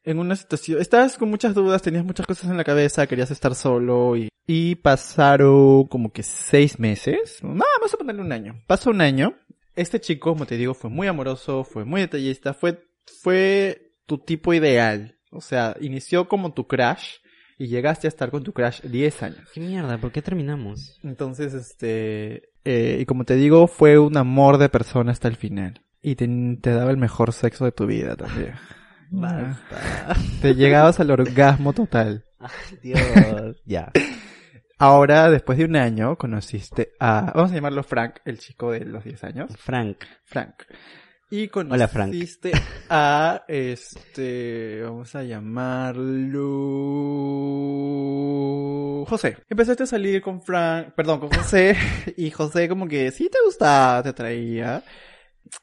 en 0.04 0.18
una 0.18 0.36
situación, 0.36 0.80
estabas 0.80 1.16
con 1.18 1.30
muchas 1.30 1.54
dudas, 1.54 1.82
tenías 1.82 2.04
muchas 2.04 2.26
cosas 2.26 2.50
en 2.50 2.56
la 2.56 2.64
cabeza, 2.64 3.06
querías 3.08 3.30
estar 3.30 3.54
solo 3.54 4.16
y, 4.16 4.28
y 4.46 4.76
pasaron 4.76 5.86
como 5.86 6.12
que 6.12 6.22
seis 6.22 6.78
meses. 6.78 7.38
No, 7.42 7.64
vamos 7.78 7.94
a 7.94 7.96
ponerle 7.96 8.22
un 8.22 8.32
año. 8.32 8.62
Pasó 8.68 8.90
un 8.90 9.00
año. 9.00 9.34
este 9.74 10.00
chico, 10.00 10.30
como 10.30 10.46
te 10.46 10.56
digo, 10.56 10.74
fue 10.74 10.90
muy 10.90 11.08
amoroso, 11.08 11.64
fue 11.64 11.84
muy 11.84 12.02
detallista, 12.02 12.54
fue, 12.54 12.84
fue 13.22 13.94
tu 14.06 14.18
tipo 14.18 14.52
ideal. 14.54 15.16
O 15.32 15.40
sea, 15.40 15.76
inició 15.80 16.28
como 16.28 16.52
tu 16.52 16.66
crush 16.66 17.18
y 17.60 17.66
llegaste 17.66 18.06
a 18.06 18.08
estar 18.08 18.30
con 18.30 18.42
tu 18.42 18.54
crush 18.54 18.80
10 18.80 19.22
años. 19.22 19.50
¿Qué 19.52 19.60
mierda? 19.60 19.98
¿Por 19.98 20.10
qué 20.10 20.22
terminamos? 20.22 20.98
Entonces, 21.02 21.52
este, 21.52 22.54
eh, 22.64 22.96
y 23.00 23.04
como 23.04 23.24
te 23.24 23.36
digo, 23.36 23.66
fue 23.66 23.98
un 23.98 24.16
amor 24.16 24.56
de 24.56 24.70
persona 24.70 25.12
hasta 25.12 25.28
el 25.28 25.36
final. 25.36 25.82
Y 26.00 26.14
te, 26.14 26.26
te 26.62 26.70
daba 26.70 26.90
el 26.90 26.96
mejor 26.96 27.34
sexo 27.34 27.66
de 27.66 27.72
tu 27.72 27.86
vida 27.86 28.16
también. 28.16 28.54
Basta. 29.10 30.16
Te 30.40 30.54
llegabas 30.54 31.00
al 31.00 31.10
orgasmo 31.10 31.74
total. 31.74 32.24
Dios. 32.82 32.98
ya. 33.66 33.92
Ahora, 34.78 35.28
después 35.28 35.58
de 35.58 35.66
un 35.66 35.76
año, 35.76 36.16
conociste 36.16 36.92
a, 36.98 37.30
vamos 37.34 37.52
a 37.52 37.56
llamarlo 37.56 37.82
Frank, 37.82 38.20
el 38.24 38.38
chico 38.38 38.72
de 38.72 38.86
los 38.86 39.04
10 39.04 39.24
años. 39.24 39.56
Frank. 39.58 39.98
Frank. 40.24 40.62
Y 41.32 41.48
Hola, 41.54 41.86
Frank. 41.86 42.10
conociste 42.10 42.50
a, 42.88 43.44
este, 43.46 44.80
vamos 44.82 45.14
a 45.14 45.22
llamarlo 45.22 46.24
José. 49.06 49.36
Empezaste 49.48 49.84
a 49.84 49.86
salir 49.86 50.20
con 50.22 50.42
Frank, 50.42 50.92
perdón, 50.96 51.20
con 51.20 51.30
José, 51.30 51.76
y 52.16 52.32
José 52.32 52.68
como 52.68 52.88
que 52.88 53.12
sí 53.12 53.28
te 53.30 53.38
gustaba, 53.44 54.02
te 54.02 54.12
traía. 54.12 54.82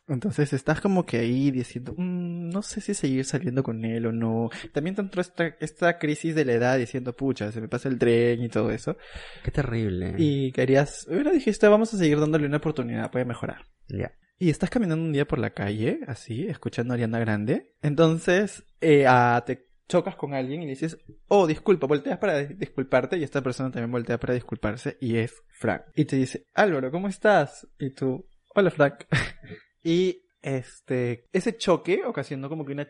Entonces 0.07 0.53
estás 0.53 0.79
como 0.79 1.05
que 1.05 1.17
ahí 1.19 1.51
diciendo, 1.51 1.93
"Mm, 1.97 2.49
no 2.49 2.61
sé 2.61 2.79
si 2.79 2.93
seguir 2.93 3.25
saliendo 3.25 3.61
con 3.61 3.83
él 3.83 4.05
o 4.05 4.13
no. 4.13 4.49
También 4.73 4.95
te 4.95 5.01
entró 5.01 5.19
esta, 5.21 5.47
esta 5.59 5.97
crisis 5.97 6.33
de 6.33 6.45
la 6.45 6.53
edad 6.53 6.77
diciendo, 6.77 7.13
pucha, 7.13 7.51
se 7.51 7.59
me 7.59 7.67
pasa 7.67 7.89
el 7.89 7.99
tren 7.99 8.41
y 8.41 8.47
todo 8.49 8.71
eso. 8.71 8.95
Qué 9.43 9.51
terrible. 9.51 10.15
Y 10.17 10.51
querías, 10.53 11.05
bueno, 11.09 11.31
dijiste, 11.31 11.67
vamos 11.67 11.93
a 11.93 11.97
seguir 11.97 12.19
dándole 12.19 12.47
una 12.47 12.57
oportunidad, 12.57 13.11
puede 13.11 13.25
mejorar. 13.25 13.65
Ya. 13.89 14.13
Y 14.39 14.49
estás 14.49 14.69
caminando 14.69 15.03
un 15.03 15.13
día 15.13 15.25
por 15.25 15.39
la 15.39 15.49
calle, 15.51 15.99
así, 16.07 16.47
escuchando 16.47 16.93
a 16.93 16.95
Ariana 16.95 17.19
Grande. 17.19 17.73
Entonces, 17.81 18.63
eh, 18.81 19.05
te 19.45 19.65
chocas 19.87 20.15
con 20.15 20.33
alguien 20.33 20.61
y 20.61 20.67
dices, 20.67 20.97
oh, 21.27 21.47
disculpa, 21.47 21.87
volteas 21.87 22.17
para 22.19 22.41
dis- 22.41 22.57
disculparte 22.57 23.17
y 23.17 23.23
esta 23.23 23.41
persona 23.41 23.71
también 23.71 23.91
voltea 23.91 24.19
para 24.19 24.33
disculparse 24.33 24.97
y 24.99 25.17
es 25.17 25.33
Frank. 25.49 25.83
Y 25.95 26.05
te 26.05 26.17
dice, 26.17 26.45
Álvaro, 26.53 26.91
¿cómo 26.91 27.07
estás? 27.07 27.67
Y 27.79 27.91
tú, 27.91 28.27
hola 28.53 28.69
Frank. 28.69 29.05
y 29.83 30.23
este, 30.41 31.25
ese 31.31 31.57
choque 31.57 32.01
ocasionó 32.05 32.49
como 32.49 32.65
que 32.65 32.73
una, 32.73 32.87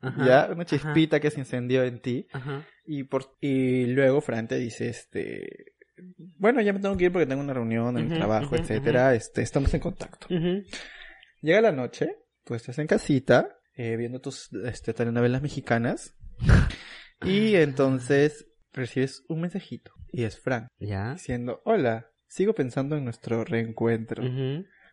Ajá. 0.00 0.26
ya, 0.26 0.48
una 0.52 0.64
chispita 0.66 1.18
que 1.20 1.30
se 1.30 1.40
incendió 1.40 1.82
en 1.84 2.00
ti. 2.00 2.26
Ajá. 2.32 2.66
Y 2.86 3.04
por 3.04 3.36
y 3.40 3.86
luego 3.86 4.20
Fran 4.20 4.46
te 4.46 4.56
dice 4.58 4.88
este 4.90 5.73
bueno, 6.16 6.60
ya 6.60 6.72
me 6.72 6.80
tengo 6.80 6.96
que 6.96 7.04
ir 7.04 7.12
porque 7.12 7.26
tengo 7.26 7.42
una 7.42 7.54
reunión 7.54 7.96
en 7.96 8.04
el 8.04 8.08
Ujú, 8.08 8.14
trabajo, 8.16 8.46
ujú, 8.54 8.56
etcétera. 8.56 9.14
Este, 9.14 9.42
estamos 9.42 9.72
en 9.74 9.80
contacto. 9.80 10.26
Llega 11.40 11.60
la 11.60 11.72
noche, 11.72 12.16
tú 12.44 12.54
estás 12.54 12.78
en 12.78 12.86
casita, 12.86 13.56
eh, 13.76 13.96
viendo 13.96 14.20
tus 14.20 14.50
este, 14.64 14.94
telenovelas 14.94 15.42
mexicanas. 15.42 16.14
y 17.22 17.54
entonces 17.56 18.46
recibes 18.72 19.24
un 19.28 19.40
mensajito. 19.42 19.92
Y 20.10 20.24
es 20.24 20.38
Fran 20.40 20.68
Ya. 20.78 21.12
diciendo, 21.14 21.60
hola, 21.64 22.10
sigo 22.28 22.54
pensando 22.54 22.96
en 22.96 23.04
nuestro 23.04 23.44
reencuentro. 23.44 24.22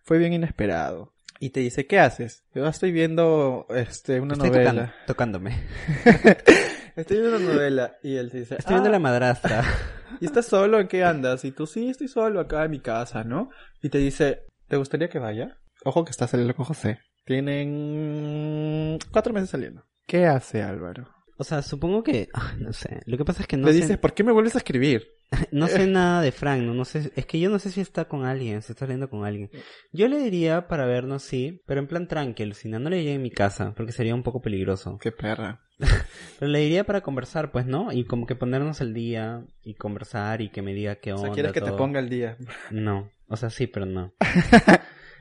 Fue 0.03 0.17
bien 0.17 0.33
inesperado. 0.33 1.13
Y 1.39 1.49
te 1.49 1.59
dice, 1.59 1.87
¿qué 1.87 1.97
haces? 1.99 2.43
Yo 2.53 2.67
estoy 2.67 2.91
viendo 2.91 3.65
este, 3.69 4.19
una 4.19 4.33
Estoy 4.33 4.49
novela. 4.51 4.93
tocando, 5.07 5.41
tocándome. 5.41 5.59
Estoy 6.95 7.17
viendo 7.19 7.37
una 7.37 7.45
novela. 7.53 7.97
Y 8.03 8.15
él 8.17 8.29
te 8.31 8.39
dice, 8.39 8.55
Estoy 8.57 8.75
viendo 8.75 8.89
"Ah, 8.89 8.93
la 8.93 8.99
madrastra. 8.99 9.63
¿Y 10.21 10.25
estás 10.25 10.45
solo? 10.45 10.79
¿En 10.79 10.87
qué 10.87 11.03
andas? 11.03 11.45
Y 11.45 11.51
tú, 11.51 11.65
sí, 11.67 11.89
estoy 11.89 12.07
solo 12.07 12.39
acá 12.39 12.65
en 12.65 12.71
mi 12.71 12.79
casa, 12.79 13.23
¿no? 13.23 13.49
Y 13.81 13.89
te 13.89 13.97
dice, 13.97 14.43
¿te 14.67 14.77
gustaría 14.77 15.09
que 15.09 15.19
vaya? 15.19 15.57
Ojo 15.83 16.03
que 16.05 16.11
estás 16.11 16.29
saliendo 16.31 16.53
con 16.55 16.65
José. 16.65 16.99
Tienen 17.25 18.99
cuatro 19.11 19.33
meses 19.33 19.49
saliendo. 19.49 19.83
¿Qué 20.05 20.25
hace 20.25 20.61
Álvaro? 20.61 21.07
O 21.41 21.43
sea, 21.43 21.63
supongo 21.63 22.03
que... 22.03 22.29
ay, 22.33 22.57
no 22.59 22.71
sé. 22.71 22.99
Lo 23.07 23.17
que 23.17 23.25
pasa 23.25 23.41
es 23.41 23.47
que 23.47 23.57
no 23.57 23.65
Le 23.65 23.73
sé... 23.73 23.79
dices, 23.81 23.97
¿por 23.97 24.13
qué 24.13 24.23
me 24.23 24.31
vuelves 24.31 24.53
a 24.53 24.59
escribir? 24.59 25.07
No 25.51 25.65
sé 25.67 25.87
nada 25.87 26.21
de 26.21 26.31
Frank, 26.31 26.61
no, 26.61 26.75
no 26.75 26.85
sé, 26.85 27.11
es 27.15 27.25
que 27.25 27.39
yo 27.39 27.49
no 27.49 27.57
sé 27.57 27.71
si 27.71 27.81
está 27.81 28.05
con 28.05 28.25
alguien, 28.25 28.61
si 28.61 28.73
está 28.73 28.85
saliendo 28.85 29.09
con 29.09 29.25
alguien. 29.25 29.49
Yo 29.91 30.07
le 30.07 30.19
diría 30.19 30.67
para 30.67 30.85
vernos, 30.85 31.23
sí, 31.23 31.63
pero 31.65 31.79
en 31.79 31.87
plan 31.87 32.07
tranquilo, 32.07 32.53
si 32.53 32.69
no, 32.69 32.77
no 32.77 32.91
le 32.91 32.97
diría 32.97 33.15
en 33.15 33.23
mi 33.23 33.31
casa, 33.31 33.73
porque 33.75 33.91
sería 33.91 34.13
un 34.13 34.21
poco 34.21 34.39
peligroso. 34.41 34.99
Qué 35.01 35.11
perra. 35.11 35.61
Pero 36.39 36.51
le 36.51 36.59
diría 36.59 36.83
para 36.83 37.01
conversar, 37.01 37.51
pues, 37.51 37.65
¿no? 37.65 37.91
Y 37.91 38.03
como 38.05 38.27
que 38.27 38.35
ponernos 38.35 38.81
el 38.81 38.93
día 38.93 39.43
y 39.63 39.73
conversar 39.73 40.41
y 40.41 40.49
que 40.49 40.61
me 40.61 40.75
diga 40.75 40.97
qué 40.97 41.11
O 41.11 41.15
onda. 41.15 41.29
sea, 41.29 41.33
quieres 41.33 41.53
que 41.53 41.61
te 41.61 41.71
ponga 41.71 41.99
el 41.99 42.07
día. 42.09 42.37
No, 42.69 43.09
o 43.27 43.35
sea, 43.35 43.49
sí, 43.49 43.65
pero 43.65 43.87
no. 43.87 44.13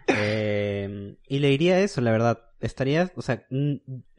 Eh, 0.06 1.16
y 1.28 1.38
le 1.38 1.48
diría 1.48 1.80
eso, 1.80 2.00
la 2.00 2.10
verdad. 2.10 2.49
Estaría, 2.60 3.10
o 3.16 3.22
sea, 3.22 3.46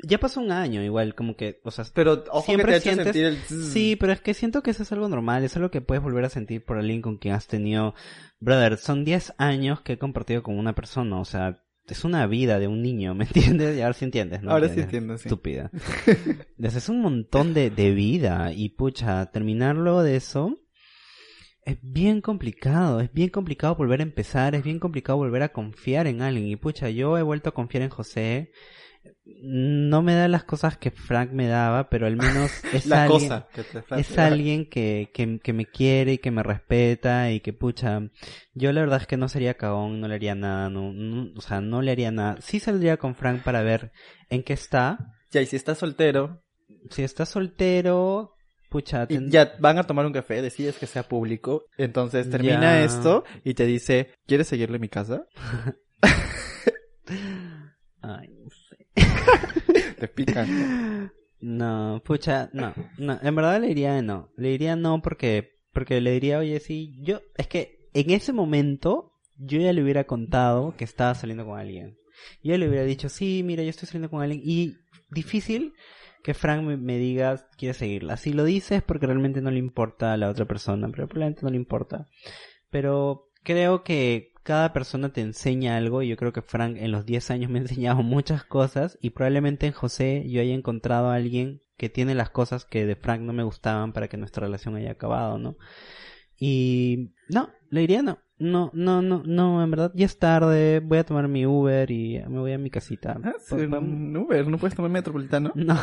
ya 0.03 0.19
pasó 0.19 0.41
un 0.41 0.51
año 0.51 0.81
igual, 0.81 1.13
como 1.13 1.35
que, 1.35 1.59
o 1.63 1.69
sea, 1.71 1.85
Pero 1.93 2.23
ojo 2.31 2.41
Siempre 2.45 2.73
que 2.73 2.79
te 2.79 2.81
sientes- 2.81 3.03
sentir 3.13 3.25
el... 3.25 3.37
Sí, 3.37 3.95
pero 3.95 4.13
es 4.13 4.21
que 4.21 4.33
siento 4.33 4.63
que 4.63 4.71
eso 4.71 4.81
es 4.83 4.91
algo 4.91 5.07
normal, 5.09 5.43
es 5.43 5.55
algo 5.55 5.69
que 5.69 5.81
puedes 5.81 6.03
volver 6.03 6.25
a 6.25 6.29
sentir 6.29 6.65
por 6.65 6.77
alguien 6.77 7.01
con 7.01 7.17
quien 7.17 7.35
has 7.35 7.47
tenido... 7.47 7.93
Brother, 8.39 8.77
son 8.77 9.05
10 9.05 9.33
años 9.37 9.81
que 9.81 9.93
he 9.93 9.97
compartido 9.99 10.41
con 10.41 10.57
una 10.57 10.73
persona, 10.73 11.19
o 11.19 11.25
sea, 11.25 11.61
es 11.87 12.03
una 12.03 12.25
vida 12.25 12.57
de 12.57 12.67
un 12.67 12.81
niño, 12.81 13.13
¿me 13.13 13.25
entiendes? 13.33 13.77
Y 13.77 13.81
ahora 13.81 13.93
sí 13.93 14.05
entiendes, 14.05 14.41
¿no? 14.41 14.51
Ahora 14.51 14.69
sí 14.69 14.79
entiendo, 14.79 15.17
sí. 15.17 15.27
Estúpida. 15.27 15.69
Entonces, 16.07 16.83
es 16.83 16.89
un 16.89 17.01
montón 17.01 17.53
de, 17.53 17.69
de 17.69 17.91
vida 17.91 18.51
y 18.53 18.69
pucha, 18.69 19.25
terminarlo 19.27 20.01
de 20.01 20.15
eso 20.15 20.60
es 21.63 21.77
bien 21.81 22.21
complicado, 22.21 22.99
es 23.01 23.11
bien 23.13 23.29
complicado 23.29 23.75
volver 23.75 23.99
a 23.99 24.03
empezar, 24.03 24.55
es 24.55 24.63
bien 24.63 24.79
complicado 24.79 25.17
volver 25.17 25.43
a 25.43 25.49
confiar 25.53 26.07
en 26.07 26.21
alguien 26.21 26.47
y 26.47 26.55
pucha, 26.55 26.89
yo 26.89 27.17
he 27.17 27.21
vuelto 27.23 27.49
a 27.49 27.53
confiar 27.53 27.83
en 27.83 27.89
José. 27.89 28.51
No 29.25 30.01
me 30.03 30.13
da 30.13 30.27
las 30.27 30.43
cosas 30.43 30.77
que 30.77 30.91
Frank 30.91 31.31
me 31.31 31.47
daba, 31.47 31.89
pero 31.89 32.05
al 32.05 32.15
menos 32.17 32.51
es 32.73 32.85
La 32.85 33.03
alguien, 33.03 33.29
cosa 33.29 33.47
que 33.53 33.63
te 33.63 33.99
es 33.99 34.17
alguien 34.17 34.69
que, 34.69 35.09
que, 35.13 35.39
que 35.39 35.53
me 35.53 35.65
quiere 35.65 36.13
y 36.13 36.17
que 36.19 36.29
me 36.31 36.43
respeta 36.43 37.31
y 37.31 37.39
que 37.39 37.51
pucha, 37.53 38.01
yo 38.53 38.71
la 38.71 38.81
verdad 38.81 39.01
es 39.01 39.07
que 39.07 39.17
no 39.17 39.27
sería 39.27 39.55
cagón, 39.55 40.01
no 40.01 40.07
le 40.07 40.15
haría 40.15 40.35
nada, 40.35 40.69
no, 40.69 40.91
no- 40.93 41.31
o 41.35 41.41
sea, 41.41 41.61
no 41.61 41.81
le 41.81 41.91
haría 41.91 42.11
nada. 42.11 42.37
Sí 42.41 42.59
saldría 42.59 42.97
con 42.97 43.15
Frank 43.15 43.43
para 43.43 43.63
ver 43.63 43.91
en 44.29 44.43
qué 44.43 44.53
está. 44.53 45.15
Ya, 45.31 45.41
y 45.41 45.45
si 45.45 45.55
estás 45.55 45.77
soltero 45.79 46.43
Si 46.89 47.03
está 47.03 47.25
soltero, 47.25 48.35
pucha, 48.71 49.05
y 49.09 49.29
ya 49.29 49.53
van 49.59 49.77
a 49.77 49.83
tomar 49.83 50.05
un 50.05 50.13
café, 50.13 50.41
decides 50.41 50.77
que 50.77 50.87
sea 50.87 51.03
público, 51.03 51.65
entonces 51.77 52.29
termina 52.29 52.79
Ya. 52.79 52.85
esto 52.85 53.25
y 53.43 53.53
te 53.53 53.65
dice, 53.65 54.11
¿quieres 54.25 54.47
seguirle 54.47 54.77
en 54.77 54.81
mi 54.81 54.89
casa? 54.89 55.25
Ay, 58.01 58.29
no 58.29 58.49
sé. 58.49 58.87
Te 59.99 60.07
pican. 60.07 61.11
No, 61.41 62.01
pucha, 62.05 62.49
no, 62.53 62.73
no, 62.97 63.19
en 63.21 63.35
verdad 63.35 63.59
le 63.59 63.67
diría 63.67 64.01
no, 64.01 64.29
le 64.37 64.49
diría 64.49 64.75
no 64.75 65.01
porque, 65.01 65.59
porque 65.73 65.99
le 65.99 66.11
diría, 66.11 66.37
oye, 66.39 66.59
sí, 66.59 66.95
yo, 67.01 67.21
es 67.37 67.47
que 67.47 67.89
en 67.93 68.11
ese 68.11 68.31
momento 68.31 69.13
yo 69.37 69.59
ya 69.59 69.73
le 69.73 69.83
hubiera 69.83 70.05
contado 70.05 70.75
que 70.77 70.83
estaba 70.83 71.15
saliendo 71.15 71.45
con 71.45 71.59
alguien. 71.59 71.97
Yo 72.43 72.55
le 72.57 72.69
hubiera 72.69 72.85
dicho, 72.85 73.09
sí, 73.09 73.41
mira, 73.43 73.63
yo 73.63 73.69
estoy 73.71 73.87
saliendo 73.87 74.09
con 74.11 74.21
alguien 74.21 74.41
y 74.43 74.75
difícil 75.09 75.73
que 76.23 76.33
Frank 76.33 76.63
me, 76.63 76.97
diga, 76.97 77.47
quiere 77.57 77.73
seguirla. 77.73 78.17
Si 78.17 78.33
lo 78.33 78.43
dice 78.43 78.77
es 78.77 78.83
porque 78.83 79.07
realmente 79.07 79.41
no 79.41 79.51
le 79.51 79.59
importa 79.59 80.13
a 80.13 80.17
la 80.17 80.29
otra 80.29 80.45
persona, 80.45 80.87
pero 80.89 81.07
probablemente 81.07 81.43
no 81.43 81.49
le 81.49 81.57
importa. 81.57 82.07
Pero 82.69 83.29
creo 83.43 83.83
que 83.83 84.33
cada 84.43 84.73
persona 84.73 85.13
te 85.13 85.21
enseña 85.21 85.77
algo 85.77 86.01
y 86.01 86.07
yo 86.07 86.17
creo 86.17 86.33
que 86.33 86.41
Frank 86.41 86.77
en 86.77 86.91
los 86.91 87.05
10 87.05 87.31
años 87.31 87.51
me 87.51 87.59
ha 87.59 87.63
enseñado 87.63 88.01
muchas 88.03 88.43
cosas 88.43 88.97
y 89.01 89.11
probablemente 89.11 89.67
en 89.67 89.73
José 89.73 90.25
yo 90.27 90.41
haya 90.41 90.53
encontrado 90.53 91.09
a 91.09 91.15
alguien 91.15 91.61
que 91.77 91.89
tiene 91.89 92.13
las 92.15 92.29
cosas 92.29 92.65
que 92.65 92.85
de 92.85 92.95
Frank 92.95 93.21
no 93.21 93.33
me 93.33 93.43
gustaban 93.43 93.93
para 93.93 94.07
que 94.07 94.17
nuestra 94.17 94.45
relación 94.45 94.75
haya 94.75 94.91
acabado, 94.91 95.39
¿no? 95.39 95.57
Y 96.37 97.13
no, 97.29 97.49
le 97.69 97.81
diría 97.81 98.01
no. 98.01 98.19
No, 98.43 98.71
no, 98.73 99.03
no, 99.03 99.21
no, 99.23 99.63
en 99.63 99.69
verdad 99.69 99.91
ya 99.93 100.05
es 100.07 100.17
tarde, 100.17 100.79
voy 100.79 100.97
a 100.97 101.03
tomar 101.05 101.27
mi 101.27 101.45
Uber 101.45 101.91
y 101.91 102.19
me 102.27 102.39
voy 102.39 102.53
a 102.53 102.57
mi 102.57 102.71
casita. 102.71 103.19
Ah, 103.23 103.33
sí, 103.37 103.51
Po- 103.51 103.55
podemos- 103.57 103.83
un 103.83 104.17
Uber, 104.17 104.47
no 104.47 104.57
puedes 104.57 104.75
tomar 104.75 104.89
metropolitano. 104.89 105.51
no, 105.55 105.77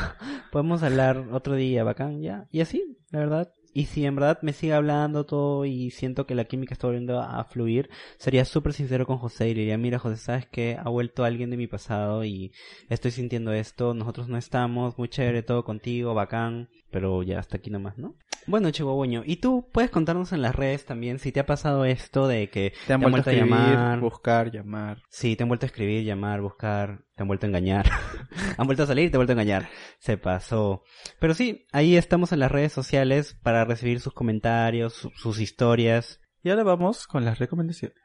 podemos 0.50 0.82
hablar 0.82 1.28
otro 1.30 1.54
día, 1.54 1.84
bacán, 1.84 2.20
ya. 2.20 2.48
Y 2.50 2.60
así, 2.60 2.96
la 3.10 3.20
verdad. 3.20 3.52
Y 3.74 3.84
si 3.84 4.04
en 4.06 4.16
verdad 4.16 4.38
me 4.42 4.54
sigue 4.54 4.72
hablando 4.72 5.24
todo 5.24 5.64
y 5.66 5.90
siento 5.92 6.26
que 6.26 6.34
la 6.34 6.46
química 6.46 6.72
está 6.74 6.88
volviendo 6.88 7.20
a 7.20 7.44
fluir, 7.44 7.90
sería 8.16 8.44
súper 8.44 8.72
sincero 8.72 9.06
con 9.06 9.18
José 9.18 9.50
y 9.50 9.54
le 9.54 9.60
diría, 9.60 9.78
mira 9.78 10.00
José, 10.00 10.16
sabes 10.16 10.46
que 10.46 10.76
ha 10.82 10.88
vuelto 10.88 11.22
alguien 11.22 11.50
de 11.50 11.58
mi 11.58 11.68
pasado 11.68 12.24
y 12.24 12.50
estoy 12.88 13.12
sintiendo 13.12 13.52
esto, 13.52 13.94
nosotros 13.94 14.26
no 14.28 14.36
estamos, 14.36 14.98
muy 14.98 15.08
chévere 15.08 15.42
todo 15.44 15.64
contigo, 15.64 16.12
bacán, 16.14 16.70
pero 16.90 17.22
ya 17.22 17.38
hasta 17.38 17.58
aquí 17.58 17.70
nomás, 17.70 17.98
¿no? 17.98 18.16
Bueno, 18.48 18.70
chihuahueño, 18.70 19.24
y 19.26 19.36
tú 19.36 19.68
puedes 19.70 19.90
contarnos 19.90 20.32
en 20.32 20.40
las 20.40 20.54
redes 20.54 20.86
también 20.86 21.18
si 21.18 21.32
te 21.32 21.40
ha 21.40 21.44
pasado 21.44 21.84
esto 21.84 22.26
de 22.26 22.48
que 22.48 22.72
te 22.86 22.94
han, 22.94 23.02
vuelto, 23.02 23.28
a 23.28 23.32
llamar, 23.34 24.00
buscar, 24.00 24.50
llamar. 24.50 25.02
Sí, 25.10 25.36
te 25.36 25.42
han 25.42 25.48
vuelto 25.48 25.66
a 25.66 25.68
escribir, 25.68 26.02
llamar, 26.02 26.40
buscar, 26.40 27.04
te 27.14 27.22
han 27.22 27.28
vuelto 27.28 27.44
a 27.44 27.50
engañar. 27.50 27.90
han 28.56 28.66
vuelto 28.66 28.84
a 28.84 28.86
salir 28.86 29.04
y 29.04 29.10
te 29.10 29.18
han 29.18 29.18
vuelto 29.18 29.32
a 29.32 29.34
engañar. 29.34 29.68
Se 29.98 30.16
pasó. 30.16 30.82
Pero 31.20 31.34
sí, 31.34 31.66
ahí 31.72 31.98
estamos 31.98 32.32
en 32.32 32.38
las 32.38 32.50
redes 32.50 32.72
sociales 32.72 33.36
para 33.42 33.66
recibir 33.66 34.00
sus 34.00 34.14
comentarios, 34.14 35.10
sus 35.14 35.40
historias. 35.40 36.22
Y 36.42 36.48
ahora 36.48 36.62
vamos 36.62 37.06
con 37.06 37.26
las 37.26 37.38
recomendaciones. 37.38 37.98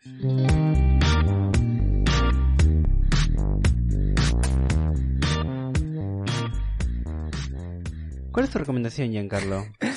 ¿Cuál 8.34 8.46
es 8.46 8.52
tu 8.52 8.60
recomendación, 8.60 9.12
Giancarlo? 9.12 9.64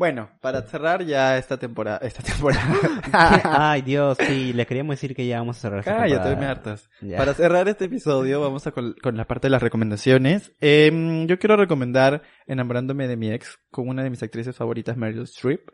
Bueno, 0.00 0.30
para 0.40 0.62
cerrar 0.62 1.04
ya 1.04 1.36
esta 1.36 1.58
temporada, 1.58 1.98
esta 1.98 2.22
temporada. 2.22 2.64
Ay, 3.44 3.82
Dios, 3.82 4.16
sí, 4.18 4.54
le 4.54 4.64
queríamos 4.64 4.94
decir 4.94 5.14
que 5.14 5.26
ya 5.26 5.40
vamos 5.40 5.58
a 5.58 5.60
cerrar 5.60 5.80
esta 5.80 5.94
Cállate, 5.94 6.36
me 6.36 6.46
hartas. 6.46 6.88
Ya. 7.02 7.18
Para 7.18 7.34
cerrar 7.34 7.68
este 7.68 7.84
episodio, 7.84 8.40
vamos 8.40 8.66
a 8.66 8.72
con, 8.72 8.94
con 9.02 9.18
la 9.18 9.26
parte 9.26 9.48
de 9.48 9.50
las 9.50 9.62
recomendaciones. 9.62 10.54
Em, 10.62 11.26
yo 11.26 11.38
quiero 11.38 11.54
recomendar 11.56 12.22
Enamorándome 12.46 13.08
de 13.08 13.18
mi 13.18 13.30
ex 13.30 13.58
con 13.70 13.90
una 13.90 14.02
de 14.02 14.08
mis 14.08 14.22
actrices 14.22 14.56
favoritas, 14.56 14.96
Meryl 14.96 15.24
Streep. 15.24 15.68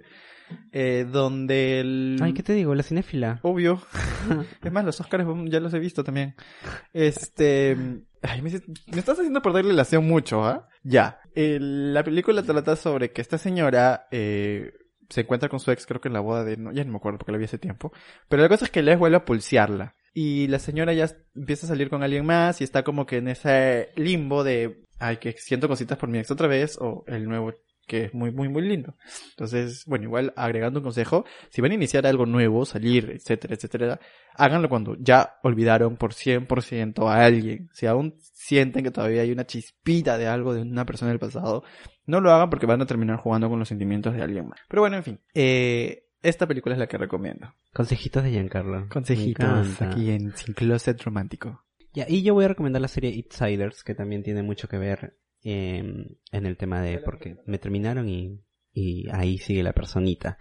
Eh, 0.72 1.06
donde 1.10 1.80
el... 1.80 2.18
Ay, 2.22 2.32
¿qué 2.32 2.42
te 2.42 2.52
digo? 2.52 2.74
La 2.74 2.82
cinéfila. 2.82 3.40
Obvio. 3.42 3.80
es 4.62 4.72
más, 4.72 4.84
los 4.84 5.00
Oscars 5.00 5.26
mm, 5.26 5.46
ya 5.46 5.60
los 5.60 5.72
he 5.74 5.78
visto 5.78 6.04
también. 6.04 6.34
Este... 6.92 7.76
Ay, 8.22 8.42
me, 8.42 8.50
me 8.50 8.98
estás 8.98 9.18
haciendo 9.18 9.42
perder 9.42 9.64
la 9.64 9.70
relación 9.70 10.06
mucho, 10.06 10.44
¿ah? 10.44 10.68
Ya. 10.82 11.20
La 11.34 12.02
película 12.02 12.42
trata 12.42 12.76
sobre 12.76 13.12
que 13.12 13.20
esta 13.20 13.38
señora 13.38 14.08
eh, 14.10 14.72
se 15.08 15.20
encuentra 15.22 15.48
con 15.48 15.60
su 15.60 15.70
ex, 15.70 15.86
creo 15.86 16.00
que 16.00 16.08
en 16.08 16.14
la 16.14 16.20
boda 16.20 16.44
de... 16.44 16.56
No, 16.56 16.72
ya 16.72 16.84
no 16.84 16.92
me 16.92 16.96
acuerdo 16.96 17.18
porque 17.18 17.32
la 17.32 17.38
vi 17.38 17.44
hace 17.44 17.58
tiempo. 17.58 17.92
Pero 18.28 18.42
la 18.42 18.48
cosa 18.48 18.64
es 18.64 18.70
que 18.70 18.80
el 18.80 18.88
ex 18.88 18.98
vuelve 18.98 19.16
a 19.16 19.24
pulsearla. 19.24 19.94
Y 20.12 20.48
la 20.48 20.58
señora 20.58 20.92
ya 20.94 21.10
empieza 21.34 21.66
a 21.66 21.68
salir 21.68 21.90
con 21.90 22.02
alguien 22.02 22.24
más 22.24 22.60
y 22.60 22.64
está 22.64 22.82
como 22.82 23.06
que 23.06 23.18
en 23.18 23.28
ese 23.28 23.90
limbo 23.96 24.44
de... 24.44 24.82
Ay, 24.98 25.18
que 25.18 25.32
siento 25.32 25.68
cositas 25.68 25.98
por 25.98 26.08
mi 26.08 26.18
ex 26.18 26.30
otra 26.30 26.48
vez 26.48 26.78
o 26.80 27.04
el 27.06 27.28
nuevo 27.28 27.52
que 27.86 28.04
es 28.04 28.14
muy, 28.14 28.30
muy, 28.30 28.48
muy 28.48 28.62
lindo. 28.62 28.96
Entonces, 29.30 29.84
bueno, 29.86 30.04
igual 30.04 30.32
agregando 30.36 30.80
un 30.80 30.84
consejo, 30.84 31.24
si 31.50 31.60
van 31.62 31.70
a 31.70 31.74
iniciar 31.74 32.06
algo 32.06 32.26
nuevo, 32.26 32.64
salir, 32.64 33.10
etcétera, 33.10 33.54
etcétera, 33.54 34.00
háganlo 34.34 34.68
cuando 34.68 34.96
ya 34.98 35.38
olvidaron 35.42 35.96
por 35.96 36.12
100% 36.12 37.08
a 37.08 37.24
alguien. 37.24 37.70
Si 37.72 37.86
aún 37.86 38.14
sienten 38.20 38.84
que 38.84 38.90
todavía 38.90 39.22
hay 39.22 39.30
una 39.30 39.46
chispita 39.46 40.18
de 40.18 40.26
algo 40.26 40.54
de 40.54 40.62
una 40.62 40.84
persona 40.84 41.10
del 41.10 41.20
pasado, 41.20 41.62
no 42.06 42.20
lo 42.20 42.32
hagan 42.32 42.50
porque 42.50 42.66
van 42.66 42.82
a 42.82 42.86
terminar 42.86 43.18
jugando 43.18 43.48
con 43.48 43.58
los 43.58 43.68
sentimientos 43.68 44.14
de 44.14 44.22
alguien 44.22 44.48
más. 44.48 44.60
Pero 44.68 44.82
bueno, 44.82 44.96
en 44.96 45.02
fin, 45.02 45.20
eh, 45.34 46.06
esta 46.22 46.46
película 46.46 46.74
es 46.74 46.78
la 46.78 46.86
que 46.86 46.98
recomiendo. 46.98 47.54
Consejitos 47.72 48.24
de 48.24 48.30
Giancarlo. 48.30 48.88
Consejitos 48.88 49.80
aquí 49.80 50.10
en 50.10 50.36
Sin 50.36 50.54
Closet 50.54 51.00
Romántico. 51.02 51.64
Ya, 51.92 52.04
y 52.08 52.22
yo 52.22 52.34
voy 52.34 52.44
a 52.44 52.48
recomendar 52.48 52.82
la 52.82 52.88
serie 52.88 53.14
Outsiders, 53.14 53.82
que 53.82 53.94
también 53.94 54.22
tiene 54.22 54.42
mucho 54.42 54.68
que 54.68 54.76
ver 54.76 55.16
eh, 55.46 56.18
en 56.32 56.46
el 56.46 56.56
tema 56.56 56.82
de 56.82 56.98
porque 56.98 57.36
me 57.46 57.58
terminaron 57.58 58.08
y, 58.08 58.40
y 58.72 59.08
ahí 59.10 59.38
sigue 59.38 59.62
la 59.62 59.72
personita. 59.72 60.38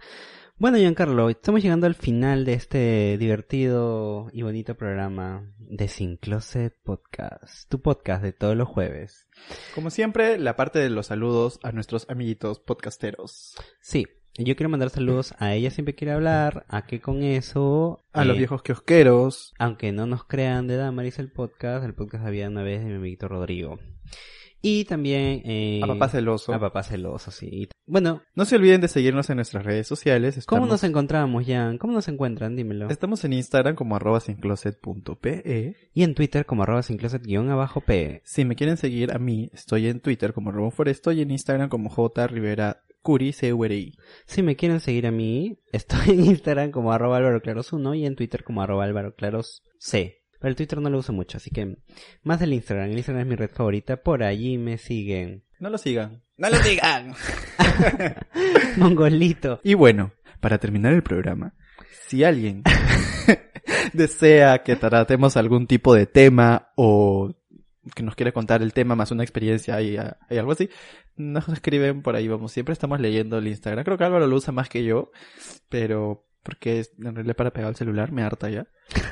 Bueno, 0.58 0.78
Giancarlo, 0.78 1.28
estamos 1.28 1.62
llegando 1.62 1.86
al 1.86 1.94
final 1.94 2.46
de 2.46 2.54
este 2.54 3.18
divertido 3.18 4.30
y 4.32 4.40
bonito 4.40 4.74
programa 4.74 5.52
de 5.58 5.86
Sin 5.86 6.16
Closet 6.16 6.74
Podcast, 6.82 7.68
tu 7.68 7.82
podcast 7.82 8.22
de 8.22 8.32
todos 8.32 8.56
los 8.56 8.66
jueves. 8.66 9.28
Como 9.74 9.90
siempre, 9.90 10.38
la 10.38 10.56
parte 10.56 10.78
de 10.78 10.88
los 10.88 11.08
saludos 11.08 11.60
a 11.62 11.72
nuestros 11.72 12.08
amiguitos 12.08 12.58
podcasteros. 12.58 13.54
Sí, 13.82 14.06
yo 14.38 14.56
quiero 14.56 14.70
mandar 14.70 14.88
saludos 14.88 15.34
a 15.38 15.54
ella 15.54 15.70
siempre 15.70 15.94
quiere 15.94 16.12
hablar, 16.12 16.64
a 16.68 16.86
que 16.86 17.02
con 17.02 17.22
eso... 17.22 18.04
A 18.14 18.22
eh, 18.22 18.24
los 18.24 18.38
viejos 18.38 18.62
kiosqueros. 18.62 19.52
Aunque 19.58 19.92
no 19.92 20.06
nos 20.06 20.24
crean 20.24 20.66
de 20.66 20.76
Damaris 20.76 21.18
el 21.18 21.30
podcast, 21.30 21.84
el 21.84 21.94
podcast 21.94 22.24
había 22.24 22.48
una 22.48 22.62
vez 22.62 22.80
de 22.80 22.86
mi 22.86 22.94
amiguito 22.94 23.28
Rodrigo. 23.28 23.78
Y 24.62 24.84
también... 24.84 25.42
eh, 25.44 25.80
A 25.82 25.86
papá 25.86 26.08
celoso. 26.08 26.52
A 26.52 26.58
papá 26.58 26.82
celoso, 26.82 27.30
sí. 27.30 27.68
Bueno, 27.86 28.22
No 28.34 28.44
se 28.44 28.56
olviden 28.56 28.80
de 28.80 28.88
seguirnos 28.88 29.30
en 29.30 29.36
nuestras 29.36 29.64
redes 29.64 29.86
sociales. 29.86 30.44
¿cómo 30.46 30.66
nos 30.66 30.82
encontramos, 30.82 31.44
Jan? 31.46 31.78
¿Cómo 31.78 31.92
nos 31.92 32.08
encuentran? 32.08 32.56
Dímelo. 32.56 32.88
estamos 32.88 33.24
en 33.24 33.32
Instagram 33.34 33.76
como 33.76 33.94
arroba 33.96 34.18
sincloset.pe. 34.20 35.76
Y 35.94 36.02
en 36.02 36.14
Twitter 36.14 36.46
como 36.46 36.62
arroba 36.64 36.82
sincloset 36.82 37.22
guion 37.22 37.50
abajo 37.50 37.80
P. 37.80 38.22
Si 38.24 38.44
me 38.44 38.56
quieren 38.56 38.76
seguir 38.76 39.12
a 39.12 39.18
mí, 39.18 39.50
estoy 39.52 39.86
en 39.88 40.00
Twitter 40.00 40.32
como 40.32 40.50
Robon 40.52 40.72
Foresto 40.72 41.12
y 41.12 41.20
en 41.22 41.30
Instagram 41.30 41.68
como 41.68 41.88
J 41.90 42.26
Rivera 42.26 42.82
Curi 43.02 43.32
C 43.32 43.52
U 43.52 43.64
R 43.64 43.76
I. 43.76 43.92
Si 44.26 44.42
me 44.42 44.56
quieren 44.56 44.80
seguir 44.80 45.06
a 45.06 45.12
mí, 45.12 45.58
estoy 45.72 46.10
en 46.14 46.24
Instagram 46.24 46.70
como 46.72 46.92
arroba 46.92 47.18
Álvaro 47.18 47.40
Claros 47.40 47.72
1 47.72 47.94
y 47.94 48.06
en 48.06 48.16
Twitter 48.16 48.42
como 48.42 48.62
arroba 48.62 48.84
Álvaro 48.84 49.14
Claros 49.14 49.62
C. 49.78 50.22
Pero 50.38 50.50
el 50.50 50.56
Twitter 50.56 50.80
no 50.80 50.90
lo 50.90 50.98
uso 50.98 51.12
mucho, 51.12 51.38
así 51.38 51.50
que 51.50 51.76
más 52.22 52.40
del 52.40 52.52
Instagram. 52.52 52.90
El 52.90 52.98
Instagram 52.98 53.22
es 53.22 53.28
mi 53.28 53.36
red 53.36 53.50
favorita, 53.50 53.96
por 53.96 54.22
allí 54.22 54.58
me 54.58 54.78
siguen. 54.78 55.44
No 55.58 55.70
lo 55.70 55.78
sigan. 55.78 56.22
No 56.38 56.50
lo 56.50 56.56
sigan. 56.58 57.14
Mongolito. 58.76 59.58
y 59.64 59.72
bueno, 59.72 60.12
para 60.38 60.58
terminar 60.58 60.92
el 60.92 61.02
programa, 61.02 61.54
si 62.08 62.24
alguien 62.24 62.62
desea 63.94 64.62
que 64.62 64.76
tratemos 64.76 65.38
algún 65.38 65.66
tipo 65.66 65.94
de 65.94 66.04
tema 66.04 66.72
o 66.76 67.34
que 67.94 68.02
nos 68.02 68.14
quiere 68.16 68.34
contar 68.34 68.60
el 68.60 68.74
tema 68.74 68.96
más 68.96 69.12
una 69.12 69.22
experiencia 69.22 69.80
y, 69.80 69.94
y 69.94 70.36
algo 70.36 70.52
así, 70.52 70.68
nos 71.16 71.48
escriben 71.48 72.02
por 72.02 72.16
ahí, 72.16 72.28
vamos, 72.28 72.52
siempre 72.52 72.74
estamos 72.74 73.00
leyendo 73.00 73.38
el 73.38 73.48
Instagram. 73.48 73.84
Creo 73.84 73.96
que 73.96 74.04
Álvaro 74.04 74.26
lo 74.26 74.36
usa 74.36 74.52
más 74.52 74.68
que 74.68 74.84
yo, 74.84 75.10
pero 75.70 76.25
porque 76.46 76.78
es 76.78 76.92
en 76.98 77.14
realidad 77.14 77.36
para 77.36 77.52
pegar 77.52 77.70
el 77.70 77.76
celular, 77.76 78.12
me 78.12 78.22
harta 78.22 78.48
ya. 78.48 78.66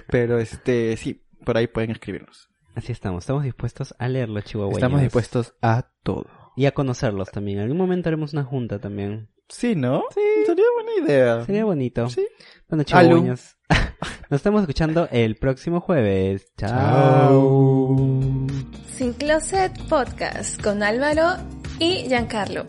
Pero 0.08 0.38
este, 0.38 0.96
sí, 0.96 1.26
por 1.44 1.58
ahí 1.58 1.66
pueden 1.66 1.90
escribirnos. 1.90 2.48
Así 2.74 2.92
estamos, 2.92 3.24
estamos 3.24 3.42
dispuestos 3.42 3.94
a 3.98 4.08
leerlos, 4.08 4.44
chihuahueños. 4.44 4.78
Estamos 4.78 5.00
dispuestos 5.02 5.54
a 5.60 5.90
todo. 6.02 6.26
Y 6.56 6.66
a 6.66 6.72
conocerlos 6.72 7.30
también. 7.30 7.58
En 7.58 7.64
algún 7.64 7.78
momento 7.78 8.08
haremos 8.08 8.32
una 8.32 8.44
junta 8.44 8.78
también. 8.78 9.28
Sí, 9.48 9.74
¿no? 9.74 10.04
Sí. 10.14 10.20
Sería 10.46 10.64
buena 10.74 11.06
idea. 11.06 11.44
Sería 11.44 11.64
bonito. 11.64 12.08
Sí. 12.08 12.26
Bueno, 12.68 12.84
chihuahueños. 12.84 13.56
Nos 14.30 14.38
estamos 14.38 14.62
escuchando 14.62 15.08
el 15.10 15.36
próximo 15.36 15.80
jueves. 15.80 16.52
Chao. 16.56 18.46
Sin 18.92 19.12
Closet 19.12 19.76
Podcast 19.88 20.62
con 20.62 20.82
Álvaro 20.82 21.36
y 21.78 22.06
Giancarlo. 22.08 22.66